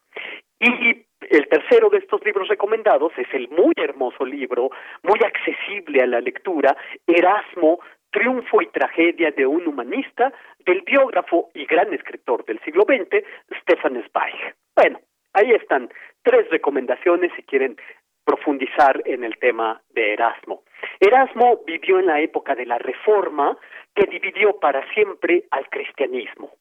[0.59, 4.69] Y el tercero de estos libros recomendados es el muy hermoso libro,
[5.03, 6.75] muy accesible a la lectura,
[7.07, 7.79] Erasmo,
[8.11, 10.31] Triunfo y Tragedia de un Humanista,
[10.65, 13.23] del biógrafo y gran escritor del siglo XX,
[13.61, 14.55] Stefan Zweig.
[14.75, 14.99] Bueno,
[15.33, 15.89] ahí están
[16.23, 17.77] tres recomendaciones si quieren
[18.23, 20.63] profundizar en el tema de Erasmo.
[20.99, 23.57] Erasmo vivió en la época de la Reforma
[23.93, 26.51] que dividió para siempre al cristianismo.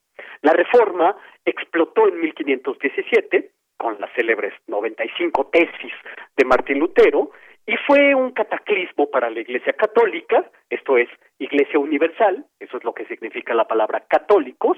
[0.41, 5.93] La Reforma explotó en 1517 con las célebres 95 tesis
[6.37, 7.31] de Martín Lutero
[7.67, 12.93] y fue un cataclismo para la Iglesia Católica, esto es Iglesia Universal, eso es lo
[12.93, 14.77] que significa la palabra católicos,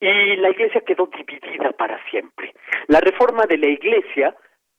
[0.00, 2.54] y la Iglesia quedó dividida para siempre.
[2.86, 4.36] La reforma de la Iglesia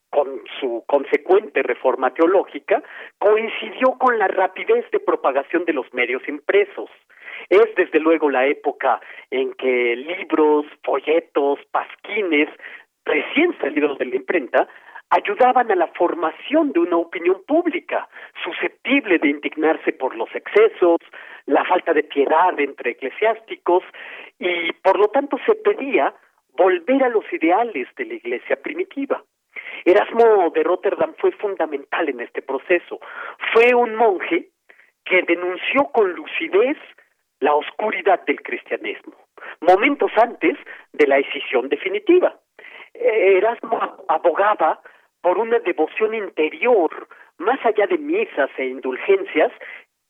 [0.09, 2.81] con su consecuente reforma teológica,
[3.19, 6.89] coincidió con la rapidez de propagación de los medios impresos.
[7.49, 8.99] Es desde luego la época
[9.31, 12.49] en que libros, folletos, pasquines,
[13.09, 14.67] recién salidos de la imprenta,
[15.09, 18.07] ayudaban a la formación de una opinión pública
[18.43, 20.97] susceptible de indignarse por los excesos,
[21.45, 23.83] la falta de piedad entre eclesiásticos
[24.37, 26.13] y por lo tanto se pedía
[26.53, 29.23] volver a los ideales de la iglesia primitiva.
[29.85, 32.99] Erasmo de Rotterdam fue fundamental en este proceso.
[33.53, 34.49] Fue un monje
[35.05, 36.77] que denunció con lucidez
[37.39, 39.15] la oscuridad del cristianismo,
[39.61, 40.57] momentos antes
[40.93, 42.37] de la decisión definitiva.
[42.99, 44.81] Erasmo abogaba
[45.21, 47.07] por una devoción interior,
[47.37, 49.51] más allá de misas e indulgencias,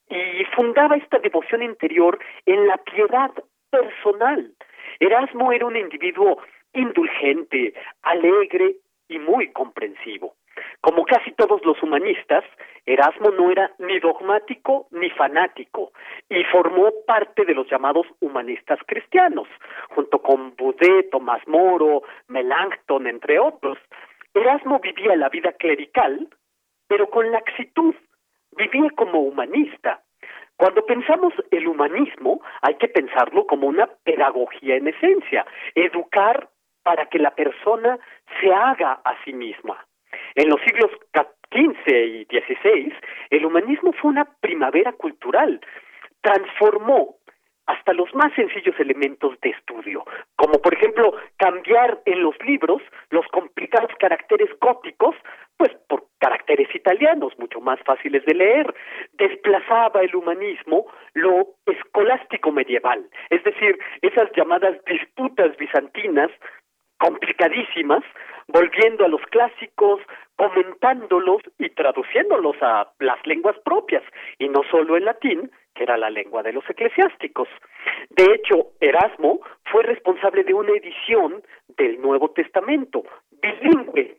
[0.09, 3.31] y fundaba esta devoción interior en la piedad
[3.69, 4.51] personal.
[4.99, 6.41] Erasmo era un individuo
[6.73, 8.75] indulgente, alegre
[9.07, 10.35] y muy comprensivo.
[10.81, 12.43] Como casi todos los humanistas,
[12.89, 15.91] Erasmo no era ni dogmático ni fanático
[16.27, 19.47] y formó parte de los llamados humanistas cristianos,
[19.89, 23.77] junto con Boudet, Tomás Moro, Melanchthon, entre otros.
[24.33, 26.29] Erasmo vivía la vida clerical,
[26.87, 27.93] pero con laxitud,
[28.57, 30.01] vivía como humanista.
[30.57, 35.45] Cuando pensamos el humanismo, hay que pensarlo como una pedagogía en esencia,
[35.75, 36.49] educar
[36.81, 37.99] para que la persona
[38.41, 39.85] se haga a sí misma.
[40.35, 42.93] En los siglos XV y XVI,
[43.29, 45.59] el humanismo fue una primavera cultural.
[46.21, 47.15] Transformó
[47.69, 50.03] hasta los más sencillos elementos de estudio,
[50.35, 52.81] como por ejemplo cambiar en los libros
[53.11, 55.15] los complicados caracteres góticos,
[55.55, 58.73] pues por caracteres italianos, mucho más fáciles de leer.
[59.13, 66.31] Desplazaba el humanismo lo escolástico medieval, es decir, esas llamadas disputas bizantinas
[66.97, 68.03] complicadísimas,
[68.51, 70.01] volviendo a los clásicos,
[70.35, 74.03] comentándolos y traduciéndolos a las lenguas propias,
[74.37, 77.47] y no solo en latín, que era la lengua de los eclesiásticos.
[78.09, 79.39] De hecho, Erasmo
[79.71, 81.43] fue responsable de una edición
[81.77, 84.17] del Nuevo Testamento, bilingüe,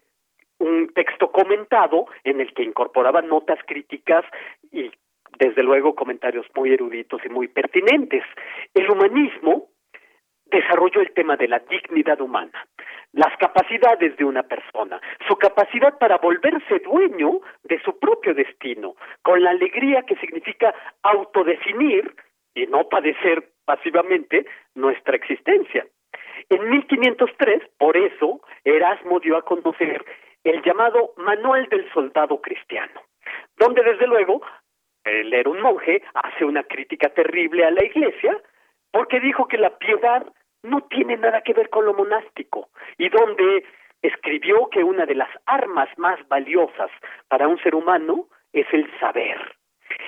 [0.58, 4.24] un texto comentado en el que incorporaba notas críticas
[4.70, 4.90] y
[5.38, 8.22] desde luego comentarios muy eruditos y muy pertinentes.
[8.74, 9.68] El humanismo
[10.50, 12.66] desarrolló el tema de la dignidad humana,
[13.12, 19.42] las capacidades de una persona, su capacidad para volverse dueño de su propio destino, con
[19.42, 22.14] la alegría que significa autodefinir
[22.54, 25.86] y no padecer pasivamente nuestra existencia.
[26.48, 30.04] En 1503, por eso, Erasmo dio a conocer
[30.42, 33.02] el llamado Manual del Soldado Cristiano,
[33.56, 34.40] donde desde luego
[35.04, 38.36] él era un monje, hace una crítica terrible a la iglesia,
[38.92, 40.26] porque dijo que la piedad
[40.62, 42.68] no tiene nada que ver con lo monástico
[42.98, 43.64] y donde
[44.02, 46.90] escribió que una de las armas más valiosas
[47.28, 49.38] para un ser humano es el saber.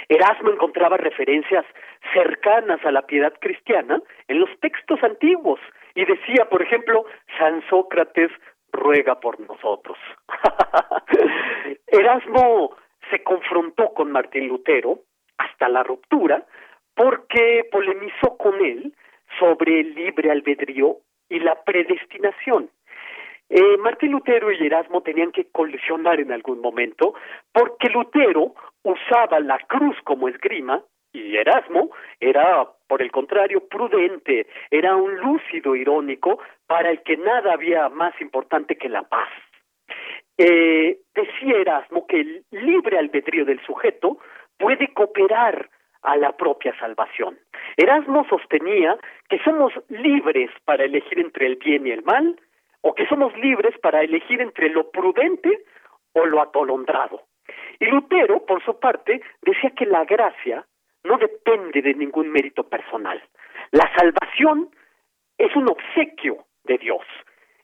[0.09, 1.65] Erasmo encontraba referencias
[2.13, 5.61] cercanas a la piedad cristiana en los textos antiguos
[5.95, 7.05] y decía, por ejemplo,
[7.39, 8.31] San Sócrates
[8.73, 9.99] ruega por nosotros.
[11.87, 12.77] Erasmo
[13.11, 15.01] se confrontó con Martín Lutero
[15.39, 16.47] hasta la ruptura
[16.94, 18.94] porque polemizó con él
[19.39, 20.98] sobre el libre albedrío
[21.28, 22.70] y la predestinación.
[23.48, 27.14] Eh, Martín Lutero y Erasmo tenían que colisionar en algún momento
[27.52, 30.82] porque Lutero usaba la cruz como esgrima
[31.12, 37.52] y Erasmo era, por el contrario, prudente, era un lúcido irónico para el que nada
[37.52, 39.28] había más importante que la paz.
[40.39, 44.19] Eh, decía Erasmo que el libre albedrío del sujeto
[44.56, 45.69] puede cooperar
[46.03, 47.39] a la propia salvación.
[47.77, 48.97] Erasmo sostenía
[49.29, 52.39] que somos libres para elegir entre el bien y el mal,
[52.83, 55.65] o que somos libres para elegir entre lo prudente
[56.12, 57.23] o lo atolondrado.
[57.79, 60.66] Y Lutero, por su parte, decía que la gracia
[61.05, 63.23] no depende de ningún mérito personal.
[63.70, 64.70] La salvación
[65.39, 67.03] es un obsequio de Dios,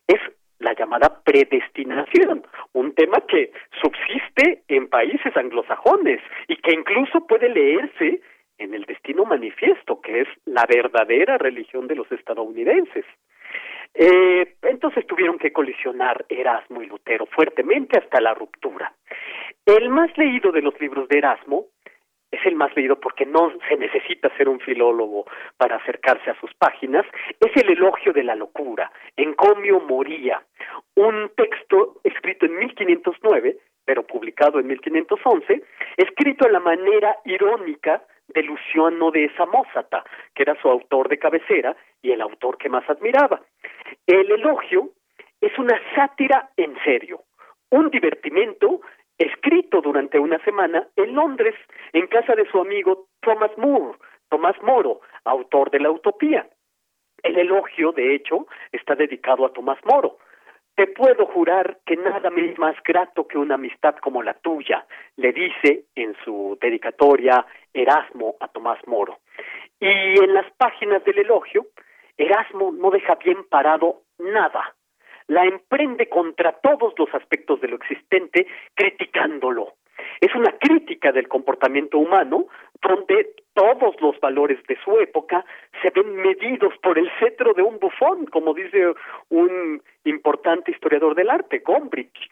[0.07, 0.19] es
[0.59, 8.21] la llamada predestinación, un tema que subsiste en países anglosajones y que incluso puede leerse
[8.57, 13.05] en el destino manifiesto, que es la verdadera religión de los estadounidenses.
[13.93, 18.93] Eh, entonces tuvieron que colisionar Erasmo y Lutero fuertemente hasta la ruptura.
[19.65, 21.65] El más leído de los libros de Erasmo
[22.31, 25.25] es el más leído porque no se necesita ser un filólogo
[25.57, 27.05] para acercarse a sus páginas,
[27.39, 30.41] es el elogio de la locura, Encomio Moría,
[30.95, 35.63] un texto escrito en 1509, pero publicado en 1511,
[35.97, 40.03] escrito a la manera irónica de Luciano de Samosata,
[40.35, 43.41] que era su autor de cabecera y el autor que más admiraba.
[44.05, 44.89] El elogio
[45.41, 47.23] es una sátira en serio,
[47.71, 48.81] un divertimento
[49.19, 51.53] escrito durante una semana en Londres,
[51.93, 53.97] en casa de su amigo Thomas Moore,
[54.29, 56.47] Tomás Moro, autor de la utopía.
[57.21, 60.17] El elogio, de hecho, está dedicado a Tomás Moro.
[60.75, 64.85] Te puedo jurar que nada me es más grato que una amistad como la tuya,
[65.17, 69.19] le dice en su dedicatoria Erasmo a Tomás Moro.
[69.81, 71.65] Y en las páginas del elogio,
[72.17, 74.75] Erasmo no deja bien parado nada.
[75.29, 79.75] La emprende contra todos los aspectos de lo existente, criticándolo.
[80.19, 82.47] Es una crítica del comportamiento humano
[82.81, 85.45] donde todos los valores de su época
[85.81, 88.93] se ven medidos por el cetro de un bufón, como dice
[89.29, 92.31] un importante historiador del arte, Gombrich.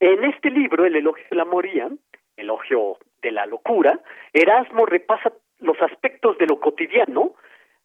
[0.00, 1.90] En este libro, El elogio de la moría,
[2.36, 4.00] elogio de la locura,
[4.32, 7.34] Erasmo repasa los aspectos de lo cotidiano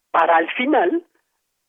[0.09, 1.03] para al final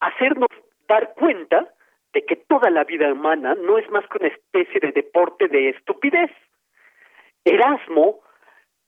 [0.00, 0.48] hacernos
[0.88, 1.68] dar cuenta
[2.12, 5.70] de que toda la vida humana no es más que una especie de deporte de
[5.70, 6.30] estupidez.
[7.44, 8.20] Erasmo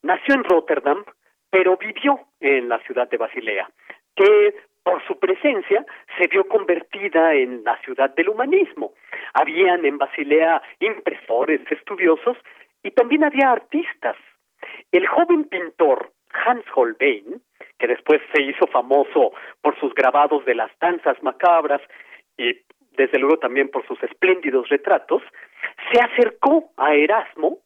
[0.01, 1.03] nació en Rotterdam,
[1.49, 3.69] pero vivió en la ciudad de Basilea,
[4.15, 5.85] que por su presencia
[6.17, 8.93] se vio convertida en la ciudad del humanismo.
[9.33, 12.37] Habían en Basilea impresores, estudiosos
[12.83, 14.15] y también había artistas.
[14.91, 17.41] El joven pintor Hans Holbein,
[17.77, 21.81] que después se hizo famoso por sus grabados de las danzas macabras
[22.37, 22.53] y
[22.97, 25.21] desde luego también por sus espléndidos retratos,
[25.91, 27.59] se acercó a Erasmo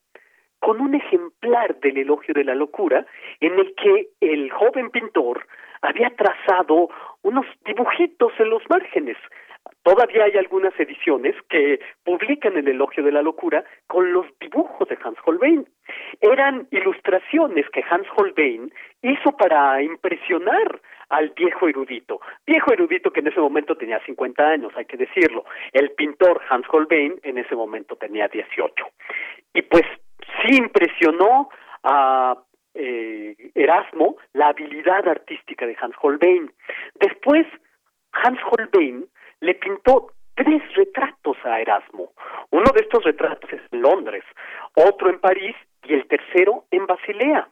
[0.59, 3.05] con un ejemplar del elogio de la locura
[3.39, 5.45] en el que el joven pintor
[5.81, 6.89] había trazado
[7.21, 9.17] unos dibujitos en los márgenes.
[9.85, 14.97] Todavía hay algunas ediciones que publican el elogio de la locura con los dibujos de
[15.03, 15.69] Hans Holbein.
[16.21, 22.19] Eran ilustraciones que Hans Holbein hizo para impresionar al viejo erudito.
[22.47, 25.45] Viejo erudito que en ese momento tenía 50 años, hay que decirlo.
[25.71, 28.73] El pintor Hans Holbein en ese momento tenía 18.
[29.53, 29.83] Y pues
[30.41, 31.49] sí impresionó
[31.83, 32.35] a
[32.73, 36.51] eh, Erasmo la habilidad artística de Hans Holbein.
[36.99, 37.45] Después,
[38.13, 39.05] Hans Holbein
[39.41, 42.11] le pintó tres retratos a Erasmo.
[42.51, 44.23] Uno de estos retratos es en Londres,
[44.75, 47.49] otro en París y el tercero en Basilea.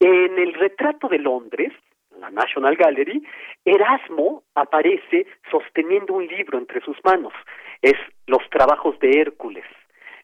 [0.00, 1.72] En el retrato de Londres,
[2.18, 3.26] la National Gallery,
[3.64, 7.32] Erasmo aparece sosteniendo un libro entre sus manos.
[7.80, 9.64] Es Los trabajos de Hércules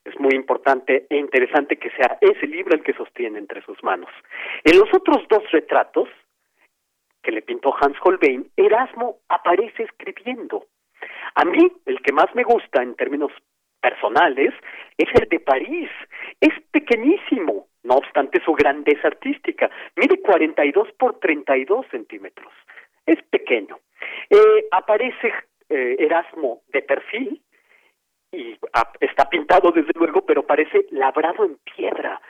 [0.08, 4.10] es muy importante e interesante que sea ese libro el que sostiene entre sus manos.
[4.64, 6.08] En los otros dos retratos
[7.22, 10.66] que le pintó Hans Holbein, Erasmo aparece escribiendo.
[11.34, 13.32] A mí, el que más me gusta en términos
[13.80, 14.52] personales
[14.96, 15.90] es el de París.
[16.40, 19.70] Es pequeñísimo, no obstante su grandeza artística.
[19.96, 22.52] Mide 42 por 32 centímetros.
[23.06, 23.78] Es pequeño.
[24.30, 25.32] Eh, aparece
[25.68, 27.42] eh, Erasmo de perfil,
[28.32, 28.58] y
[29.00, 32.20] está pintado desde luego, pero parece labrado en piedra.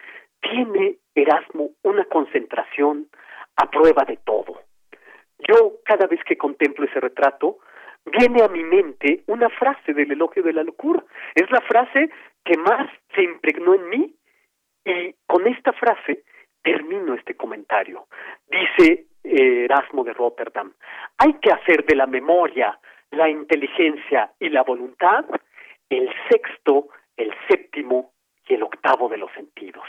[0.40, 3.08] Tiene Erasmo una concentración
[3.56, 4.60] a prueba de todo.
[5.40, 7.58] Yo cada vez que contemplo ese retrato,
[8.08, 11.04] viene a mi mente una frase del elogio de la locura.
[11.34, 12.10] Es la frase
[12.44, 14.14] que más se impregnó en mí
[14.84, 16.24] y con esta frase
[16.62, 18.06] termino este comentario.
[18.46, 20.72] Dice eh, Erasmo de Rotterdam,
[21.18, 22.78] hay que hacer de la memoria,
[23.10, 25.24] la inteligencia y la voluntad
[25.88, 28.12] el sexto, el séptimo
[28.48, 29.84] y el octavo de los sentidos.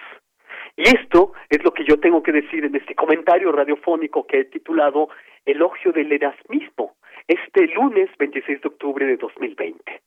[0.80, 4.46] Y esto es lo que yo tengo que decir en este comentario radiofónico que he
[4.46, 5.10] titulado
[5.46, 6.96] Elogio del Erasmismo,
[7.28, 10.02] este lunes 26 de octubre de 2020.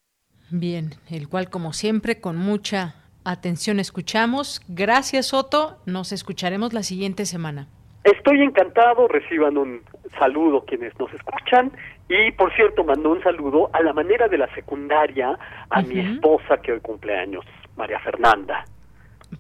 [0.51, 4.62] Bien, el cual como siempre con mucha atención escuchamos.
[4.66, 7.69] Gracias Otto, nos escucharemos la siguiente semana.
[8.05, 9.82] Estoy encantado, reciban un
[10.19, 11.70] saludo quienes nos escuchan
[12.09, 15.39] y por cierto mando un saludo a la manera de la secundaria
[15.69, 17.44] a mi esposa que hoy cumpleaños,
[17.77, 18.65] María Fernanda.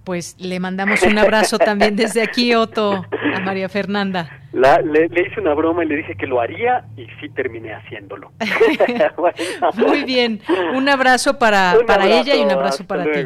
[0.04, 4.40] Pues le mandamos un abrazo también desde aquí, Otto, a María Fernanda.
[4.52, 8.32] le, hice una broma y le dije que lo haría y sí terminé haciéndolo.
[9.76, 10.40] Muy bien,
[10.74, 13.24] un abrazo para, para ella y un abrazo para ti.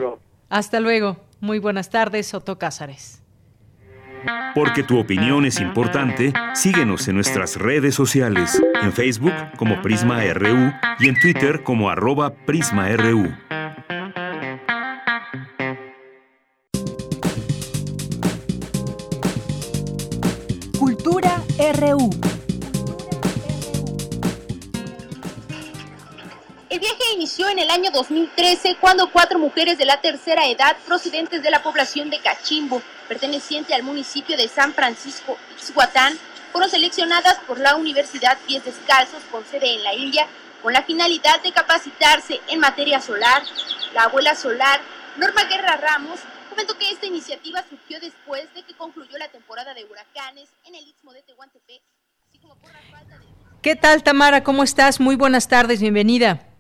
[0.49, 1.17] Hasta luego.
[1.41, 3.23] Muy buenas tardes, Otto Cázares.
[4.55, 10.73] Porque tu opinión es importante, síguenos en nuestras redes sociales, en Facebook como Prisma RU
[10.99, 13.35] y en Twitter como arroba PrismaRU.
[27.49, 32.11] En el año 2013 cuando cuatro mujeres de la tercera edad procedentes de la población
[32.11, 36.19] de Cachimbo perteneciente al municipio de San Francisco Ixhuatán,
[36.53, 40.27] fueron seleccionadas por la Universidad Pies Descalzos con sede en la India
[40.63, 43.43] con la finalidad de capacitarse en materia solar.
[43.95, 44.81] La abuela solar,
[45.17, 46.21] Norma Guerra Ramos,
[46.51, 50.89] comentó que esta iniciativa surgió después de que concluyó la temporada de huracanes en el
[50.89, 51.83] Istmo de Tehuantepec
[53.63, 54.43] ¿Qué tal, Tamara?
[54.43, 55.01] ¿Cómo estás?
[55.01, 56.56] Muy buenas tardes, bienvenida.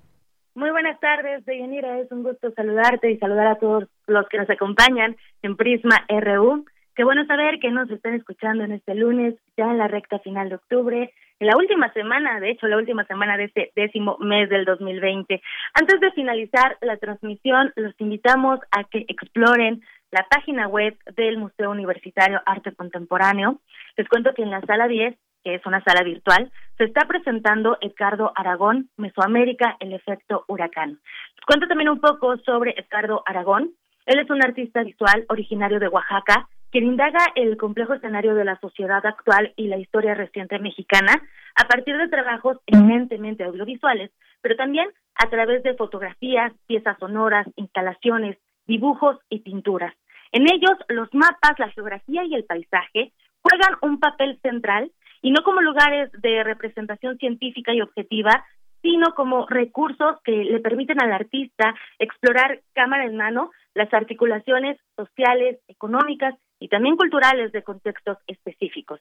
[0.57, 1.99] Muy buenas tardes, Deyanira.
[1.99, 6.65] Es un gusto saludarte y saludar a todos los que nos acompañan en Prisma RU.
[6.95, 10.49] Qué bueno saber que nos están escuchando en este lunes, ya en la recta final
[10.49, 14.49] de octubre, en la última semana, de hecho, la última semana de este décimo mes
[14.49, 15.43] del 2020.
[15.75, 21.71] Antes de finalizar la transmisión, los invitamos a que exploren la página web del Museo
[21.71, 23.61] Universitario Arte Contemporáneo.
[23.99, 27.79] Les cuento que en la sala 10 que es una sala virtual, se está presentando
[27.81, 30.99] Edgardo Aragón, Mesoamérica, el efecto huracán.
[31.47, 33.71] Cuento también un poco sobre Edgardo Aragón.
[34.07, 38.59] Él es un artista visual originario de Oaxaca, quien indaga el complejo escenario de la
[38.59, 41.13] sociedad actual y la historia reciente mexicana
[41.55, 44.11] a partir de trabajos eminentemente audiovisuales,
[44.43, 48.37] pero también a través de fotografías, piezas sonoras, instalaciones,
[48.67, 49.95] dibujos y pinturas.
[50.33, 53.13] En ellos, los mapas, la geografía y el paisaje
[53.43, 54.91] juegan un papel central
[55.27, 58.45] y no como lugares de representación científica y objetiva,
[58.81, 65.59] sino como recursos que le permiten al artista explorar cámara en mano las articulaciones sociales,
[65.67, 69.01] económicas y también culturales de contextos específicos.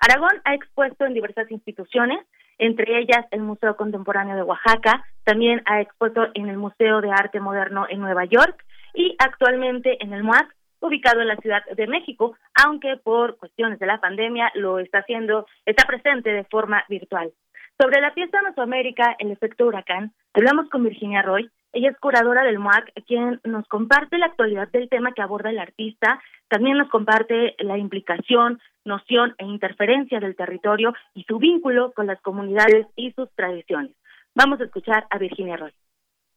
[0.00, 2.24] Aragón ha expuesto en diversas instituciones,
[2.56, 7.38] entre ellas el Museo Contemporáneo de Oaxaca, también ha expuesto en el Museo de Arte
[7.38, 12.36] Moderno en Nueva York y actualmente en el MUAC, ubicado en la Ciudad de México,
[12.64, 17.32] aunque por cuestiones de la pandemia lo está haciendo, está presente de forma virtual.
[17.78, 21.50] Sobre la pieza Mesoamérica, el efecto huracán, hablamos con Virginia Roy.
[21.72, 25.58] Ella es curadora del MUAC, quien nos comparte la actualidad del tema que aborda el
[25.58, 26.22] artista.
[26.48, 32.20] También nos comparte la implicación, noción e interferencia del territorio y su vínculo con las
[32.22, 33.92] comunidades y sus tradiciones.
[34.34, 35.72] Vamos a escuchar a Virginia Roy.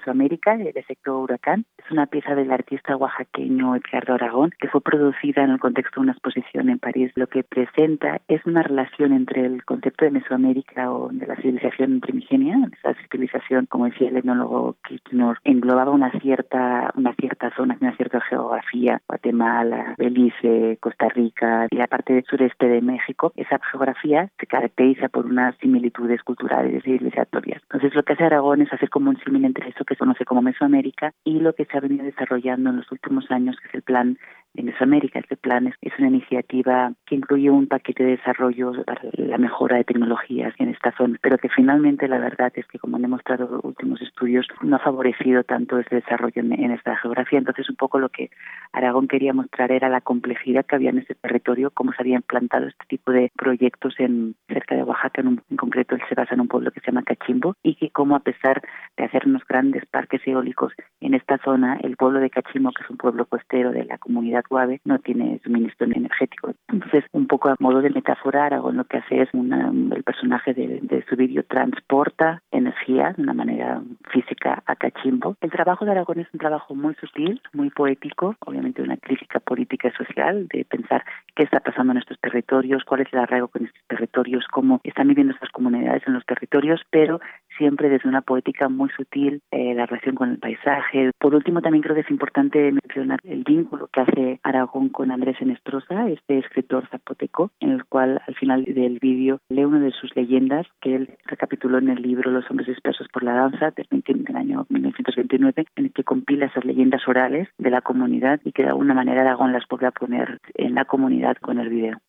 [0.08, 1.66] América, el efecto huracán.
[1.78, 6.04] Es una pieza del artista oaxaqueño Edgardo Aragón que fue producida en el contexto de
[6.04, 7.12] una exposición en París.
[7.16, 12.00] Lo que presenta es una relación entre el concepto de Mesoamérica o de la civilización
[12.00, 17.96] primigenia, esa civilización, como decía el etnólogo Kirchner, englobaba una cierta, una cierta zona, una
[17.96, 23.34] cierta geografía, Guatemala, Belice, Costa Rica y la parte del sureste de México.
[23.36, 27.62] Esa geografía se caracteriza por unas similitudes culturales y civilizatorias.
[27.64, 30.24] Entonces lo que hace Aragón es hacer como un símil entre eso que se conoce
[30.24, 33.74] como Mesoamérica y lo que se ha venido desarrollando en los últimos años, que es
[33.74, 34.18] el plan
[34.54, 35.20] de Mesoamérica.
[35.20, 39.84] Este plan es, una iniciativa que incluye un paquete de desarrollo para la mejora de
[39.84, 44.02] tecnologías en esta zona, pero que finalmente la verdad es que, como han demostrado últimos
[44.02, 47.40] estudios, no ha favorecido tanto este desarrollo en, esta geografía.
[47.40, 48.30] Entonces, un poco lo que
[48.72, 52.68] Aragón quería mostrar era la complejidad que había en este territorio, cómo se habían plantado
[52.68, 56.48] este tipo de proyectos en cerca de Oaxaca, en, en concreto se basa en un
[56.48, 58.62] pueblo que se llama Cachimbo, y que cómo a pesar
[58.96, 59.44] de hacer unos
[59.86, 63.86] parques eólicos en esta zona, el pueblo de Cachimbo, que es un pueblo costero de
[63.86, 66.54] la comunidad Guave, no tiene suministro energético.
[66.68, 70.54] Entonces, un poco a modo de metáfora, Aragón lo que hace es una, el personaje
[70.54, 73.82] de, de su vídeo transporta energía de una manera
[74.12, 75.36] física a Cachimbo.
[75.42, 79.90] El trabajo de Aragón es un trabajo muy sutil, muy poético, obviamente una crítica política
[79.90, 81.04] y social, de pensar
[81.36, 85.08] qué está pasando en estos territorios, cuál es el arraigo con estos territorios, cómo están
[85.08, 87.20] viviendo estas comunidades en los territorios, pero
[87.60, 91.12] siempre desde una poética muy sutil, eh, la relación con el paisaje.
[91.20, 95.36] Por último, también creo que es importante mencionar el vínculo que hace Aragón con Andrés
[95.42, 100.16] Enestrosa, este escritor zapoteco, en el cual al final del vídeo lee una de sus
[100.16, 104.36] leyendas que él recapituló en el libro Los hombres dispersos por la danza del, del
[104.36, 108.70] año 1929, en el que compila esas leyendas orales de la comunidad y que de
[108.70, 112.00] alguna manera Aragón las podrá poner en la comunidad con el video.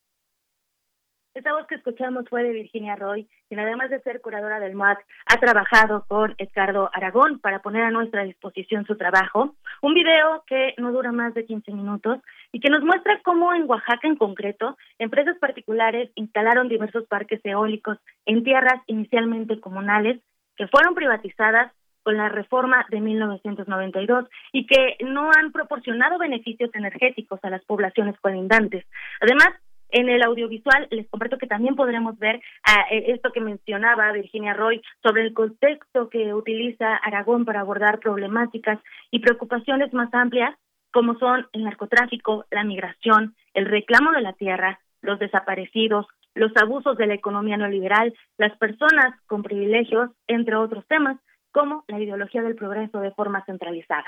[1.33, 4.99] Esta voz que escuchamos fue de Virginia Roy, quien además de ser curadora del MAC,
[5.27, 9.55] ha trabajado con Edgardo Aragón para poner a nuestra disposición su trabajo.
[9.81, 12.19] Un video que no dura más de 15 minutos
[12.51, 17.99] y que nos muestra cómo en Oaxaca en concreto, empresas particulares instalaron diversos parques eólicos
[18.27, 20.21] en tierras inicialmente comunales
[20.57, 27.39] que fueron privatizadas con la reforma de 1992 y que no han proporcionado beneficios energéticos
[27.45, 28.85] a las poblaciones colindantes.
[29.21, 29.51] Además,
[29.93, 34.55] en el audiovisual les comparto que también podremos ver ah, eh, esto que mencionaba Virginia
[34.55, 38.79] Roy sobre el contexto que utiliza Aragón para abordar problemáticas
[39.11, 40.57] y preocupaciones más amplias
[40.93, 46.97] como son el narcotráfico, la migración, el reclamo de la tierra, los desaparecidos, los abusos
[46.97, 51.19] de la economía neoliberal, las personas con privilegios, entre otros temas,
[51.53, 54.07] como la ideología del progreso de forma centralizada.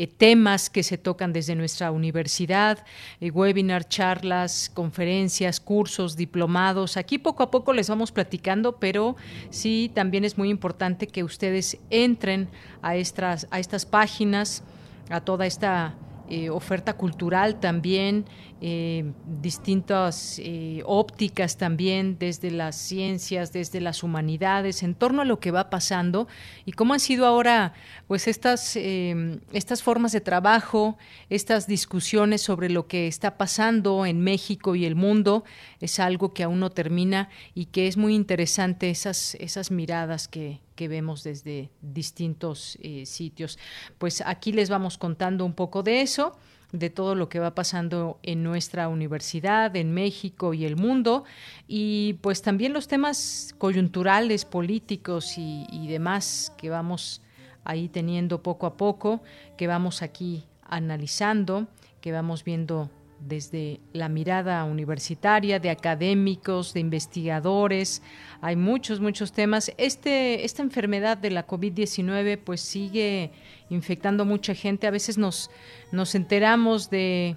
[0.00, 2.84] eh, temas que se tocan desde nuestra universidad,
[3.20, 6.96] webinar, charlas, conferencias, cursos, diplomados.
[6.96, 9.16] Aquí poco a poco les vamos platicando, pero
[9.50, 12.48] sí también es muy importante que ustedes entren
[12.80, 14.62] a estas, a estas páginas,
[15.10, 15.96] a toda esta
[16.30, 18.26] eh, oferta cultural también,
[18.60, 25.40] eh, distintas eh, ópticas también desde las ciencias, desde las humanidades, en torno a lo
[25.40, 26.28] que va pasando
[26.66, 27.72] y cómo han sido ahora
[28.06, 30.98] pues estas, estas formas de trabajo,
[31.30, 35.44] estas discusiones sobre lo que está pasando en México y el mundo,
[35.80, 40.60] es algo que aún no termina y que es muy interesante esas, esas miradas que,
[40.78, 43.58] que vemos desde distintos eh, sitios.
[43.98, 46.38] Pues aquí les vamos contando un poco de eso
[46.70, 51.24] de todo lo que va pasando en nuestra universidad, en México y el mundo,
[51.66, 57.22] y pues también los temas coyunturales, políticos y, y demás que vamos
[57.64, 59.22] ahí teniendo poco a poco,
[59.56, 61.66] que vamos aquí analizando,
[62.02, 68.02] que vamos viendo desde la mirada universitaria, de académicos, de investigadores.
[68.40, 69.72] Hay muchos, muchos temas.
[69.76, 73.32] Este, esta enfermedad de la COVID-19 pues sigue
[73.70, 74.86] infectando mucha gente.
[74.86, 75.50] A veces nos,
[75.92, 77.36] nos enteramos de,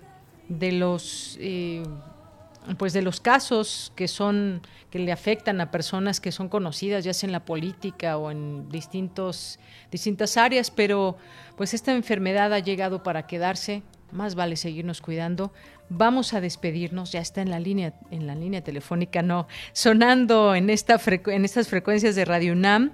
[0.50, 1.38] de los...
[1.40, 1.84] Eh,
[2.78, 7.12] pues de los casos que son que le afectan a personas que son conocidas ya
[7.12, 9.58] sea en la política o en distintos
[9.90, 11.18] distintas áreas pero
[11.58, 13.82] pues esta enfermedad ha llegado para quedarse
[14.12, 15.52] más vale seguirnos cuidando.
[15.90, 20.70] Vamos a despedirnos, ya está en la línea, en la línea telefónica, no, sonando en,
[20.70, 22.92] esta en estas frecuencias de Radio UNAM,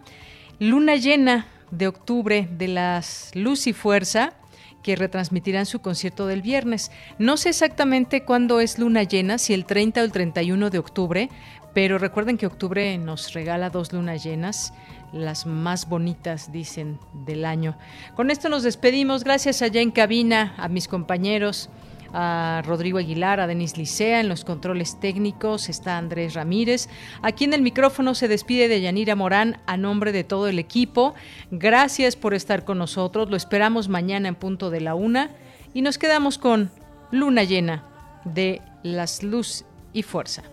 [0.60, 4.34] luna llena de octubre de las Luz y Fuerza,
[4.82, 6.92] que retransmitirán su concierto del viernes.
[7.20, 11.30] No sé exactamente cuándo es luna llena, si el 30 o el 31 de octubre,
[11.74, 14.74] pero recuerden que octubre nos regala dos lunas llenas
[15.14, 17.78] las más bonitas, dicen, del año.
[18.16, 19.24] Con esto nos despedimos.
[19.24, 21.70] Gracias allá en cabina a mis compañeros,
[22.14, 26.90] a Rodrigo Aguilar, a Denis Licea en los controles técnicos, está Andrés Ramírez.
[27.22, 31.16] Aquí en el micrófono se despide de Yanira Morán a nombre de todo el equipo.
[31.52, 33.30] Gracias por estar con nosotros.
[33.30, 35.32] Lo esperamos mañana en punto de la una
[35.74, 36.72] y nos quedamos con
[37.12, 37.84] Luna Llena
[38.26, 40.44] de Las Luz y Fuerza.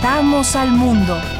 [0.00, 1.39] Relatamos al mundo.